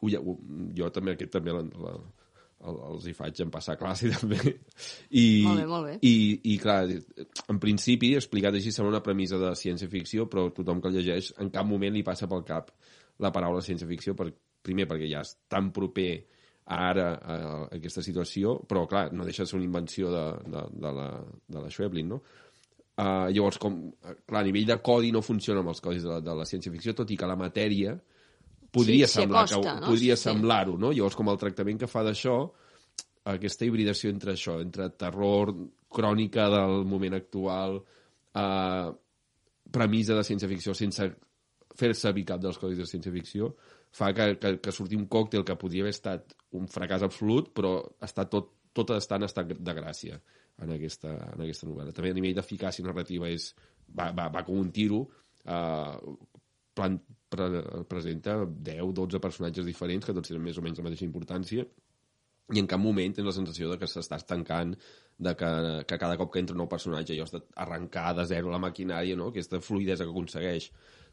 ho, 0.00 0.36
jo 0.76 0.88
també 0.94 1.12
aquest 1.12 1.34
també 1.36 1.52
la, 1.52 1.60
la, 1.84 1.92
el, 2.66 2.80
els 2.90 3.06
hi 3.08 3.14
faig 3.16 3.40
en 3.44 3.52
passar 3.52 3.76
classe 3.80 4.10
també 4.16 4.38
I, 5.10 5.24
Molt 5.46 5.62
bé, 5.62 5.66
molt 5.70 5.88
bé. 5.88 5.94
i, 6.06 6.14
i 6.52 6.56
clar, 6.60 6.82
en 6.90 7.60
principi 7.62 8.14
explicat 8.18 8.56
així 8.56 8.72
sembla 8.74 8.96
una 8.96 9.04
premissa 9.04 9.40
de 9.40 9.54
ciència-ficció 9.58 10.28
però 10.30 10.48
tothom 10.56 10.82
que 10.82 10.92
el 10.92 11.00
llegeix 11.00 11.32
en 11.40 11.52
cap 11.54 11.68
moment 11.68 11.96
li 11.96 12.04
passa 12.06 12.28
pel 12.30 12.44
cap 12.48 12.72
la 13.20 13.32
paraula 13.34 13.64
ciència-ficció 13.64 14.16
per, 14.18 14.30
primer 14.64 14.88
perquè 14.90 15.08
ja 15.10 15.24
és 15.24 15.34
tan 15.50 15.72
proper 15.76 16.10
a 16.70 16.78
ara 16.90 17.08
a, 17.16 17.34
a 17.34 17.56
aquesta 17.80 18.04
situació 18.04 18.58
però 18.68 18.86
clar, 18.90 19.08
no 19.16 19.26
deixa 19.26 19.44
de 19.44 19.52
ser 19.52 19.58
una 19.58 19.68
invenció 19.68 20.12
de, 20.12 20.26
de, 20.46 20.68
de, 20.84 20.94
la, 21.00 21.08
de 21.48 21.64
la 21.64 21.72
Schweblin 21.72 22.14
no? 22.14 22.22
Uh, 23.00 23.30
llavors, 23.32 23.56
com, 23.56 23.76
clar, 24.28 24.42
a 24.42 24.44
nivell 24.44 24.66
de 24.68 24.76
codi 24.84 25.08
no 25.14 25.22
funciona 25.24 25.62
amb 25.62 25.70
els 25.72 25.80
codis 25.80 26.02
de 26.04 26.10
la, 26.10 26.18
de 26.20 26.34
la 26.36 26.44
ciència-ficció, 26.44 26.92
tot 26.92 27.08
i 27.08 27.16
que 27.16 27.28
la 27.28 27.36
matèria 27.38 27.94
podria 28.72 29.08
Sí, 29.08 29.20
semblar 29.20 29.46
que, 29.48 29.60
no? 29.60 29.86
podria 29.86 30.16
Sí. 30.16 30.22
semblar-ho, 30.28 30.76
no? 30.78 30.92
Llavors, 30.92 31.16
com 31.16 31.28
el 31.28 31.38
tractament 31.38 31.78
que 31.80 31.88
fa 31.90 32.02
d'això, 32.06 32.36
aquesta 33.30 33.66
hibridació 33.66 34.10
entre 34.10 34.32
això, 34.32 34.60
entre 34.62 34.90
terror, 34.90 35.52
crònica 35.90 36.48
del 36.52 36.84
moment 36.86 37.14
actual, 37.18 37.80
eh, 38.34 38.92
premissa 39.70 40.14
de 40.14 40.24
ciència-ficció 40.26 40.74
sense 40.74 41.10
fer 41.76 41.94
servir 41.94 42.24
cap 42.26 42.40
dels 42.42 42.58
codis 42.58 42.78
de 42.78 42.86
ciència-ficció, 42.86 43.52
fa 43.92 44.12
que, 44.14 44.38
que, 44.38 44.56
que 44.62 44.72
surti 44.72 44.96
un 44.98 45.06
còctel 45.10 45.44
que 45.46 45.56
podria 45.58 45.82
haver 45.84 45.94
estat 45.94 46.34
un 46.58 46.66
fracàs 46.70 47.02
absolut, 47.06 47.52
però 47.54 47.76
està 48.02 48.28
tot, 48.30 48.52
tot 48.72 48.90
està 48.94 49.18
en 49.18 49.26
estat 49.26 49.50
de 49.50 49.74
gràcia 49.74 50.20
en 50.60 50.74
aquesta, 50.76 51.12
en 51.34 51.42
aquesta 51.46 51.66
novel·la. 51.66 51.94
També 51.96 52.10
a 52.12 52.14
nivell 52.18 52.36
d'eficàcia 52.36 52.84
narrativa 52.84 53.30
és, 53.30 53.54
va, 53.96 54.10
va, 54.12 54.28
va 54.28 54.44
com 54.46 54.58
un 54.60 54.70
tiro, 54.74 55.04
eh, 55.44 56.16
plan, 56.74 56.98
pre, 57.30 57.62
presenta 57.90 58.40
10-12 58.44 59.20
personatges 59.22 59.68
diferents 59.68 60.06
que 60.06 60.16
tots 60.16 60.32
tenen 60.32 60.44
més 60.44 60.58
o 60.58 60.64
menys 60.64 60.80
la 60.80 60.88
mateixa 60.88 61.06
importància 61.06 61.66
i 62.50 62.58
en 62.58 62.68
cap 62.70 62.82
moment 62.82 63.14
tens 63.14 63.28
la 63.28 63.34
sensació 63.36 63.70
de 63.70 63.78
que 63.78 63.88
s'està 63.90 64.18
estancant 64.18 64.74
de 65.20 65.34
que, 65.38 65.50
que 65.86 65.98
cada 66.02 66.16
cop 66.18 66.32
que 66.32 66.42
entra 66.42 66.56
un 66.56 66.62
nou 66.64 66.70
personatge 66.70 67.14
allò 67.14 67.26
has 67.28 67.34
d'arrencar 67.36 68.14
de 68.18 68.24
zero 68.30 68.50
la 68.50 68.62
maquinària, 68.62 69.18
no? 69.18 69.30
aquesta 69.30 69.60
fluidesa 69.62 70.06
que 70.06 70.14
aconsegueix 70.14 70.70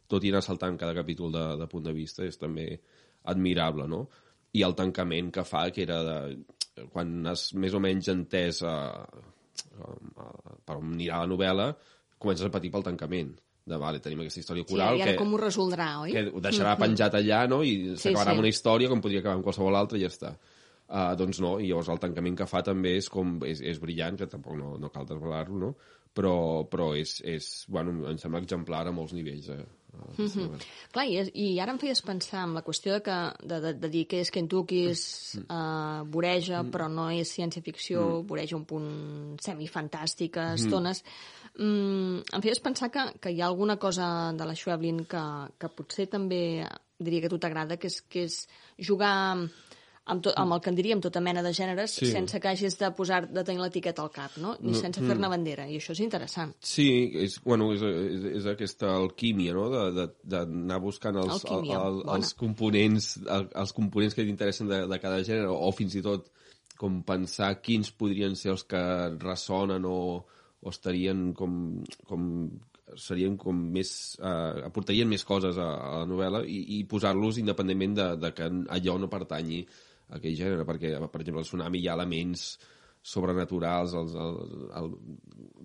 tot 0.09 0.23
i 0.23 0.31
anar 0.31 0.41
saltant 0.45 0.79
cada 0.79 0.95
capítol 0.97 1.33
de, 1.35 1.45
de 1.61 1.67
punt 1.69 1.85
de 1.85 1.93
vista 1.93 2.25
és 2.25 2.39
també 2.39 2.69
admirable, 3.27 3.89
no? 3.91 4.05
I 4.55 4.63
el 4.63 4.73
tancament 4.79 5.33
que 5.35 5.43
fa, 5.43 5.65
que 5.75 5.83
era 5.83 5.97
de, 6.07 6.19
quan 6.93 7.11
has 7.27 7.49
més 7.59 7.75
o 7.75 7.81
menys 7.83 8.07
entès 8.13 8.61
eh, 8.63 8.77
eh, 9.67 9.97
per 10.63 10.77
on 10.79 10.93
anirà 10.95 11.19
la 11.21 11.31
novel·la, 11.33 11.67
comences 12.17 12.47
a 12.47 12.53
patir 12.53 12.71
pel 12.73 12.87
tancament 12.87 13.35
de, 13.67 13.79
vale, 13.81 13.99
tenim 14.03 14.23
aquesta 14.23 14.41
història 14.41 14.63
Sí, 14.63 14.71
coral 14.71 14.99
I 14.99 15.03
ara 15.03 15.13
que, 15.13 15.19
com 15.19 15.33
ho 15.35 15.39
resoldrà, 15.41 15.89
oi? 16.05 16.13
que 16.15 16.23
ho 16.31 16.43
deixarà 16.43 16.77
penjat 16.79 17.17
allà 17.19 17.41
no? 17.51 17.61
i 17.67 17.73
Sí, 17.95 17.97
s'acabarà 18.05 18.31
sí. 18.31 18.35
amb 18.37 18.45
una 18.45 18.53
història 18.53 18.91
com 18.91 19.03
podria 19.03 19.23
acabar 19.23 19.39
amb 19.39 19.47
qualsevol 19.47 19.75
altra 19.79 19.99
i 19.99 20.05
ja 20.05 20.11
està. 20.13 20.37
Uh, 20.87 21.11
doncs 21.19 21.41
no, 21.43 21.57
i 21.59 21.67
llavors 21.67 21.89
el 21.91 21.99
tancament 21.99 22.37
que 22.39 22.47
fa 22.47 22.61
també 22.63 22.93
és 22.95 23.09
com 23.11 23.41
és, 23.43 23.59
és 23.59 23.79
brillant, 23.83 24.15
que 24.15 24.29
tampoc 24.31 24.55
no, 24.55 24.77
no 24.79 24.91
cal 24.93 25.07
desvelar-lo, 25.09 25.59
no? 25.59 25.73
però, 26.17 26.63
però 26.71 26.91
és, 26.97 27.19
és, 27.27 27.49
bueno, 27.69 27.93
em 28.09 28.17
sembla 28.21 28.41
exemplar 28.41 28.85
a 28.87 28.93
molts 28.95 29.13
nivells. 29.17 29.51
Eh? 29.53 29.65
Mm 30.17 30.25
-hmm. 30.25 30.65
Clar, 30.91 31.05
i, 31.07 31.31
i 31.33 31.59
ara 31.59 31.71
em 31.71 31.79
feies 31.79 32.01
pensar 32.01 32.43
en 32.43 32.53
la 32.53 32.63
qüestió 32.63 32.93
de, 32.93 33.01
que, 33.01 33.17
de, 33.43 33.59
de, 33.61 33.73
de 33.73 33.89
dir 33.89 34.07
que 34.07 34.19
és 34.19 34.31
Kentucky, 34.31 34.87
és 34.89 35.37
uh, 35.49 36.03
voreja, 36.09 36.63
però 36.63 36.87
no 36.89 37.09
és 37.11 37.33
ciència-ficció, 37.37 38.23
voreja 38.23 38.55
un 38.55 38.65
punt 38.65 39.37
semifantàstic 39.39 40.37
a 40.37 40.53
estones. 40.53 41.03
Mm, 41.57 42.21
em 42.33 42.41
feies 42.41 42.59
pensar 42.59 42.91
que, 42.91 43.19
que 43.19 43.31
hi 43.31 43.41
ha 43.41 43.47
alguna 43.47 43.77
cosa 43.77 44.31
de 44.33 44.45
la 44.45 44.55
Schweblin 44.55 45.05
que, 45.05 45.23
que 45.57 45.69
potser 45.69 46.07
també 46.07 46.65
diria 46.99 47.21
que 47.21 47.27
a 47.27 47.29
tu 47.29 47.39
t'agrada, 47.39 47.77
que 47.77 47.87
és, 47.87 48.01
que 48.01 48.23
és 48.25 48.47
jugar 48.77 49.37
amb, 50.07 50.21
tot, 50.23 50.33
amb 50.39 50.55
el 50.55 50.61
que 50.63 50.69
en 50.71 50.77
diríem 50.79 51.01
tota 51.03 51.21
mena 51.23 51.41
de 51.43 51.51
gèneres 51.53 51.93
Sí. 51.97 52.09
sense 52.11 52.39
que 52.39 52.47
hagis 52.49 52.77
de 52.79 52.89
posar 52.95 53.25
de 53.29 53.43
tenir 53.43 53.61
l'etiqueta 53.61 54.01
al 54.01 54.11
cap, 54.11 54.37
no? 54.41 54.55
Ni 54.61 54.73
sense 54.75 55.01
fer-ne 55.03 55.27
bandera, 55.31 55.67
i 55.69 55.77
això 55.79 55.91
és 55.95 55.99
interessant. 56.05 56.53
Sí, 56.59 56.87
és, 57.23 57.39
bueno, 57.43 57.71
és, 57.75 57.81
és, 57.81 58.23
és 58.41 58.45
aquesta 58.53 58.93
alquímia, 58.95 59.53
no?, 59.53 59.67
de- 59.69 59.91
de- 59.97 60.09
d'anar 60.23 60.79
buscant 60.81 61.15
els, 61.19 61.43
Alquímia, 61.45 61.77
el, 61.83 62.01
el, 62.05 62.15
els 62.15 62.33
components 62.33 63.17
el, 63.25 63.49
els 63.55 63.73
components 63.73 64.15
que 64.15 64.23
t'interessen 64.25 64.67
de, 64.71 64.81
de 64.87 64.99
cada 65.03 65.19
gènere, 65.23 65.47
o 65.51 65.71
fins 65.75 65.95
i 65.95 66.01
tot 66.05 66.31
com 66.77 67.01
pensar 67.03 67.55
quins 67.61 67.89
podrien 67.91 68.35
ser 68.37 68.51
els 68.53 68.63
que 68.69 68.81
ressonen 69.19 69.85
o, 69.89 70.23
o 70.61 70.69
estarien 70.69 71.31
com, 71.33 71.83
com 72.05 72.27
serien 72.95 73.33
com 73.35 73.57
més... 73.73 73.89
Eh, 74.21 74.61
aportarien 74.69 75.09
més 75.09 75.25
coses 75.27 75.57
a, 75.57 75.65
a 75.75 75.97
la 75.99 76.05
novel·la 76.07 76.43
i, 76.47 76.61
i 76.77 76.83
posar-los 76.87 77.37
independentment 77.41 77.97
de, 77.97 78.05
de 78.21 78.31
que 78.37 78.47
allò 78.77 78.95
no 79.01 79.09
pertanyi 79.11 79.63
aquell 80.15 80.35
gènere, 80.39 80.65
perquè, 80.67 80.95
per 81.11 81.21
exemple, 81.21 81.43
al 81.43 81.47
Tsunami 81.47 81.81
hi 81.81 81.87
ha 81.89 81.95
elements 81.97 82.49
sobrenaturals, 83.07 83.93
els, 83.95 84.15
el, 84.19 84.37
el, 84.79 84.91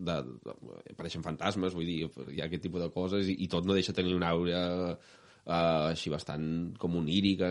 de, 0.06 0.16
de, 0.46 0.54
apareixen 0.94 1.24
fantasmes, 1.24 1.74
vull 1.74 1.88
dir, 1.88 2.06
hi 2.30 2.42
ha 2.42 2.46
aquest 2.46 2.64
tipus 2.68 2.84
de 2.84 2.90
coses 2.94 3.30
i, 3.32 3.36
i 3.44 3.50
tot 3.50 3.66
no 3.66 3.76
deixa 3.76 3.94
tenir 3.96 4.14
una 4.14 4.30
aura 4.34 4.62
uh, 4.92 5.90
així 5.90 6.12
bastant 6.12 6.46
com 6.78 6.98
onírica, 7.00 7.50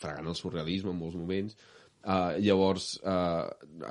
fregant 0.00 0.28
el 0.28 0.38
surrealisme 0.38 0.92
en 0.92 1.00
molts 1.00 1.18
moments. 1.20 1.58
Uh, 1.98 2.36
llavors, 2.40 2.92
uh, 3.02 3.48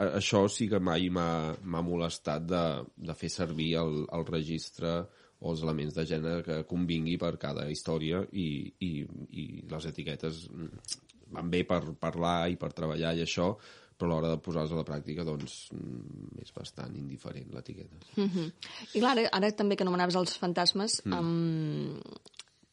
això 0.07 0.45
sí 0.51 0.70
que 0.72 0.80
mai 0.80 1.09
m'ha 1.13 1.55
m'ha 1.65 1.84
molestat 1.86 2.45
de, 2.47 2.65
de 3.09 3.15
fer 3.18 3.30
servir 3.34 3.74
el, 3.82 4.03
el 4.15 4.28
registre 4.30 4.99
o 5.38 5.51
els 5.51 5.61
elements 5.65 5.93
de 5.93 6.05
gènere 6.09 6.45
que 6.45 6.63
convingui 6.70 7.18
per 7.22 7.36
cada 7.41 7.68
història 7.70 8.24
i, 8.32 8.47
i, 8.82 8.91
i 9.38 9.43
les 9.70 9.86
etiquetes 9.91 10.47
mm, 10.49 10.88
van 11.34 11.52
bé 11.52 11.64
per 11.68 11.82
parlar 12.00 12.50
i 12.52 12.58
per 12.60 12.72
treballar 12.76 13.16
i 13.18 13.24
això, 13.26 13.52
però 13.98 14.12
a 14.12 14.14
l'hora 14.14 14.34
de 14.36 14.42
posar-les 14.46 14.74
a 14.74 14.78
la 14.78 14.86
pràctica 14.86 15.26
doncs 15.26 15.56
mm, 15.74 16.44
és 16.44 16.54
bastant 16.54 16.94
indiferent 16.96 17.50
l'etiqueta. 17.54 17.98
Mhm. 18.16 18.52
I 18.94 19.02
clar, 19.02 19.16
ara, 19.16 19.26
ara 19.40 19.52
també 19.58 19.76
que 19.76 19.88
anomenaves 19.88 20.20
els 20.20 20.38
fantasmes, 20.38 21.02
mm. 21.06 21.18
um, 21.18 21.98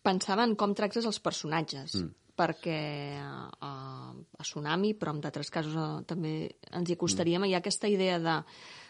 pensava 0.05 0.45
en 0.45 0.55
com 0.61 0.77
tractes 0.77 1.09
els 1.09 1.21
personatges, 1.25 1.97
mm. 1.97 2.13
perquè 2.37 2.79
uh, 3.25 4.13
a 4.13 4.45
Tsunami, 4.45 4.93
però 5.01 5.15
en 5.15 5.25
d'altres 5.25 5.51
casos 5.55 5.77
uh, 5.81 6.03
també 6.05 6.37
ens 6.71 6.91
hi 6.91 6.99
acostaríem, 6.99 7.41
mm. 7.41 7.51
hi 7.51 7.57
ha 7.57 7.63
aquesta 7.65 7.89
idea 7.89 8.21
de 8.21 8.39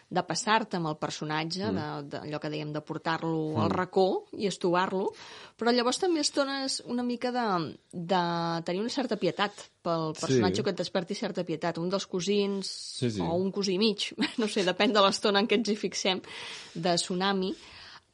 de 0.09 0.21
passar-te 0.23 0.77
amb 0.77 0.87
el 0.91 0.97
personatge, 1.01 1.65
mm. 1.65 1.75
de- 1.75 2.17
d'allò 2.19 2.39
que 2.39 2.49
dèiem, 2.53 2.71
de 2.75 2.81
portar-lo 2.85 3.31
mm. 3.55 3.61
al 3.63 3.71
racó 3.73 4.05
i 4.37 4.45
estovar-lo, 4.47 5.07
però 5.57 5.73
llavors 5.73 5.97
també 5.99 6.21
estones 6.21 6.81
una 6.85 7.03
mica 7.03 7.31
de, 7.33 7.45
de 7.91 8.21
tenir 8.67 8.81
una 8.83 8.93
certa 8.93 9.17
pietat 9.17 9.65
pel 9.81 10.13
personatge 10.19 10.61
Sí. 10.61 10.63
que 10.63 10.69
et 10.75 10.77
desperti 10.83 11.15
certa 11.17 11.43
pietat. 11.43 11.77
Un 11.81 11.89
dels 11.89 12.05
cosins, 12.07 12.69
Sí, 12.99 13.09
sí. 13.11 13.21
o 13.21 13.33
un 13.35 13.51
cosí 13.51 13.79
mig, 13.81 14.11
no 14.41 14.47
sé, 14.47 14.63
depèn 14.63 14.93
de 14.93 15.01
l'estona 15.01 15.41
en 15.41 15.47
què 15.49 15.57
ens 15.57 15.69
hi 15.73 15.75
fixem, 15.79 16.21
de 16.75 16.95
Tsunami, 17.01 17.51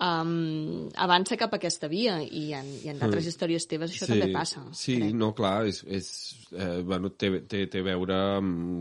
um, 0.01 0.87
avança 0.95 1.37
cap 1.37 1.53
a 1.53 1.59
aquesta 1.59 1.87
via 1.91 2.21
i 2.23 2.51
en, 2.57 2.67
i 2.85 2.89
en 2.89 2.99
d'altres 3.01 3.27
històries 3.29 3.67
teves 3.69 3.91
això 3.93 4.07
també 4.09 4.31
passa. 4.33 4.63
Sí, 4.73 4.95
crec. 4.97 5.13
no, 5.13 5.33
clar, 5.37 5.65
és, 5.69 5.83
és, 5.85 6.09
eh, 6.55 6.81
bueno, 6.87 7.11
té, 7.13 7.41
té, 7.51 7.65
té 7.67 7.83
a 7.83 7.87
veure 7.91 8.17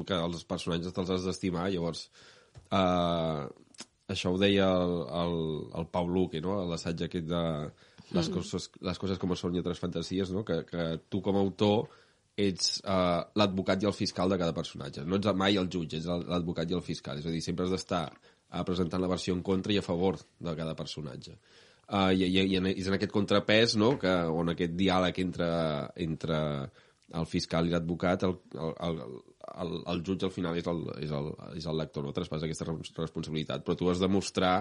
que 0.06 0.14
els 0.30 0.44
personatges 0.48 0.94
te'ls 0.96 1.10
has 1.18 1.26
d'estimar, 1.28 1.68
llavors 1.74 2.06
eh, 2.70 3.44
això 4.10 4.32
ho 4.34 4.40
deia 4.40 4.66
el, 4.74 4.96
el, 5.22 5.38
el 5.80 5.88
Pau 5.92 6.08
Luque, 6.10 6.42
no? 6.44 6.58
a 6.60 6.66
l'assaig 6.70 7.06
aquest 7.06 7.28
de 7.30 7.44
les, 8.10 8.28
Mm. 8.28 8.34
coses, 8.34 8.70
les 8.82 8.98
coses 8.98 9.18
com 9.22 9.34
són 9.38 9.54
i 9.54 9.62
altres 9.62 9.78
fantasies, 9.78 10.32
no? 10.34 10.44
que, 10.44 10.64
que 10.66 10.86
tu 11.08 11.20
com 11.22 11.36
a 11.36 11.44
autor 11.44 11.86
ets 12.40 12.80
uh, 12.82 13.22
l'advocat 13.36 13.82
i 13.82 13.88
el 13.90 13.94
fiscal 13.94 14.30
de 14.32 14.38
cada 14.40 14.54
personatge. 14.56 15.04
No 15.04 15.18
ets 15.20 15.30
mai 15.36 15.58
el 15.60 15.68
jutge, 15.70 15.98
ets 15.98 16.08
l'advocat 16.08 16.70
i 16.70 16.76
el 16.78 16.82
fiscal. 16.82 17.20
És 17.20 17.26
a 17.26 17.34
dir, 17.34 17.42
sempre 17.44 17.66
has 17.66 17.74
d'estar 17.74 18.06
uh, 18.10 18.62
presentant 18.66 19.02
la 19.02 19.10
versió 19.10 19.34
en 19.36 19.42
contra 19.46 19.74
i 19.74 19.78
a 19.78 19.86
favor 19.86 20.18
de 20.18 20.54
cada 20.56 20.74
personatge. 20.78 21.36
Uh, 21.90 22.10
i, 22.14 22.24
i, 22.26 22.46
i 22.54 22.56
en, 22.58 22.70
és 22.70 22.86
en 22.86 22.96
aquest 22.96 23.12
contrapès 23.12 23.76
no? 23.78 23.96
que, 24.00 24.12
on 24.30 24.54
aquest 24.54 24.76
diàleg 24.78 25.18
entre, 25.22 25.50
entre 26.06 26.38
el 27.20 27.26
fiscal 27.26 27.66
i 27.66 27.74
l'advocat, 27.74 28.24
el, 28.28 28.36
el, 28.54 28.74
el, 28.88 29.00
el, 29.64 29.74
el 29.92 30.04
jutge 30.06 30.28
al 30.28 30.34
final 30.34 30.58
és 30.58 30.68
el, 30.70 30.84
és 31.04 31.12
el, 31.16 31.32
és 31.58 31.66
el 31.70 31.78
lector, 31.80 32.04
no 32.06 32.14
traspassa 32.16 32.48
aquesta 32.48 32.68
res- 32.68 32.94
responsabilitat, 32.96 33.64
però 33.66 33.76
tu 33.78 33.90
has 33.90 34.02
de 34.02 34.08
mostrar 34.10 34.54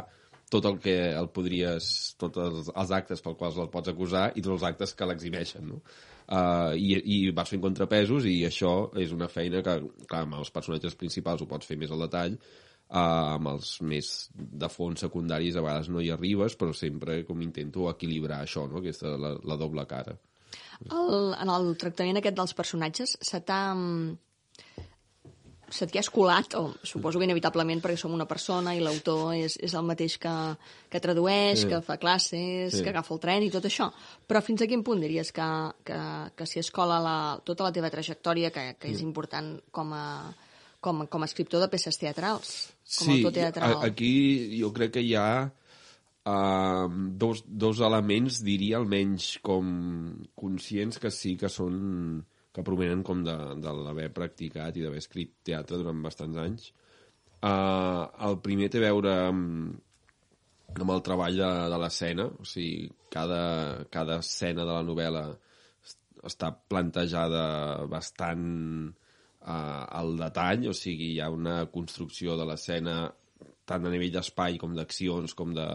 tot 0.49 0.65
el 0.65 0.79
que 0.81 0.95
el 1.13 1.27
podries, 1.33 1.89
tots 2.17 2.41
els, 2.41 2.71
els 2.73 2.93
actes 2.97 3.21
pel 3.21 3.35
quals 3.37 3.59
el 3.61 3.69
pots 3.73 3.91
acusar 3.91 4.29
i 4.33 4.41
tots 4.41 4.55
els 4.57 4.65
actes 4.71 4.95
que 4.97 5.07
l'exhibeixen, 5.09 5.67
no? 5.75 5.81
Uh, 6.29 6.73
i, 6.77 6.97
I 6.97 7.17
vas 7.33 7.49
fent 7.49 7.61
contrapesos 7.61 8.25
i 8.29 8.39
això 8.45 8.71
és 9.01 9.13
una 9.15 9.29
feina 9.29 9.63
que, 9.65 9.75
clar, 10.05 10.23
amb 10.25 10.39
els 10.41 10.51
personatges 10.53 10.97
principals 10.97 11.41
ho 11.41 11.47
pots 11.49 11.69
fer 11.69 11.77
més 11.81 11.93
al 11.93 12.03
detall, 12.05 12.35
uh, 12.37 13.35
amb 13.35 13.49
els 13.55 13.75
més 13.81 14.11
de 14.35 14.69
fons 14.69 15.05
secundaris 15.05 15.57
a 15.57 15.63
vegades 15.65 15.89
no 15.93 16.01
hi 16.01 16.11
arribes, 16.13 16.57
però 16.57 16.73
sempre 16.73 17.23
com 17.29 17.41
intento 17.45 17.89
equilibrar 17.89 18.43
això, 18.45 18.65
no? 18.69 18.81
Aquesta, 18.81 19.15
la, 19.21 19.35
la 19.41 19.57
doble 19.57 19.85
cara. 19.89 20.17
El, 20.85 21.33
en 21.37 21.49
el 21.53 21.73
tractament 21.81 22.21
aquest 22.21 22.37
dels 22.41 22.57
personatges 22.57 23.17
se 23.21 23.41
t'ha... 23.45 23.61
mm, 25.70 25.74
se 25.76 25.88
t'hi 25.88 25.97
ha 25.97 26.01
escolat, 26.01 26.53
o 26.59 26.74
suposo 26.84 27.20
que 27.20 27.26
inevitablement 27.26 27.82
perquè 27.82 27.97
som 27.97 28.13
una 28.13 28.26
persona 28.28 28.74
i 28.76 28.80
l'autor 28.82 29.36
és, 29.36 29.55
és 29.61 29.74
el 29.74 29.84
mateix 29.86 30.17
que, 30.17 30.34
que 30.89 30.99
tradueix, 30.99 31.61
Sí. 31.61 31.67
que 31.70 31.82
fa 31.82 31.97
classes, 31.97 32.74
Sí. 32.74 32.84
que 32.84 32.89
agafa 32.89 33.13
el 33.13 33.20
tren 33.20 33.43
i 33.43 33.51
tot 33.51 33.65
això. 33.65 33.91
Però 34.28 34.41
fins 34.41 34.61
a 34.61 34.67
quin 34.67 34.84
punt 34.84 34.99
diries 35.01 35.32
que, 35.32 35.49
que, 35.86 35.99
que 36.36 36.45
s'hi 36.45 36.59
escola 36.59 36.99
la, 36.99 37.17
tota 37.43 37.63
la 37.63 37.72
teva 37.72 37.89
trajectòria, 37.89 38.51
que, 38.51 38.76
que 38.80 38.89
és 38.91 39.01
important 39.01 39.59
com 39.72 39.93
a, 39.93 40.34
com, 40.82 41.05
com 41.07 41.22
a 41.22 41.26
escriptor 41.26 41.61
de 41.61 41.67
peces 41.70 41.97
teatrals, 41.97 42.74
com 42.99 43.09
a 43.09 43.15
autor 43.17 43.34
teatral? 43.34 43.78
a- 43.78 43.86
aquí 43.86 44.59
jo 44.59 44.74
crec 44.74 44.93
que 44.93 45.01
hi 45.05 45.15
ha 45.15 45.51
uh, 46.26 46.88
dos, 47.17 47.43
dos 47.47 47.80
elements, 47.82 48.41
diria, 48.43 48.78
almenys 48.78 49.39
com 49.43 50.20
conscients 50.36 50.99
que 50.99 51.11
sí 51.11 51.36
que 51.39 51.49
són 51.49 52.24
que 52.60 52.68
provenen 52.68 53.01
com 53.07 53.24
de, 53.24 53.36
de 53.64 53.74
l'haver 53.86 54.10
practicat 54.16 54.76
i 54.76 54.84
d'haver 54.84 54.99
escrit 55.01 55.32
teatre 55.47 55.80
durant 55.80 56.03
bastants 56.03 56.39
anys. 56.43 56.70
Uh, 57.39 58.03
el 58.28 58.36
primer 58.43 58.68
té 58.68 58.82
a 58.82 58.89
veure 58.89 59.14
amb, 59.30 59.78
amb 60.76 60.91
el 60.91 61.03
treball 61.07 61.38
de, 61.39 61.51
de 61.72 61.78
l'escena, 61.80 62.26
o 62.36 62.47
sigui, 62.47 62.89
cada, 63.14 63.39
cada 63.93 64.20
escena 64.20 64.66
de 64.68 64.74
la 64.76 64.84
novel·la 64.84 65.24
est- 65.88 66.20
està 66.28 66.51
plantejada 66.51 67.45
bastant 67.89 68.43
uh, 68.91 69.86
al 70.01 70.14
detall, 70.20 70.68
o 70.68 70.76
sigui, 70.76 71.14
hi 71.16 71.24
ha 71.24 71.32
una 71.32 71.62
construcció 71.72 72.36
de 72.36 72.49
l'escena 72.49 72.99
tant 73.70 73.88
a 73.88 73.93
nivell 73.93 74.12
d'espai 74.18 74.60
com 74.60 74.76
d'accions, 74.76 75.32
com 75.38 75.55
de 75.55 75.66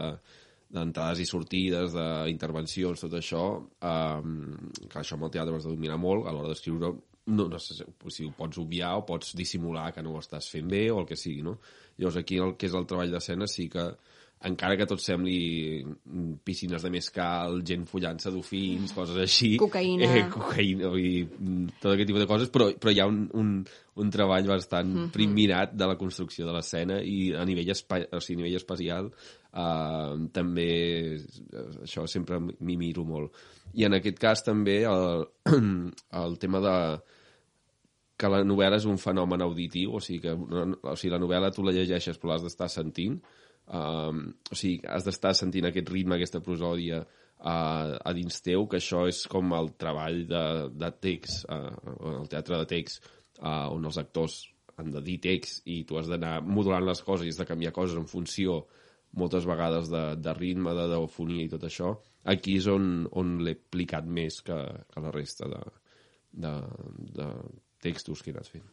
d'entrades 0.75 1.23
i 1.23 1.27
sortides, 1.29 1.95
d'intervencions, 1.95 3.01
tot 3.01 3.17
això, 3.17 3.43
um, 3.89 4.37
que 4.85 5.01
això 5.01 5.17
amb 5.17 5.27
el 5.27 5.33
teatre 5.33 5.55
ho 5.55 5.59
has 5.59 5.67
de 5.67 5.73
dominar 5.73 5.97
molt, 6.01 6.27
a 6.27 6.35
l'hora 6.35 6.51
d'escriure 6.51 6.93
no, 7.25 7.47
no 7.49 7.59
sé 7.59 7.79
si 8.13 8.25
ho 8.25 8.33
pots 8.37 8.59
obviar 8.61 8.91
o 8.99 9.05
pots 9.05 9.33
dissimular 9.37 9.87
que 9.93 10.03
no 10.05 10.13
ho 10.13 10.21
estàs 10.21 10.49
fent 10.51 10.67
bé 10.69 10.83
o 10.93 10.99
el 11.01 11.07
que 11.09 11.17
sigui, 11.17 11.41
no? 11.45 11.57
Llavors 11.97 12.19
aquí 12.21 12.37
el 12.37 12.53
que 12.59 12.69
és 12.69 12.75
el 12.77 12.85
treball 12.89 13.15
d'escena 13.15 13.47
sí 13.49 13.65
que 13.73 13.87
encara 14.45 14.77
que 14.77 14.85
tot 14.89 15.01
sembli 15.01 15.81
mm, 15.83 16.41
piscines 16.45 16.83
de 16.85 16.91
mescal, 16.93 17.59
gent 17.65 17.85
follant-se 17.89 18.31
dofins, 18.33 18.93
coses 18.95 19.17
així... 19.21 19.55
Cocaïna. 19.61 20.05
Eh, 20.05 20.25
cocaïna 20.31 20.91
i 20.99 21.23
mm, 21.25 21.79
tot 21.81 21.93
aquest 21.93 22.11
tipus 22.11 22.23
de 22.23 22.29
coses, 22.29 22.51
però, 22.53 22.69
però 22.81 22.93
hi 22.93 23.01
ha 23.01 23.07
un, 23.09 23.23
un, 23.41 23.55
un 24.01 24.13
treball 24.13 24.47
bastant 24.51 24.87
mm 24.91 24.99
-hmm. 24.99 25.15
primirat 25.15 25.73
de 25.73 25.89
la 25.89 25.97
construcció 25.97 26.45
de 26.45 26.53
l'escena 26.53 27.01
i 27.01 27.33
a 27.33 27.45
nivell, 27.45 27.71
espai, 27.73 28.07
o 28.11 28.19
sigui, 28.19 28.39
a 28.39 28.43
nivell 28.43 28.61
espacial 28.61 29.09
eh, 29.09 30.13
també 30.31 30.69
això 31.81 32.07
sempre 32.07 32.39
m'hi 32.39 32.77
miro 32.77 33.03
molt. 33.03 33.33
I 33.73 33.85
en 33.85 33.93
aquest 33.93 34.19
cas 34.19 34.43
també 34.43 34.83
el, 34.85 35.25
el 36.23 36.37
tema 36.37 36.59
de 36.61 36.77
que 38.15 38.29
la 38.31 38.43
novel·la 38.47 38.77
és 38.79 38.85
un 38.85 38.97
fenomen 38.97 39.41
auditiu, 39.41 39.95
o 39.97 39.99
sigui, 39.99 40.21
que 40.21 40.31
o 40.31 40.95
sigui, 40.95 41.11
la 41.11 41.19
novel·la 41.19 41.51
tu 41.51 41.65
la 41.65 41.73
llegeixes 41.75 42.17
però 42.17 42.31
l'has 42.31 42.45
d'estar 42.45 42.69
sentint, 42.71 43.19
um, 43.67 44.25
o 44.51 44.57
sigui, 44.57 44.81
has 44.89 45.05
d'estar 45.07 45.33
sentint 45.37 45.69
aquest 45.69 45.91
ritme, 45.93 46.17
aquesta 46.17 46.41
prosòdia 46.45 47.01
uh, 47.01 47.95
a 47.97 48.13
dins 48.17 48.41
teu, 48.45 48.67
que 48.71 48.79
això 48.81 49.05
és 49.09 49.23
com 49.31 49.53
el 49.57 49.73
treball 49.79 50.23
de, 50.29 50.45
de 50.73 50.91
text, 51.01 51.45
uh, 51.49 51.71
el 52.19 52.29
teatre 52.31 52.61
de 52.63 52.69
text, 52.75 53.07
uh, 53.41 53.67
on 53.73 53.85
els 53.85 54.01
actors 54.01 54.41
han 54.75 54.91
de 54.91 55.01
dir 55.03 55.19
text 55.23 55.63
i 55.71 55.83
tu 55.87 55.99
has 55.99 56.09
d'anar 56.11 56.41
modulant 56.43 56.83
les 56.83 57.01
coses 57.05 57.27
i 57.27 57.31
has 57.31 57.39
de 57.39 57.47
canviar 57.47 57.73
coses 57.75 57.95
en 57.99 58.09
funció 58.11 58.65
moltes 59.15 59.45
vegades 59.47 59.87
de, 59.91 60.03
de 60.19 60.33
ritme, 60.35 60.73
de 60.75 60.89
deofonia 60.91 61.45
i 61.45 61.51
tot 61.51 61.63
això, 61.63 61.93
aquí 62.27 62.57
és 62.59 62.67
on, 62.67 63.05
on 63.15 63.37
l'he 63.45 63.55
aplicat 63.55 64.07
més 64.07 64.41
que, 64.43 64.57
que 64.91 65.03
la 65.03 65.13
resta 65.15 65.47
de, 65.51 65.61
de, 66.45 66.53
de 67.15 67.29
textos 67.85 68.21
que 68.21 68.33
he 68.33 68.35
anat 68.35 68.49
fent. 68.51 68.67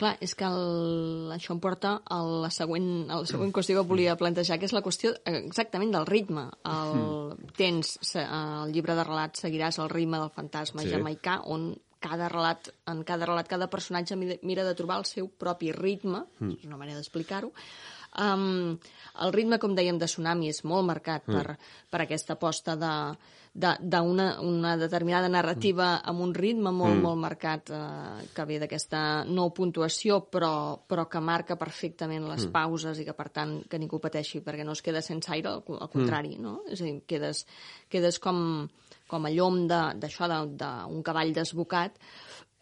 Clar, 0.00 0.14
és 0.24 0.32
que 0.38 0.46
el, 0.48 1.28
això 1.34 1.52
em 1.52 1.58
porta 1.60 1.90
a 2.08 2.22
la 2.24 2.48
següent, 2.54 2.86
a 3.12 3.18
la 3.20 3.26
següent 3.28 3.50
qüestió 3.52 3.76
que 3.76 3.88
volia 3.90 4.14
plantejar, 4.16 4.56
que 4.58 4.64
és 4.64 4.72
la 4.72 4.80
qüestió 4.80 5.10
eh, 5.28 5.34
exactament 5.44 5.92
del 5.92 6.06
ritme. 6.08 6.46
El, 6.64 7.34
tens 7.58 7.98
se- 8.00 8.24
el 8.24 8.72
llibre 8.72 8.96
de 8.96 9.04
relats, 9.04 9.42
seguiràs 9.44 9.76
el 9.84 9.90
ritme 9.92 10.16
del 10.22 10.32
fantasma 10.32 10.80
Sí. 10.86 10.88
jamaicà, 10.94 11.42
on 11.44 11.74
cada 12.00 12.30
relat, 12.32 12.70
en 12.88 13.02
cada 13.04 13.26
relat, 13.28 13.46
cada 13.46 13.68
personatge 13.68 14.16
mi- 14.16 14.38
mira 14.42 14.64
de 14.64 14.74
trobar 14.74 14.96
el 15.02 15.04
seu 15.04 15.28
propi 15.28 15.68
ritme, 15.76 16.24
és 16.40 16.64
una 16.64 16.78
manera 16.80 16.96
d'explicar-ho. 16.96 17.52
Um, 18.18 18.78
el 19.22 19.32
ritme, 19.36 19.58
com 19.60 19.76
dèiem, 19.76 19.98
de 20.00 20.06
Tsunami 20.08 20.48
és 20.48 20.64
molt 20.64 20.86
marcat 20.88 21.22
per, 21.28 21.58
per 21.90 22.00
aquesta 22.02 22.32
aposta 22.40 22.74
de 22.74 22.94
d'una 23.52 23.78
de, 23.80 23.88
d'una- 23.90 24.40
una 24.46 24.76
determinada 24.78 25.28
narrativa 25.28 26.00
amb 26.06 26.20
un 26.22 26.32
ritme 26.34 26.70
molt, 26.70 27.00
molt 27.02 27.18
marcat 27.18 27.70
eh, 27.74 28.28
que 28.34 28.44
ve 28.46 28.58
d'aquesta 28.62 29.24
no 29.26 29.48
puntuació 29.52 30.20
però, 30.30 30.78
però 30.86 31.08
que 31.10 31.18
marca 31.20 31.56
perfectament 31.58 32.28
les 32.28 32.46
pauses 32.52 32.98
i 33.00 33.04
que 33.04 33.12
per 33.12 33.28
tant 33.34 33.56
que 33.68 33.78
ningú 33.78 33.98
pateixi 33.98 34.40
perquè 34.40 34.64
no 34.64 34.72
es 34.72 34.82
queda 34.82 35.02
sense 35.02 35.32
aire, 35.32 35.48
al, 35.48 35.64
al 35.66 35.90
contrari 35.90 36.36
no? 36.38 36.60
és 36.70 36.80
a 36.80 36.84
dir, 36.84 37.00
quedes, 37.06 37.44
quedes 37.90 38.18
com, 38.22 38.68
com 39.10 39.26
a 39.26 39.30
llom 39.34 39.66
de- 39.66 39.94
d'això 39.98 40.28
d'un 40.46 41.02
cavall 41.02 41.32
desbocat. 41.34 41.98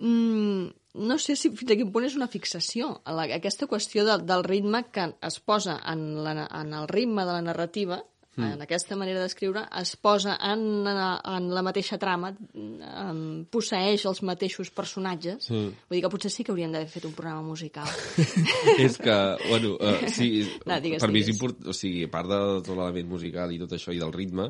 Mm, 0.01 0.68
no 0.95 1.16
sé 1.18 1.34
si 1.36 1.51
fins 1.51 1.72
a 1.72 1.76
quin 1.76 1.91
punt 1.93 2.05
és 2.07 2.14
una 2.16 2.28
fixació, 2.30 3.01
la, 3.05 3.24
aquesta 3.34 3.66
qüestió 3.66 4.05
de, 4.07 4.18
del 4.24 4.45
ritme 4.47 4.84
que 4.95 5.09
es 5.26 5.41
posa 5.41 5.80
en, 5.91 6.22
la, 6.24 6.47
en 6.61 6.72
el 6.72 6.86
ritme 6.89 7.24
de 7.26 7.32
la 7.34 7.43
narrativa, 7.43 8.01
mm. 8.39 8.55
en 8.57 8.64
aquesta 8.64 8.97
manera 8.99 9.20
d'escriure, 9.22 9.64
es 9.80 9.95
posa 10.01 10.36
en, 10.49 10.86
en 10.89 11.49
la 11.55 11.64
mateixa 11.66 11.99
trama, 12.01 12.32
em, 12.55 13.20
posseix 13.51 14.07
els 14.09 14.22
mateixos 14.26 14.70
personatges. 14.74 15.51
Sí. 15.51 15.62
Vull 15.89 15.99
dir 15.99 16.05
que 16.07 16.12
potser 16.12 16.32
sí 16.32 16.47
que 16.47 16.55
hauríem 16.55 16.72
d'haver 16.74 16.91
fet 16.93 17.09
un 17.09 17.16
programa 17.18 17.43
musical. 17.47 17.91
és 18.86 18.99
que, 19.03 19.18
bueno, 19.49 19.74
uh, 19.76 20.09
sí, 20.14 20.47
No, 20.68 20.78
digues, 20.84 21.03
per 21.03 21.11
mi 21.12 21.22
és 21.22 21.28
digues. 21.28 21.36
important, 21.36 21.68
o 21.68 21.76
sigui, 21.76 22.07
a 22.07 22.12
part 22.12 22.30
de 22.30 22.41
tot 22.62 22.74
l'element 22.76 23.12
musical 23.16 23.53
i 23.53 23.61
tot 23.61 23.74
això 23.76 23.95
i 23.95 24.01
del 24.01 24.14
ritme, 24.14 24.49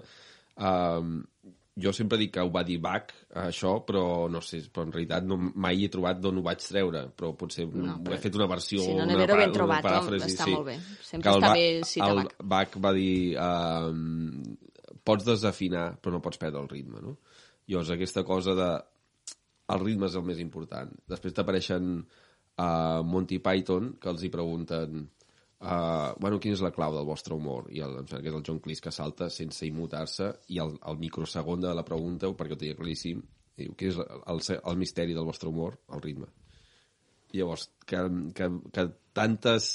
um, 0.57 1.19
jo 1.79 1.93
sempre 1.95 2.19
dic 2.19 2.33
que 2.35 2.43
ho 2.43 2.51
va 2.51 2.63
dir 2.67 2.79
Bach, 2.83 3.13
això, 3.43 3.77
però 3.87 4.03
no 4.31 4.41
sé, 4.45 4.61
però 4.73 4.85
en 4.87 4.93
realitat 4.93 5.25
no, 5.25 5.37
mai 5.55 5.85
he 5.85 5.89
trobat 5.93 6.19
d'on 6.21 6.39
ho 6.41 6.43
vaig 6.43 6.61
treure, 6.65 7.05
però 7.17 7.33
potser 7.39 7.67
no, 7.71 7.99
però- 8.05 8.15
he 8.17 8.19
fet 8.23 8.35
una 8.39 8.47
versió, 8.51 8.81
Sí, 8.83 8.93
no, 8.95 9.05
una, 9.05 9.07
Nevero, 9.13 9.37
ben 9.37 9.49
una 9.51 9.57
trobat, 9.59 9.85
paràfrasi, 9.87 10.31
està 10.35 10.45
sí. 10.49 10.55
molt 10.57 10.67
bé. 10.67 10.77
Sempre 11.03 11.31
Que 11.31 11.37
està 11.37 11.47
Bach- 11.49 11.59
bé 11.59 11.85
citar 11.85 12.11
el 12.11 12.23
Bach. 12.23 12.35
Bach 12.55 12.79
va 12.85 12.93
dir 12.97 13.37
um, 13.39 14.43
pots 15.05 15.25
desafinar, 15.25 15.87
però 16.03 16.13
no 16.19 16.21
pots 16.25 16.39
perdre 16.41 16.61
el 16.63 16.69
ritme, 16.69 17.01
no? 17.01 17.17
Llavors, 17.69 17.91
aquesta 17.95 18.25
cosa 18.25 18.55
de 18.57 18.69
el 19.75 19.81
ritme 19.85 20.07
és 20.09 20.15
el 20.17 20.25
més 20.25 20.39
important. 20.41 20.91
Després 21.07 21.35
t'apareixen 21.37 21.99
uh, 22.01 23.03
Monty 23.05 23.39
Python, 23.45 23.95
que 24.01 24.09
els 24.09 24.23
hi 24.25 24.31
pregunten 24.33 25.07
uh, 25.61 26.15
bueno, 26.21 26.39
quina 26.43 26.57
és 26.57 26.63
la 26.65 26.73
clau 26.75 26.95
del 26.95 27.07
vostre 27.09 27.35
humor? 27.35 27.69
I 27.75 27.83
el, 27.87 27.99
em 28.03 28.07
sembla 28.07 28.23
que 28.25 28.33
és 28.33 28.39
el 28.39 28.45
John 28.47 28.61
Cleese 28.65 28.85
que 28.85 28.95
salta 28.95 29.31
sense 29.33 29.67
immutar-se 29.67 30.31
i 30.55 30.61
el, 30.63 30.77
el 30.91 31.01
microsegon 31.01 31.65
de 31.65 31.75
la 31.75 31.87
pregunta, 31.87 32.31
perquè 32.37 32.57
ho 32.57 32.61
tenia 32.61 32.79
claríssim, 32.79 33.23
diu, 33.59 33.75
quin 33.79 33.93
és 33.93 34.03
el, 34.03 34.23
el, 34.35 34.45
el 34.59 34.79
misteri 34.81 35.17
del 35.17 35.27
vostre 35.29 35.51
humor? 35.51 35.81
El 35.95 36.05
ritme. 36.05 36.31
I 37.33 37.43
llavors, 37.43 37.67
que, 37.85 38.01
que, 38.37 38.49
que 38.73 38.85
tantes 39.19 39.73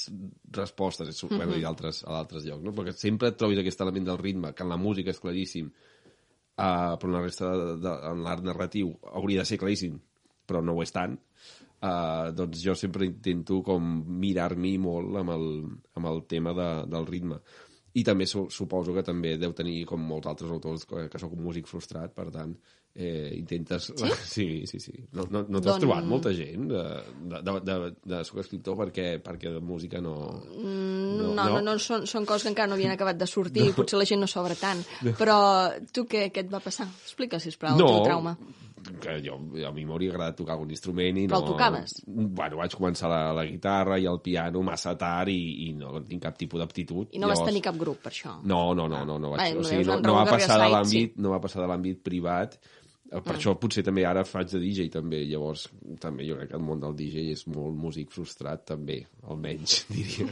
respostes, 0.55 1.09
és, 1.09 1.23
mm 1.23 1.37
-hmm. 1.37 1.57
i 1.57 1.61
d'altres 1.61 2.03
a 2.07 2.13
d'altres 2.13 2.45
llocs, 2.45 2.63
no? 2.63 2.71
perquè 2.71 2.93
sempre 2.97 3.29
et 3.29 3.37
trobis 3.37 3.59
aquest 3.59 3.81
element 3.81 4.05
del 4.05 4.17
ritme, 4.17 4.53
que 4.53 4.63
en 4.63 4.69
la 4.69 4.77
música 4.77 5.11
és 5.11 5.19
claríssim, 5.19 5.67
uh, 5.67 6.95
però 6.97 7.07
en 7.07 7.13
la 7.13 7.21
resta 7.21 7.51
de, 7.51 7.77
de, 7.77 7.93
en 8.11 8.23
l'art 8.23 8.43
narratiu 8.43 8.97
hauria 9.13 9.41
de 9.41 9.45
ser 9.45 9.59
claríssim, 9.59 9.99
però 10.47 10.63
no 10.63 10.73
ho 10.73 10.81
és 10.81 10.91
tant, 10.91 11.19
uh, 11.83 12.31
doncs 12.35 12.63
jo 12.63 12.75
sempre 12.79 13.07
intento 13.09 13.61
com 13.65 13.91
mirar-m'hi 14.23 14.77
molt 14.81 15.19
amb 15.21 15.35
el, 15.35 15.47
amb 15.99 16.11
el 16.11 16.23
tema 16.29 16.55
de, 16.57 16.69
del 16.91 17.07
ritme. 17.09 17.41
I 17.93 18.01
també 18.01 18.25
su 18.25 18.47
suposo 18.49 18.93
que 18.95 19.03
també 19.05 19.35
deu 19.37 19.51
tenir, 19.53 19.83
com 19.85 20.01
molts 20.01 20.31
altres 20.31 20.49
autors, 20.49 20.87
que, 20.89 21.05
que 21.13 21.19
sóc 21.21 21.35
un 21.35 21.43
músic 21.45 21.67
frustrat, 21.69 22.15
per 22.15 22.31
tant, 22.33 22.55
eh, 22.95 23.35
intentes... 23.37 23.91
Sí? 23.95 24.09
Sí, 24.33 24.47
sí, 24.65 24.79
sí. 24.79 24.93
No, 25.13 25.27
no, 25.29 25.43
no 25.45 25.61
t'has 25.61 25.75
Don- 25.75 25.83
trobat 25.83 26.07
molta 26.09 26.33
gent 26.33 26.65
de, 26.71 26.81
de, 27.29 27.41
de, 27.45 27.55
de, 27.67 27.77
de 28.09 28.23
soc 28.25 28.41
escriptor 28.41 28.79
perquè, 28.79 29.19
perquè 29.21 29.53
de 29.53 29.61
música 29.61 30.01
no... 30.01 30.15
No, 30.57 31.35
no, 31.37 31.45
no, 31.53 31.61
no 31.61 31.77
són, 31.77 32.07
són 32.09 32.25
coses 32.25 32.47
que 32.47 32.55
encara 32.55 32.71
no 32.71 32.79
havien 32.79 32.93
acabat 32.97 33.21
de 33.21 33.29
sortir, 33.29 33.69
no. 33.69 33.77
potser 33.77 34.01
la 34.01 34.09
gent 34.09 34.25
no 34.25 34.31
s'obre 34.31 34.57
tant. 34.57 34.81
Però 35.19 35.37
tu 35.93 36.07
què, 36.09 36.31
què 36.33 36.47
et 36.47 36.53
va 36.53 36.63
passar? 36.65 36.89
Explica, 37.05 37.37
sisplau, 37.43 37.77
el 37.77 37.85
teu 37.85 38.07
trauma. 38.09 38.37
Que 39.03 39.15
jo, 39.23 39.37
a 39.67 39.71
mi 39.75 39.85
m'hauria 39.87 40.13
agradat 40.13 40.37
tocar 40.39 40.57
algun 40.57 40.71
instrument 40.73 41.19
i 41.21 41.25
Però 41.27 41.39
no... 41.39 41.45
el 41.45 41.51
tocaves? 41.53 41.95
Bueno, 42.07 42.59
vaig 42.59 42.75
començar 42.77 43.09
la, 43.11 43.21
la 43.35 43.45
guitarra 43.47 43.97
i 44.01 44.07
el 44.09 44.19
piano 44.25 44.63
massa 44.65 44.95
tard 44.99 45.31
i, 45.33 45.67
i 45.67 45.71
no 45.77 45.95
tinc 46.07 46.23
cap 46.25 46.37
tipus 46.39 46.61
d'aptitud. 46.61 47.13
I 47.15 47.21
no 47.23 47.31
vas 47.31 47.43
tenir 47.45 47.63
cap 47.65 47.79
grup, 47.79 48.01
per 48.03 48.11
això. 48.13 48.37
No, 48.43 48.61
no, 48.77 48.87
no, 48.91 49.03
no, 49.07 49.17
no, 49.17 49.33
vaig, 49.33 49.43
Ai, 49.45 49.57
o 49.57 49.65
sigui, 49.67 49.87
no, 49.87 49.99
no 50.03 50.17
va 50.19 50.25
passar 50.29 50.59
de 50.61 50.71
l'àmbit, 50.75 51.13
Sait, 51.13 51.21
no 51.23 51.33
va 51.33 51.41
passar 51.43 51.63
de 51.63 51.69
l'àmbit 51.71 52.03
privat. 52.05 52.59
Per 53.21 53.35
això 53.35 53.53
potser 53.59 53.83
també 53.85 54.05
ara 54.09 54.23
faig 54.25 54.49
de 54.55 54.59
DJ 54.61 54.87
també, 54.93 55.19
llavors 55.29 55.67
també 56.01 56.25
jo 56.25 56.37
crec 56.39 56.49
que 56.49 56.57
el 56.57 56.63
món 56.65 56.79
del 56.81 56.95
DJ 56.97 57.27
és 57.33 57.43
molt 57.51 57.75
músic 57.77 58.09
frustrat 58.13 58.63
també, 58.71 58.99
almenys 59.29 59.83
diria. 59.93 60.29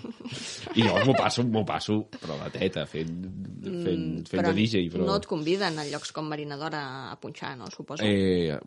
I 0.73 0.88
llavors 0.88 1.05
m'ho 1.09 1.15
passo, 1.17 1.45
m'ho 1.45 1.63
passo, 1.67 1.99
però 2.15 2.39
la 2.39 2.49
teta 2.53 2.88
fent, 2.89 3.21
fent, 3.61 4.05
fent 4.32 4.47
de 4.49 4.55
DJ. 4.57 4.88
Però... 4.93 5.05
no 5.05 5.19
et 5.21 5.29
conviden 5.29 5.77
a 5.77 5.86
llocs 5.91 6.13
com 6.15 6.29
Marinadora 6.32 6.82
a 7.11 7.15
punxar, 7.21 7.53
no? 7.59 7.69
Suposo. 7.73 8.07
Eh, 8.07 8.57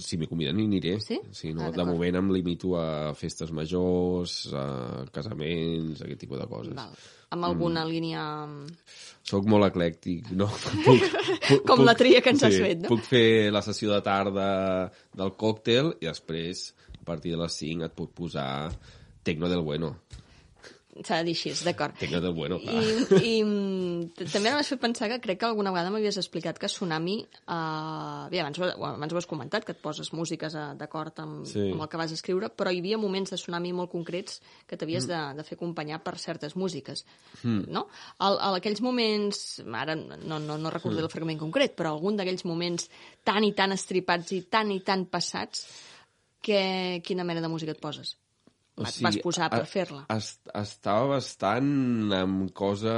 si 0.00 0.20
m'hi 0.20 0.30
conviden 0.30 0.62
hi 0.62 0.68
aniré. 0.70 0.96
Sí? 1.04 1.20
sí 1.34 1.52
no, 1.52 1.68
Ah, 1.70 1.76
de 1.76 1.84
moment 1.86 2.16
em 2.18 2.32
limito 2.34 2.74
a 2.80 3.12
festes 3.14 3.52
majors, 3.54 4.42
a 4.56 5.04
casaments, 5.14 6.00
aquest 6.02 6.24
tipus 6.24 6.40
de 6.40 6.48
coses. 6.50 6.76
Val. 6.78 6.96
Amb 7.30 7.46
alguna 7.46 7.84
Mm. 7.84 7.90
línia... 7.90 8.22
Soc 9.30 9.44
molt 9.46 9.68
eclèctic, 9.68 10.30
no? 10.34 10.48
Puc, 10.84 11.04
puc, 11.46 11.66
Com 11.68 11.84
la 11.86 11.94
tria 11.94 12.20
que 12.24 12.32
ens 12.34 12.42
has 12.42 12.56
sí, 12.56 12.62
fet, 12.64 12.80
no? 12.82 12.88
Puc 12.90 13.04
fer 13.06 13.52
la 13.54 13.62
sessió 13.62 13.92
de 13.92 14.00
tarda 14.02 14.46
del 15.14 15.34
còctel 15.38 15.92
i 16.00 16.08
després, 16.08 16.64
a 16.98 17.04
partir 17.06 17.36
de 17.36 17.38
les 17.42 17.58
5, 17.62 17.84
et 17.86 17.94
puc 17.94 18.10
posar 18.16 18.48
Tecno 19.22 19.48
del 19.52 19.62
Bueno. 19.62 19.92
S'ha 21.06 21.20
de 21.20 21.28
dir 21.28 21.34
així, 21.36 21.52
d'acord. 21.64 21.94
Tecno 22.00 22.18
del 22.20 22.32
Bueno, 22.34 22.58
clar. 22.58 22.74
I, 22.82 23.38
i 23.38 23.42
mm, 23.46 24.26
també 24.32 24.50
m'has 24.50 24.66
fet 24.72 24.80
pensar 24.82 25.06
que 25.08 25.20
crec 25.22 25.38
que 25.38 25.46
alguna 25.46 25.70
vegada 25.70 25.88
m'havies 25.94 26.16
explicat 26.18 26.58
que 26.58 26.66
Tsunami, 26.66 27.14
eh, 27.22 28.24
bé, 28.32 28.40
abans, 28.42 28.58
abans 28.58 29.12
ho 29.14 29.20
has 29.20 29.28
comentat, 29.30 29.64
que 29.64 29.72
et 29.72 29.80
poses 29.80 30.10
músiques 30.12 30.54
eh, 30.58 30.64
d'acord 30.76 31.14
amb, 31.22 31.46
Sí. 31.46 31.70
amb 31.70 31.82
el 31.82 31.88
que 31.88 31.96
vas 31.96 32.10
escriure, 32.12 32.50
però 32.50 32.72
hi 32.74 32.80
havia 32.82 32.98
moments 32.98 33.30
de 33.30 33.36
Tsunami 33.38 33.72
molt 33.72 33.90
concrets 33.92 34.40
que 34.66 34.76
t'havies 34.76 35.06
Mm. 35.06 35.08
de, 35.08 35.20
de 35.38 35.44
fer 35.46 35.56
acompanyar 35.56 36.02
per 36.02 36.18
certes 36.18 36.56
músiques, 36.56 37.04
no? 37.44 37.86
Al, 38.18 38.38
a 38.40 38.50
aquells 38.56 38.80
moments, 38.82 39.62
ara 39.72 39.94
no, 39.94 40.38
no, 40.40 40.58
no 40.58 40.70
recordo 40.70 40.98
Mm. 40.98 41.04
el 41.04 41.10
fragment 41.10 41.38
concret, 41.38 41.76
però 41.78 41.94
algun 41.94 42.16
d'aquells 42.18 42.44
moments 42.44 42.90
tan 43.24 43.44
i 43.44 43.52
tan 43.54 43.72
estripats 43.72 44.32
i 44.32 44.42
tan 44.50 44.72
i 44.72 44.80
tan 44.80 45.06
passats, 45.06 45.68
que, 46.42 47.00
quina 47.04 47.22
mena 47.22 47.40
de 47.40 47.48
música 47.48 47.72
et 47.72 47.80
poses? 47.80 48.16
O 48.80 48.86
Et 48.88 48.98
vas 49.04 49.18
posar 49.20 49.50
per 49.52 49.66
fer-la? 49.68 50.06
est- 50.16 50.48
Estava 50.56 51.06
bastant 51.12 52.12
amb 52.16 52.50
cosa, 52.56 52.94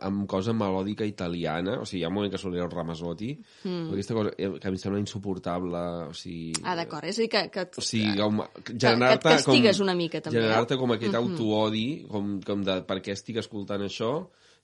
amb 0.00 0.24
cosa 0.30 0.54
melòdica 0.56 1.04
italiana, 1.04 1.76
o 1.82 1.84
sigui, 1.84 2.00
hi 2.00 2.06
ha 2.06 2.08
un 2.08 2.14
moment 2.16 2.32
que 2.32 2.40
solia 2.40 2.64
el 2.64 2.70
Ramazotti, 2.72 3.34
mm. 3.64 3.92
aquesta 3.92 4.16
cosa 4.16 4.32
eh, 4.38 4.48
que 4.56 4.66
a 4.68 4.72
mi 4.72 4.80
em 4.80 4.82
sembla 4.82 5.00
insuportable, 5.02 5.84
o 6.08 6.16
sigui... 6.16 6.54
Ah, 6.64 6.74
d'acord. 6.78 7.04
És 7.10 7.20
a 7.20 7.26
dir, 7.26 7.28
que, 7.36 7.44
que, 7.52 7.66
O 7.76 7.84
sigui, 7.84 8.16
com, 8.18 8.40
que 8.64 8.78
generar-te... 8.80 9.20
et 9.20 9.44
castigues 9.44 9.80
una 9.84 9.94
mica, 9.98 10.20
també, 10.24 10.38
eh? 10.38 10.42
Generar-te 10.42 10.80
com 10.80 10.96
aquest 10.96 11.20
autoodi, 11.20 11.86
com, 12.10 12.36
com 12.46 12.64
de 12.66 12.80
per 12.88 13.00
què 13.04 13.12
estic 13.14 13.40
escoltant 13.44 13.84
això, 13.86 14.12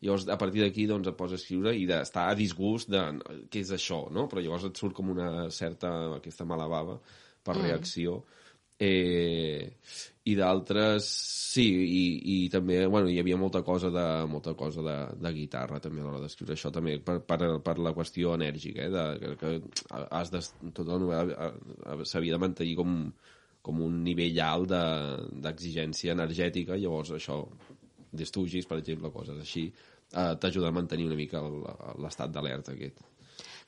llavors 0.02 0.24
a 0.32 0.36
partir 0.40 0.64
d'aquí 0.64 0.88
doncs, 0.90 1.06
et 1.12 1.16
poses 1.18 1.38
a 1.38 1.42
escriure 1.44 1.76
i 1.78 1.84
d'estar 1.86 2.30
a 2.32 2.34
disgust 2.38 2.88
de 2.90 3.02
què 3.52 3.60
és 3.62 3.70
això, 3.76 4.06
no? 4.10 4.24
Però 4.30 4.42
llavors 4.42 4.64
et 4.66 4.80
surt 4.80 4.96
com 4.96 5.12
una 5.14 5.50
certa, 5.54 5.92
aquesta 6.16 6.48
mala 6.48 6.66
bava 6.66 6.96
per 7.44 7.54
reacció. 7.60 8.22
Eh, 8.78 9.76
I 10.24 10.34
d'altres, 10.38 11.06
sí, 11.52 11.64
i, 11.66 12.02
i 12.32 12.36
també, 12.50 12.80
bueno, 12.86 13.10
hi 13.10 13.18
havia 13.18 13.36
molta 13.36 13.62
cosa 13.66 13.90
de, 13.90 14.04
molta 14.30 14.54
cosa 14.54 14.82
de, 14.86 14.96
de 15.18 15.32
guitarra 15.34 15.80
també 15.82 16.00
a 16.00 16.06
l'hora 16.06 16.20
d'escriure 16.22 16.54
això 16.54 16.70
també, 16.74 16.96
per, 17.02 17.18
per, 17.26 17.38
per 17.62 17.76
la 17.82 17.92
qüestió 17.96 18.34
enèrgica, 18.38 18.86
eh? 18.86 18.90
De, 18.94 19.04
que, 19.18 19.36
que 19.40 20.02
has 20.14 20.30
de, 20.30 20.42
tota 20.72 20.94
la 20.94 21.00
novel·la 21.02 22.06
s'havia 22.06 22.38
de 22.38 22.42
mantenir 22.46 22.76
com 22.78 22.96
com 23.62 23.78
un 23.78 24.00
nivell 24.02 24.40
alt 24.42 24.72
de- 24.72 25.40
d'exigència 25.44 26.16
energètica, 26.16 26.74
llavors 26.74 27.12
això, 27.14 27.36
d'estugis, 28.10 28.66
per 28.66 28.80
exemple, 28.80 29.12
coses 29.14 29.38
així, 29.38 29.68
eh, 30.10 30.32
t'ajuda 30.42 30.72
a 30.72 30.74
mantenir 30.74 31.06
una 31.06 31.14
mica 31.14 31.44
l'estat 32.02 32.34
d'alerta 32.34 32.74
aquest. 32.74 33.04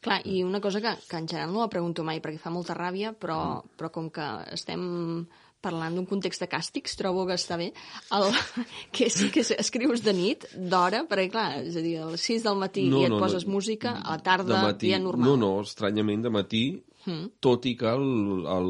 Clar, 0.04 0.20
i 0.28 0.42
una 0.44 0.60
cosa 0.60 0.82
que, 0.84 0.90
que 1.08 1.16
en 1.16 1.26
general 1.28 1.52
no 1.54 1.62
la 1.64 1.70
pregunto 1.72 2.04
mai 2.04 2.20
perquè 2.20 2.38
fa 2.42 2.52
molta 2.52 2.76
ràbia, 2.76 3.14
però, 3.16 3.38
Mm. 3.64 3.74
però 3.78 3.90
com 3.90 4.10
que 4.12 4.26
estem 4.52 5.26
parlant 5.64 5.94
d'un 5.96 6.04
context 6.04 6.42
de 6.42 6.46
càstigs, 6.52 6.92
trobo 7.00 7.24
que 7.26 7.32
està 7.38 7.56
bé, 7.56 7.70
el, 8.12 8.26
que 8.92 9.08
sí 9.08 9.30
que 9.32 9.40
escrius 9.40 10.02
de 10.04 10.12
nit, 10.12 10.44
d'hora, 10.54 11.06
perquè 11.08 11.30
clar, 11.32 11.62
és 11.64 11.76
a 11.80 11.80
dir, 11.80 11.94
a 12.04 12.10
les 12.12 12.20
6 12.20 12.44
del 12.44 12.58
matí 12.60 12.84
i 12.90 13.04
et 13.06 13.14
poses 13.16 13.46
música, 13.48 13.94
a 14.04 14.18
la 14.18 14.22
tarda, 14.22 14.58
de 14.58 14.66
matí, 14.66 14.90
dia 14.92 14.98
normal. 15.00 15.30
No, 15.30 15.36
no, 15.40 15.52
estranyament 15.62 16.22
de 16.22 16.30
matí, 16.30 16.66
Mm. 17.06 17.34
tot 17.38 17.66
i 17.68 17.74
que 17.76 17.84
el, 17.84 18.46
el, 18.48 18.68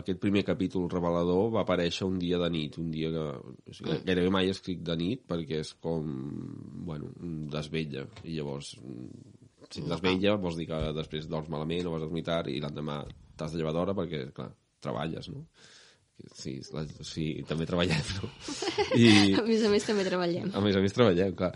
aquest 0.00 0.18
primer 0.18 0.40
capítol 0.42 0.88
revelador 0.90 1.52
va 1.54 1.60
aparèixer 1.62 2.08
un 2.08 2.16
dia 2.18 2.36
de 2.36 2.48
nit, 2.50 2.74
un 2.82 2.88
dia 2.90 3.06
que 3.14 3.18
o 3.18 3.72
sigui, 3.72 3.92
Mm. 3.92 4.04
gairebé 4.04 4.30
mai 4.34 4.48
escric 4.50 4.80
de 4.82 4.96
nit 4.96 5.22
perquè 5.28 5.60
és 5.60 5.74
com, 5.74 6.02
bueno, 6.84 7.12
desvetlla, 7.50 8.02
i 8.24 8.34
llavors 8.34 8.72
si 9.70 9.82
et 9.82 9.88
desvetlla 9.90 10.36
vols 10.40 10.56
dir 10.58 10.68
que 10.70 10.78
després 10.96 11.28
dorms 11.28 11.50
malament 11.52 11.88
o 11.88 11.94
vas 11.94 12.02
a 12.02 12.06
dormir 12.06 12.24
tard 12.26 12.48
i 12.52 12.60
l'endemà 12.62 13.02
t'has 13.38 13.52
de 13.52 13.60
llevar 13.60 13.74
d'hora 13.76 13.94
perquè, 13.96 14.28
clar, 14.34 14.50
treballes, 14.82 15.28
no? 15.32 15.44
Sí, 16.34 16.56
la, 16.74 16.82
sí, 17.06 17.28
també 17.46 17.66
treballem, 17.68 18.08
no? 18.18 18.28
I, 18.98 19.06
A 19.38 19.44
més 19.46 19.62
a 19.62 19.70
més, 19.70 19.84
també 19.86 20.02
treballem. 20.06 20.50
a 20.50 20.62
més 20.64 20.74
a 20.74 20.82
més 20.82 20.96
treballem, 20.96 21.36
clar. 21.38 21.52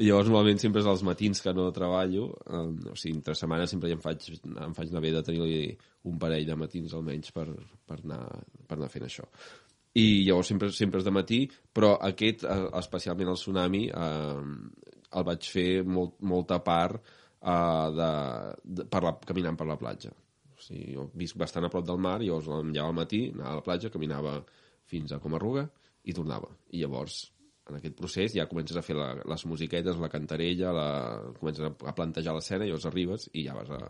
I 0.00 0.08
llavors 0.08 0.30
normalment 0.30 0.58
sempre 0.62 0.82
és 0.82 0.88
els 0.90 1.04
matins 1.06 1.42
que 1.44 1.52
no 1.54 1.68
treballo, 1.74 2.26
eh, 2.42 2.90
o 2.90 2.96
sigui, 2.98 3.18
entre 3.20 3.36
setmana 3.38 3.68
sempre 3.70 3.92
em 3.94 4.02
faig, 4.02 4.26
em 4.48 4.74
faig 4.74 4.90
anar 4.90 5.04
bé 5.04 5.12
de 5.14 5.22
tenir 5.26 5.62
un 6.10 6.18
parell 6.18 6.46
de 6.48 6.58
matins 6.58 6.94
almenys 6.96 7.30
per, 7.36 7.46
per, 7.86 8.00
anar, 8.00 8.22
per 8.66 8.78
anar 8.80 8.90
fent 8.90 9.06
això. 9.06 9.28
I 10.00 10.24
llavors 10.26 10.50
sempre, 10.50 10.70
sempre 10.74 11.02
és 11.02 11.06
de 11.06 11.14
matí, 11.14 11.40
però 11.76 11.94
aquest, 12.10 12.46
eh, 12.50 12.66
especialment 12.82 13.30
el 13.30 13.38
tsunami, 13.38 13.86
eh, 13.94 14.90
el 15.20 15.26
vaig 15.26 15.50
fer 15.54 15.70
molt, 15.86 16.18
molta 16.22 16.58
part 16.66 16.98
eh, 17.42 17.88
de, 17.96 18.10
de, 18.64 18.84
per 18.92 19.02
la, 19.06 19.14
caminant 19.26 19.56
per 19.60 19.66
la 19.68 19.78
platja. 19.80 20.12
O 20.56 20.60
sigui, 20.62 20.92
jo 20.94 21.08
visc 21.16 21.36
bastant 21.40 21.64
a 21.64 21.70
prop 21.72 21.86
del 21.88 21.98
mar, 22.02 22.18
llavors 22.20 22.48
em 22.60 22.72
llevava 22.74 22.92
al 22.92 22.98
matí, 23.00 23.26
anava 23.34 23.52
a 23.56 23.60
la 23.62 23.66
platja, 23.66 23.90
caminava 23.94 24.38
fins 24.90 25.12
a 25.12 25.20
Comarruga 25.22 25.66
i 26.04 26.12
tornava. 26.16 26.48
I 26.74 26.82
llavors, 26.82 27.22
en 27.70 27.76
aquest 27.78 27.94
procés, 27.96 28.32
ja 28.36 28.48
comences 28.50 28.76
a 28.76 28.82
fer 28.84 28.96
la, 28.98 29.12
les 29.24 29.44
musiquetes, 29.46 29.96
la 30.02 30.08
cantarella, 30.12 30.72
la, 30.74 30.88
comences 31.38 31.64
a, 31.68 31.72
a 31.88 31.94
plantejar 31.96 32.34
l'escena, 32.36 32.66
llavors 32.68 32.88
arribes 32.90 33.28
i 33.32 33.44
ja 33.48 33.54
vas 33.56 33.70
a... 33.76 33.80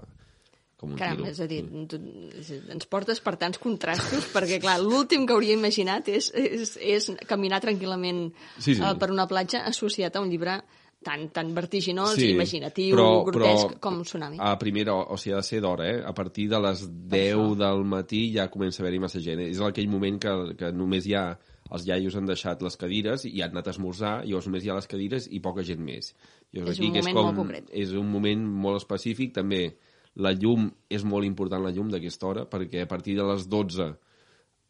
Com 0.80 0.94
un 0.94 0.96
Caram, 0.96 1.18
tiro. 1.18 1.28
és 1.28 1.36
a 1.44 1.46
dir, 1.50 1.58
tu, 1.92 1.98
és- 2.40 2.62
ens 2.72 2.86
portes 2.88 3.18
per 3.20 3.34
tants 3.36 3.58
contrastos, 3.60 4.24
perquè, 4.36 4.56
clar, 4.62 4.78
l'últim 4.80 5.26
que 5.28 5.34
hauria 5.34 5.52
imaginat 5.58 6.06
és, 6.08 6.30
és, 6.32 6.70
és 6.80 7.10
caminar 7.28 7.58
tranquil·lament 7.60 8.22
Sí, 8.56 8.72
sí. 8.72 8.80
eh, 8.80 8.94
per 8.96 9.10
una 9.12 9.26
platja 9.28 9.60
associat 9.68 10.16
a 10.16 10.22
un 10.24 10.30
llibre 10.32 10.54
tan, 11.02 11.28
tan 11.32 11.54
vertiginós, 11.54 12.14
Sí, 12.14 12.30
imaginatiu, 12.34 12.94
però- 12.96 13.24
grotesc, 13.24 13.68
però 13.74 13.80
com 13.80 14.02
Tsunami. 14.02 14.36
A 14.38 14.58
primera, 14.58 14.94
o 14.94 15.16
sigui, 15.16 15.32
ha 15.34 15.36
de 15.40 15.42
ser 15.42 15.60
d'hora, 15.60 15.86
eh? 15.88 16.02
A 16.04 16.12
partir 16.12 16.48
de 16.48 16.60
les 16.60 16.82
10 17.08 17.56
del 17.56 17.84
matí 17.84 18.32
ja 18.34 18.48
comença 18.50 18.82
a 18.82 18.86
haver-hi 18.86 19.00
massa 19.00 19.20
gent. 19.20 19.40
És 19.40 19.60
aquell 19.60 19.88
moment 19.88 20.18
que, 20.20 20.54
que 20.58 20.72
només 20.72 21.06
hi 21.06 21.14
ha 21.14 21.38
els 21.70 21.86
iaios 21.86 22.16
han 22.16 22.26
deixat 22.26 22.62
les 22.62 22.76
cadires 22.76 23.24
i 23.24 23.40
han 23.42 23.50
anat 23.54 23.68
a 23.68 23.70
esmorzar, 23.70 24.24
i 24.24 24.28
llavors 24.32 24.46
només 24.48 24.64
hi 24.64 24.70
ha 24.70 24.74
les 24.74 24.86
cadires 24.90 25.28
i 25.30 25.40
poca 25.40 25.62
gent 25.62 25.80
més. 25.80 26.14
Llavors, 26.52 26.78
És 26.78 26.80
un 26.80 26.92
que 26.92 26.98
moment 27.00 27.14
molt 27.16 27.36
concret. 27.36 27.70
És 27.72 27.92
un 27.92 28.10
moment 28.10 28.44
molt 28.44 28.76
específic, 28.82 29.32
també 29.32 29.76
la 30.16 30.32
llum, 30.32 30.70
és 30.90 31.04
molt 31.04 31.24
important 31.24 31.62
la 31.62 31.70
llum 31.70 31.88
d'aquesta 31.88 32.26
hora, 32.26 32.44
perquè 32.50 32.82
a 32.82 32.88
partir 32.90 33.14
de 33.16 33.22
les 33.24 33.46
12 33.48 33.86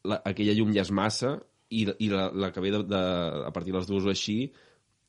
la, 0.04 0.20
aquella 0.24 0.52
llum 0.54 0.72
ja 0.76 0.82
és 0.82 0.90
massa 0.92 1.38
i, 1.70 1.86
i 1.98 2.08
la, 2.12 2.30
la 2.34 2.50
que 2.52 2.60
ve 2.60 2.70
de, 2.70 2.82
de, 2.84 3.00
a 3.46 3.50
partir 3.52 3.72
de 3.72 3.78
les 3.78 3.88
dues 3.88 4.04
o 4.04 4.10
així 4.12 4.52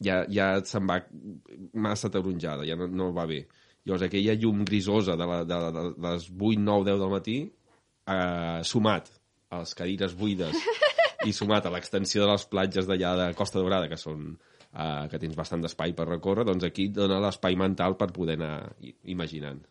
ja, 0.04 0.22
ja 0.30 0.52
se'n 0.68 0.88
va 0.90 1.00
massa 1.74 2.12
taronjada, 2.14 2.66
ja 2.68 2.78
no, 2.80 2.90
no 2.90 3.12
va 3.16 3.28
bé. 3.30 3.44
Llavors 3.86 4.06
aquella 4.06 4.36
llum 4.38 4.62
grisosa 4.68 5.16
de, 5.18 5.26
la, 5.26 5.42
de, 5.48 5.58
de, 5.58 5.84
de 5.98 6.14
les 6.14 6.30
8, 6.30 6.62
9, 6.62 6.86
10 6.92 7.02
del 7.02 7.14
matí 7.16 7.38
eh, 7.46 8.60
sumat 8.68 9.10
a 9.52 9.64
les 9.64 9.74
cadires 9.78 10.14
buides 10.18 10.58
i 11.28 11.34
sumat 11.34 11.66
a 11.66 11.74
l'extensió 11.74 12.26
de 12.26 12.32
les 12.32 12.46
platges 12.50 12.88
d'allà 12.90 13.16
de 13.18 13.28
Costa 13.38 13.60
Daurada, 13.60 13.90
que 13.90 14.00
són 14.00 14.32
eh, 14.32 15.06
que 15.12 15.20
tens 15.22 15.38
bastant 15.38 15.66
d'espai 15.66 15.96
per 15.98 16.08
recórrer, 16.10 16.46
doncs 16.48 16.66
aquí 16.68 16.90
et 16.90 16.98
dona 16.98 17.22
l'espai 17.24 17.58
mental 17.60 17.98
per 18.00 18.12
poder 18.14 18.38
anar 18.40 18.56
imaginant. 19.10 19.62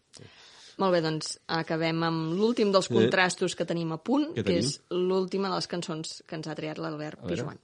Molt 0.81 0.95
bé, 0.95 1.03
doncs 1.05 1.35
acabem 1.53 1.99
amb 2.07 2.33
l'últim 2.39 2.71
dels 2.73 2.89
contrastos 2.89 3.57
que 3.59 3.67
tenim 3.69 3.93
a 3.93 3.99
punt, 4.01 4.31
que 4.37 4.45
tenim? 4.47 4.65
és 4.65 4.81
l'última 4.95 5.51
de 5.51 5.59
les 5.59 5.69
cançons 5.69 6.23
que 6.27 6.39
ens 6.39 6.49
ha 6.49 6.57
triat 6.57 6.81
l'Albert 6.81 7.21
A 7.21 7.27
veure. 7.29 7.57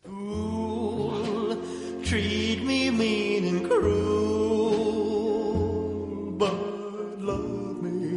Treat 2.06 2.62
me 2.62 2.88
mean 2.90 3.44
and 3.44 3.68
cruel, 3.68 5.10
but 6.38 6.54
love 7.20 7.82
me. 7.82 8.16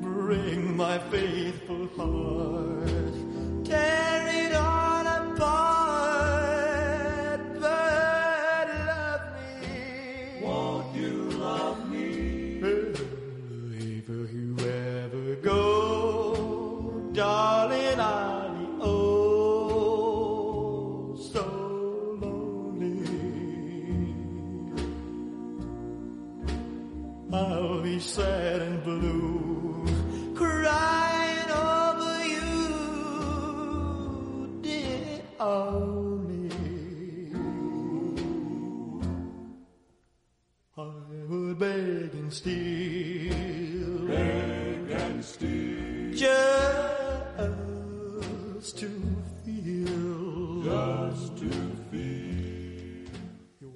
Bring 0.00 0.74
my 0.78 0.98
faithful 0.98 1.88
heart, 1.94 3.14
tear 3.66 4.26
it 4.46 4.54
all 4.54 4.71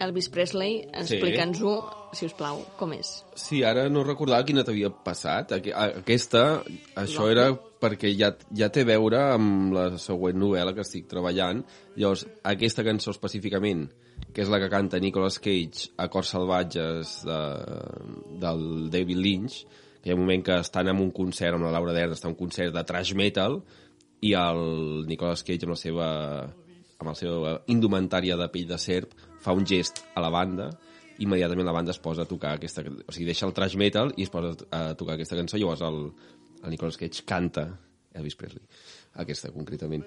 Elvis 0.07 0.29
Presley, 0.33 0.81
Sí. 0.83 0.89
explica'ns-ho, 1.03 1.75
si 2.17 2.27
us 2.27 2.35
plau, 2.39 2.63
com 2.79 2.93
és. 2.97 3.11
Sí, 3.35 3.63
ara 3.67 3.89
no 3.93 4.05
recordava 4.05 4.45
quina 4.47 4.65
t'havia 4.65 4.91
passat. 4.91 5.53
Aquesta, 5.53 6.63
això 6.97 7.29
era 7.31 7.51
perquè 7.81 8.13
ja, 8.17 8.33
ja 8.57 8.71
té 8.73 8.83
a 8.87 8.89
veure 8.89 9.21
amb 9.35 9.75
la 9.75 9.87
següent 9.99 10.39
novel·la 10.41 10.75
que 10.75 10.85
estic 10.87 11.09
treballant. 11.11 11.65
Llavors, 11.97 12.27
aquesta 12.43 12.85
cançó 12.87 13.13
específicament, 13.13 13.89
que 14.33 14.43
és 14.43 14.49
la 14.53 14.61
que 14.63 14.71
canta 14.73 15.01
Nicolas 15.03 15.39
Cage 15.39 15.91
a 15.97 16.09
Cors 16.09 16.31
Salvatges 16.33 17.19
de, 17.27 17.41
del 18.41 18.91
David 18.91 19.19
Lynch, 19.19 19.65
que 20.01 20.11
hi 20.11 20.15
ha 20.15 20.17
un 20.17 20.23
moment 20.23 20.45
que 20.47 20.61
estan 20.63 20.89
en 20.89 21.01
un 21.03 21.11
concert 21.11 21.57
amb 21.57 21.67
la 21.67 21.75
Laura 21.75 21.93
Dern, 21.93 22.15
està 22.15 22.31
en 22.31 22.37
un 22.37 22.41
concert 22.41 22.73
de 22.73 22.85
trash 22.87 23.13
metal, 23.19 23.61
i 24.25 24.33
el 24.39 25.05
Nicolas 25.07 25.43
Cage 25.45 25.67
amb 25.67 25.75
la 25.75 25.81
seva 25.81 26.09
amb 26.97 27.11
la 27.11 27.15
seva 27.19 27.51
indumentària 27.69 28.39
de 28.41 28.47
pell 28.49 28.69
de 28.71 28.79
serp 28.81 29.13
fa 29.47 29.55
un 29.55 29.67
gest 29.67 30.03
a 30.15 30.25
la 30.25 30.33
banda 30.35 30.73
immediatament 31.19 31.67
la 31.67 31.73
banda 31.73 31.95
es 31.95 32.01
posa 32.03 32.25
a 32.25 32.29
tocar 32.29 32.57
aquesta... 32.57 32.85
O 32.85 33.13
sigui, 33.13 33.27
deixa 33.31 33.47
el 33.49 33.55
trash 33.57 33.77
metal 33.81 34.13
i 34.17 34.27
es 34.27 34.33
posa 34.33 34.55
a 34.75 34.95
tocar 34.99 35.17
aquesta 35.17 35.39
cançó, 35.39 35.59
llavors 35.61 35.85
el, 35.87 36.01
el 36.63 36.73
Nicolas 36.73 36.99
Cage 37.01 37.25
canta 37.29 37.69
Elvis 38.17 38.37
Presley, 38.37 38.65
aquesta 39.23 39.53
concretament. 39.55 40.05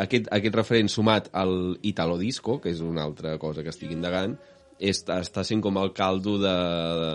Aquest, 0.00 0.30
aquest 0.32 0.56
referent 0.56 0.90
sumat 0.92 1.30
al 1.36 1.76
Italo 1.88 2.18
Disco, 2.20 2.58
que 2.62 2.70
és 2.72 2.82
una 2.84 3.04
altra 3.08 3.36
cosa 3.42 3.64
que 3.64 3.72
estic 3.72 3.92
indagant, 3.94 4.36
està, 4.80 5.18
està 5.20 5.44
sent 5.44 5.60
com 5.64 5.76
el 5.80 5.92
caldo 5.96 6.38
de, 6.40 6.56
de 7.00 7.14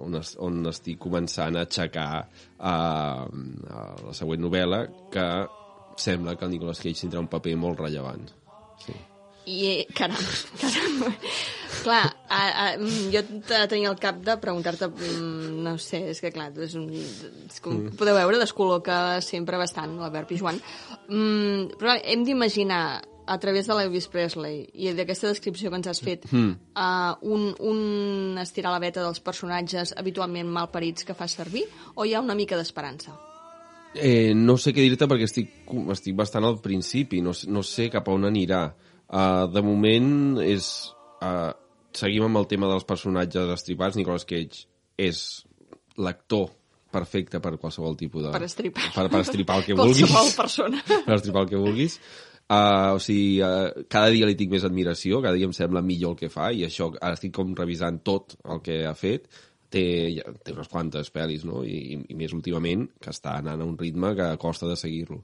on, 0.00 0.16
es, 0.20 0.34
on 0.40 0.62
estic 0.70 1.00
començant 1.02 1.58
a 1.58 1.66
aixecar 1.66 2.10
a, 2.22 2.72
a 2.72 3.86
la 4.06 4.16
següent 4.16 4.44
novel·la, 4.44 4.84
que 5.12 5.26
sembla 6.00 6.38
que 6.38 6.48
el 6.48 6.54
Nicolas 6.54 6.80
Cage 6.80 7.04
tindrà 7.04 7.20
un 7.20 7.32
paper 7.32 7.56
molt 7.60 7.82
rellevant. 7.84 8.30
Sí. 8.86 8.96
I, 9.46 9.86
caram, 9.98 10.16
caram. 10.60 10.98
clar, 11.82 12.04
a, 12.28 12.40
a, 12.40 12.66
mm, 12.78 13.08
jo 13.10 13.22
te- 13.48 13.62
tenia 13.68 13.90
al 13.90 13.98
cap 13.98 14.20
de 14.22 14.36
preguntar-te, 14.38 14.86
mm, 14.86 15.62
no 15.64 15.76
sé, 15.82 16.04
és 16.12 16.20
que 16.22 16.30
clar, 16.30 16.50
és 16.62 16.76
un, 16.78 16.86
és 16.94 17.58
com 17.62 17.74
mm. 17.74 17.96
podeu 17.98 18.14
veure, 18.18 18.38
descol·loca 18.38 19.20
sempre 19.24 19.58
bastant 19.58 19.96
l'Albert 19.98 20.30
Pijuan. 20.30 20.60
Mm, 21.08 21.72
però 21.80 21.96
hem 22.02 22.22
d'imaginar 22.28 22.84
a 23.26 23.38
través 23.38 23.66
de 23.66 23.74
l'Elvis 23.78 24.08
Presley 24.10 24.64
i 24.74 24.92
d'aquesta 24.94 25.30
descripció 25.30 25.70
que 25.70 25.78
ens 25.78 25.86
has 25.90 26.00
fet, 26.02 26.24
Hmm. 26.30 26.56
uh, 26.74 27.14
un, 27.22 27.52
un 27.60 28.38
estirar 28.42 28.72
la 28.74 28.80
veta 28.82 29.02
dels 29.02 29.20
personatges 29.22 29.94
habitualment 29.96 30.48
malparits 30.50 31.04
que 31.06 31.14
fa 31.14 31.28
servir, 31.30 31.62
o 31.94 32.04
hi 32.04 32.14
ha 32.14 32.20
una 32.20 32.34
mica 32.34 32.56
d'esperança? 32.58 33.14
Eh, 33.94 34.32
no 34.34 34.56
sé 34.56 34.72
què 34.72 34.80
dir-te 34.86 35.06
perquè 35.06 35.26
estic, 35.28 35.50
estic 35.92 36.16
bastant 36.16 36.44
al 36.48 36.58
principi, 36.64 37.20
no, 37.20 37.34
no 37.48 37.62
sé 37.62 37.90
cap 37.92 38.08
a 38.08 38.14
on 38.16 38.24
anirà. 38.24 38.62
Uh, 38.72 38.91
de 39.12 39.64
moment 39.64 40.40
és... 40.44 40.72
Uh, 41.22 41.52
seguim 41.92 42.24
amb 42.24 42.40
el 42.40 42.48
tema 42.48 42.70
dels 42.70 42.86
personatges 42.88 43.50
estripats. 43.52 43.98
Nicolas 44.00 44.24
Cage 44.28 44.64
és 44.96 45.22
l'actor 46.00 46.48
perfecte 46.92 47.40
per 47.40 47.56
qualsevol 47.60 47.96
tipus 48.00 48.26
de... 48.26 48.34
Per 48.34 48.44
estripar. 48.46 48.90
Per, 48.94 49.06
per 49.12 49.22
estripar 49.24 49.60
el 49.60 49.66
que 49.68 49.76
vulguis. 49.78 50.04
Qualsevol 50.04 50.36
persona. 50.36 50.82
per 51.06 51.16
estripar 51.18 51.46
el 51.46 51.52
que 51.52 51.60
vulguis. 51.60 51.98
Uh, 52.52 52.96
o 52.96 53.00
sigui, 53.00 53.38
uh, 53.40 53.86
cada 53.92 54.10
dia 54.12 54.26
li 54.28 54.36
tinc 54.36 54.52
més 54.52 54.66
admiració, 54.68 55.22
cada 55.24 55.38
dia 55.38 55.48
em 55.48 55.54
sembla 55.56 55.80
millor 55.84 56.12
el 56.16 56.18
que 56.20 56.28
fa, 56.32 56.50
i 56.52 56.66
això, 56.66 56.90
ara 56.98 57.16
estic 57.16 57.32
com 57.38 57.54
revisant 57.56 58.02
tot 58.04 58.34
el 58.44 58.60
que 58.64 58.82
ha 58.84 58.92
fet, 58.98 59.30
té, 59.72 59.84
ja, 60.18 60.26
té 60.44 60.52
unes 60.52 60.68
quantes 60.68 61.08
pel·lis, 61.14 61.46
no? 61.48 61.62
I, 61.64 61.96
i 62.12 62.18
més 62.18 62.34
últimament, 62.36 62.84
que 63.00 63.14
està 63.14 63.38
anant 63.40 63.62
a 63.62 63.68
un 63.68 63.78
ritme 63.80 64.12
que 64.18 64.28
costa 64.42 64.68
de 64.68 64.76
seguir-lo. 64.76 65.22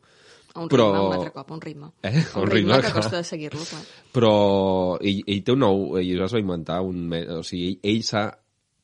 A 0.54 0.60
un 0.64 0.68
Però- 0.72 0.86
ritme, 0.90 1.06
un 1.06 1.14
altre 1.18 1.32
cop, 1.32 1.50
a 1.50 1.54
un 1.54 1.60
ritme. 1.60 1.90
Eh? 2.02 2.08
A 2.34 2.38
un 2.38 2.42
Un 2.44 2.50
ritme, 2.50 2.72
ritme, 2.72 2.76
que 2.82 2.92
clar. 2.92 2.94
costa 3.02 3.16
de 3.18 3.24
seguir-lo, 3.24 3.64
clar. 3.68 3.82
Però 4.12 4.32
ell, 5.00 5.22
ell 5.26 5.42
té 5.44 5.52
un 5.52 5.60
nou... 5.62 5.96
Ell 6.00 6.22
es 6.24 6.34
va 6.34 6.40
inventar 6.42 6.80
un... 6.82 7.08
O 7.38 7.42
sigui, 7.46 7.74
ell, 7.82 7.96
ell 7.96 8.02
s'ha 8.06 8.24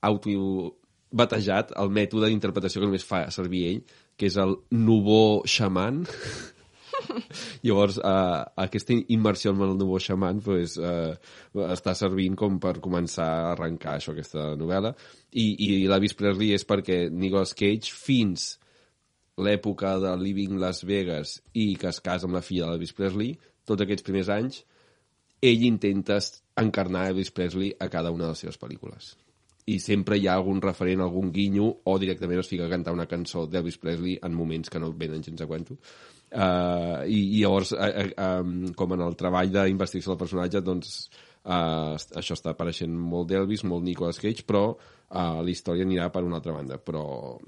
autobatejat 0.05 1.73
el 1.81 1.93
mètode 1.95 2.29
d'interpretació 2.31 2.83
que 2.83 2.89
només 2.91 3.07
fa 3.09 3.25
servir 3.35 3.63
ell, 3.73 3.81
que 4.17 4.29
és 4.31 4.37
el 4.41 4.57
nouveau 4.71 5.43
xaman. 5.49 6.05
Llavors, 7.67 7.99
eh, 7.99 8.43
aquesta 8.65 8.95
immersió 9.13 9.51
en 9.55 9.63
el 9.67 9.75
nouveau 9.79 9.99
xaman 10.03 10.41
pues, 10.45 10.77
eh, 10.79 11.15
està 11.75 11.95
servint 11.99 12.37
com 12.39 12.61
per 12.63 12.77
començar 12.85 13.27
a 13.27 13.53
arrencar 13.55 13.97
això, 13.99 14.15
aquesta 14.15 14.53
novel·la. 14.61 14.95
I, 15.33 15.47
i 15.67 15.69
l'Avis 15.91 16.15
Presley 16.19 16.55
és 16.55 16.65
perquè 16.69 17.09
Nicolas 17.11 17.55
Cage, 17.59 17.91
fins 17.97 18.55
l'època 19.39 19.97
de 19.99 20.15
Living 20.21 20.61
Las 20.63 20.85
Vegas 20.87 21.41
i 21.53 21.75
que 21.81 21.91
es 21.91 22.01
casa 22.05 22.29
amb 22.29 22.39
la 22.39 22.45
filla 22.45 22.71
d'Elvis 22.71 22.95
Presley, 22.95 23.35
tots 23.67 23.83
aquests 23.83 24.07
primers 24.07 24.31
anys, 24.31 24.63
ell 25.45 25.67
intenta 25.67 26.21
encarnar 26.61 27.09
Elvis 27.11 27.33
Presley 27.35 27.75
a 27.81 27.91
cada 27.93 28.13
una 28.15 28.29
de 28.29 28.33
les 28.35 28.43
seves 28.45 28.61
pel·lícules. 28.61 29.15
I 29.67 29.79
sempre 29.81 30.19
hi 30.21 30.27
ha 30.29 30.37
algun 30.37 30.61
referent, 30.61 31.01
algun 31.01 31.31
guinyo, 31.33 31.71
o 31.89 31.99
directament 31.99 32.43
es 32.43 32.51
fica 32.53 32.67
a 32.67 32.73
cantar 32.73 32.93
una 32.93 33.09
cançó 33.09 33.47
d'Elvis 33.49 33.81
Presley 33.81 34.19
en 34.23 34.35
moments 34.37 34.71
que 34.71 34.81
no 34.81 34.93
venen 34.93 35.25
gens 35.25 35.41
a 35.41 35.49
cuento. 35.49 35.79
Uh, 36.35 37.05
i, 37.09 37.39
I 37.39 37.45
llavors, 37.45 37.73
uh, 37.73 37.91
uh, 38.05 38.41
um, 38.43 38.73
com 38.77 38.93
en 38.97 39.05
el 39.07 39.17
treball 39.17 39.53
d'investigació 39.55 40.13
del 40.13 40.21
personatge, 40.21 40.63
doncs 40.67 40.97
uh, 41.07 41.34
això 41.45 42.35
està 42.35 42.55
apareixent 42.55 42.93
molt 42.97 43.29
d'Elvis, 43.29 43.65
molt 43.69 43.85
Nicolas 43.85 44.17
Cage, 44.19 44.47
però 44.49 44.63
uh, 44.73 45.43
la 45.45 45.51
història 45.53 45.85
anirà 45.85 46.07
per 46.13 46.23
una 46.25 46.39
altra 46.41 46.55
banda. 46.57 46.79
Però 46.81 47.03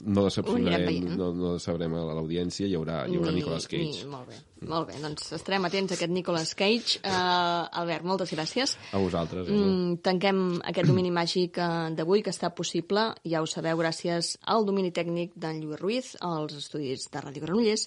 no 0.05 0.25
decepcionarem, 0.27 0.85
veient. 0.87 1.15
no, 1.17 1.31
no 1.33 1.55
decebrem 1.55 1.95
a 1.97 2.03
l'audiència, 2.11 2.67
hi 2.69 2.77
haurà, 2.77 3.05
hi 3.09 3.17
haurà 3.17 3.33
Ni- 3.33 3.41
Nicolas 3.41 3.67
Cage. 3.71 4.05
Ni, 4.05 4.11
molt 4.13 4.29
bé, 4.29 4.41
molt 4.69 4.91
bé. 4.91 4.99
Doncs 5.01 5.31
estarem 5.39 5.65
atents 5.69 5.95
a 5.95 5.97
aquest 5.97 6.13
Nicolas 6.13 6.53
Cage. 6.59 7.01
Uh, 7.01 7.65
Albert, 7.81 8.05
moltes 8.05 8.35
gràcies. 8.37 8.75
A 8.93 9.01
vosaltres. 9.01 9.49
Mm, 9.49 9.97
tanquem 10.05 10.43
aquest 10.63 10.91
domini 10.91 11.13
màgic 11.15 11.57
eh, 11.57 11.69
d'avui, 11.97 12.21
que 12.27 12.35
està 12.35 12.51
possible, 12.55 13.07
ja 13.25 13.41
ho 13.41 13.49
sabeu, 13.49 13.79
gràcies 13.81 14.35
al 14.45 14.67
domini 14.69 14.93
tècnic 14.93 15.33
d'en 15.37 15.63
Lluís 15.63 15.81
Ruiz, 15.81 16.11
als 16.21 16.57
estudis 16.59 17.09
de 17.13 17.23
Ràdio 17.25 17.47
Granollers, 17.47 17.87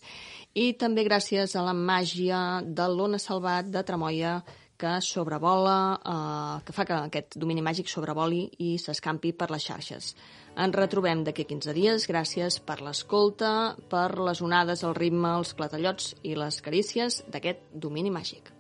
i 0.57 0.72
també 0.74 1.05
gràcies 1.05 1.53
a 1.55 1.64
la 1.66 1.76
màgia 1.78 2.64
de 2.66 2.89
l'Ona 2.89 3.20
Salvat 3.22 3.70
de 3.70 3.84
Tramoia, 3.86 4.39
que 4.80 5.02
sobrevola, 5.04 6.00
eh, 6.00 6.64
que 6.66 6.74
fa 6.74 6.86
que 6.88 6.96
aquest 7.10 7.36
domini 7.38 7.62
màgic 7.62 7.92
sobrevoli 7.92 8.46
i 8.64 8.78
s'escampi 8.80 9.34
per 9.36 9.50
les 9.52 9.66
xarxes. 9.68 10.14
Ens 10.56 10.76
retrobem 10.76 11.24
d'aquí 11.24 11.44
a 11.44 11.50
15 11.52 11.76
dies. 11.76 12.08
Gràcies 12.08 12.60
per 12.64 12.80
l'escolta, 12.82 13.76
per 13.92 14.18
les 14.18 14.42
onades, 14.42 14.84
el 14.88 14.96
ritme, 14.96 15.36
els 15.38 15.54
clatallots 15.54 16.16
i 16.24 16.36
les 16.40 16.62
carícies 16.62 17.24
d'aquest 17.28 17.68
domini 17.74 18.10
màgic. 18.10 18.56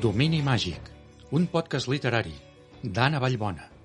Domini 0.00 0.40
màgic, 0.40 0.86
un 1.36 1.44
podcast 1.52 1.86
literari 1.92 2.32
d'Anna 2.82 3.20
Vallbona. 3.20 3.79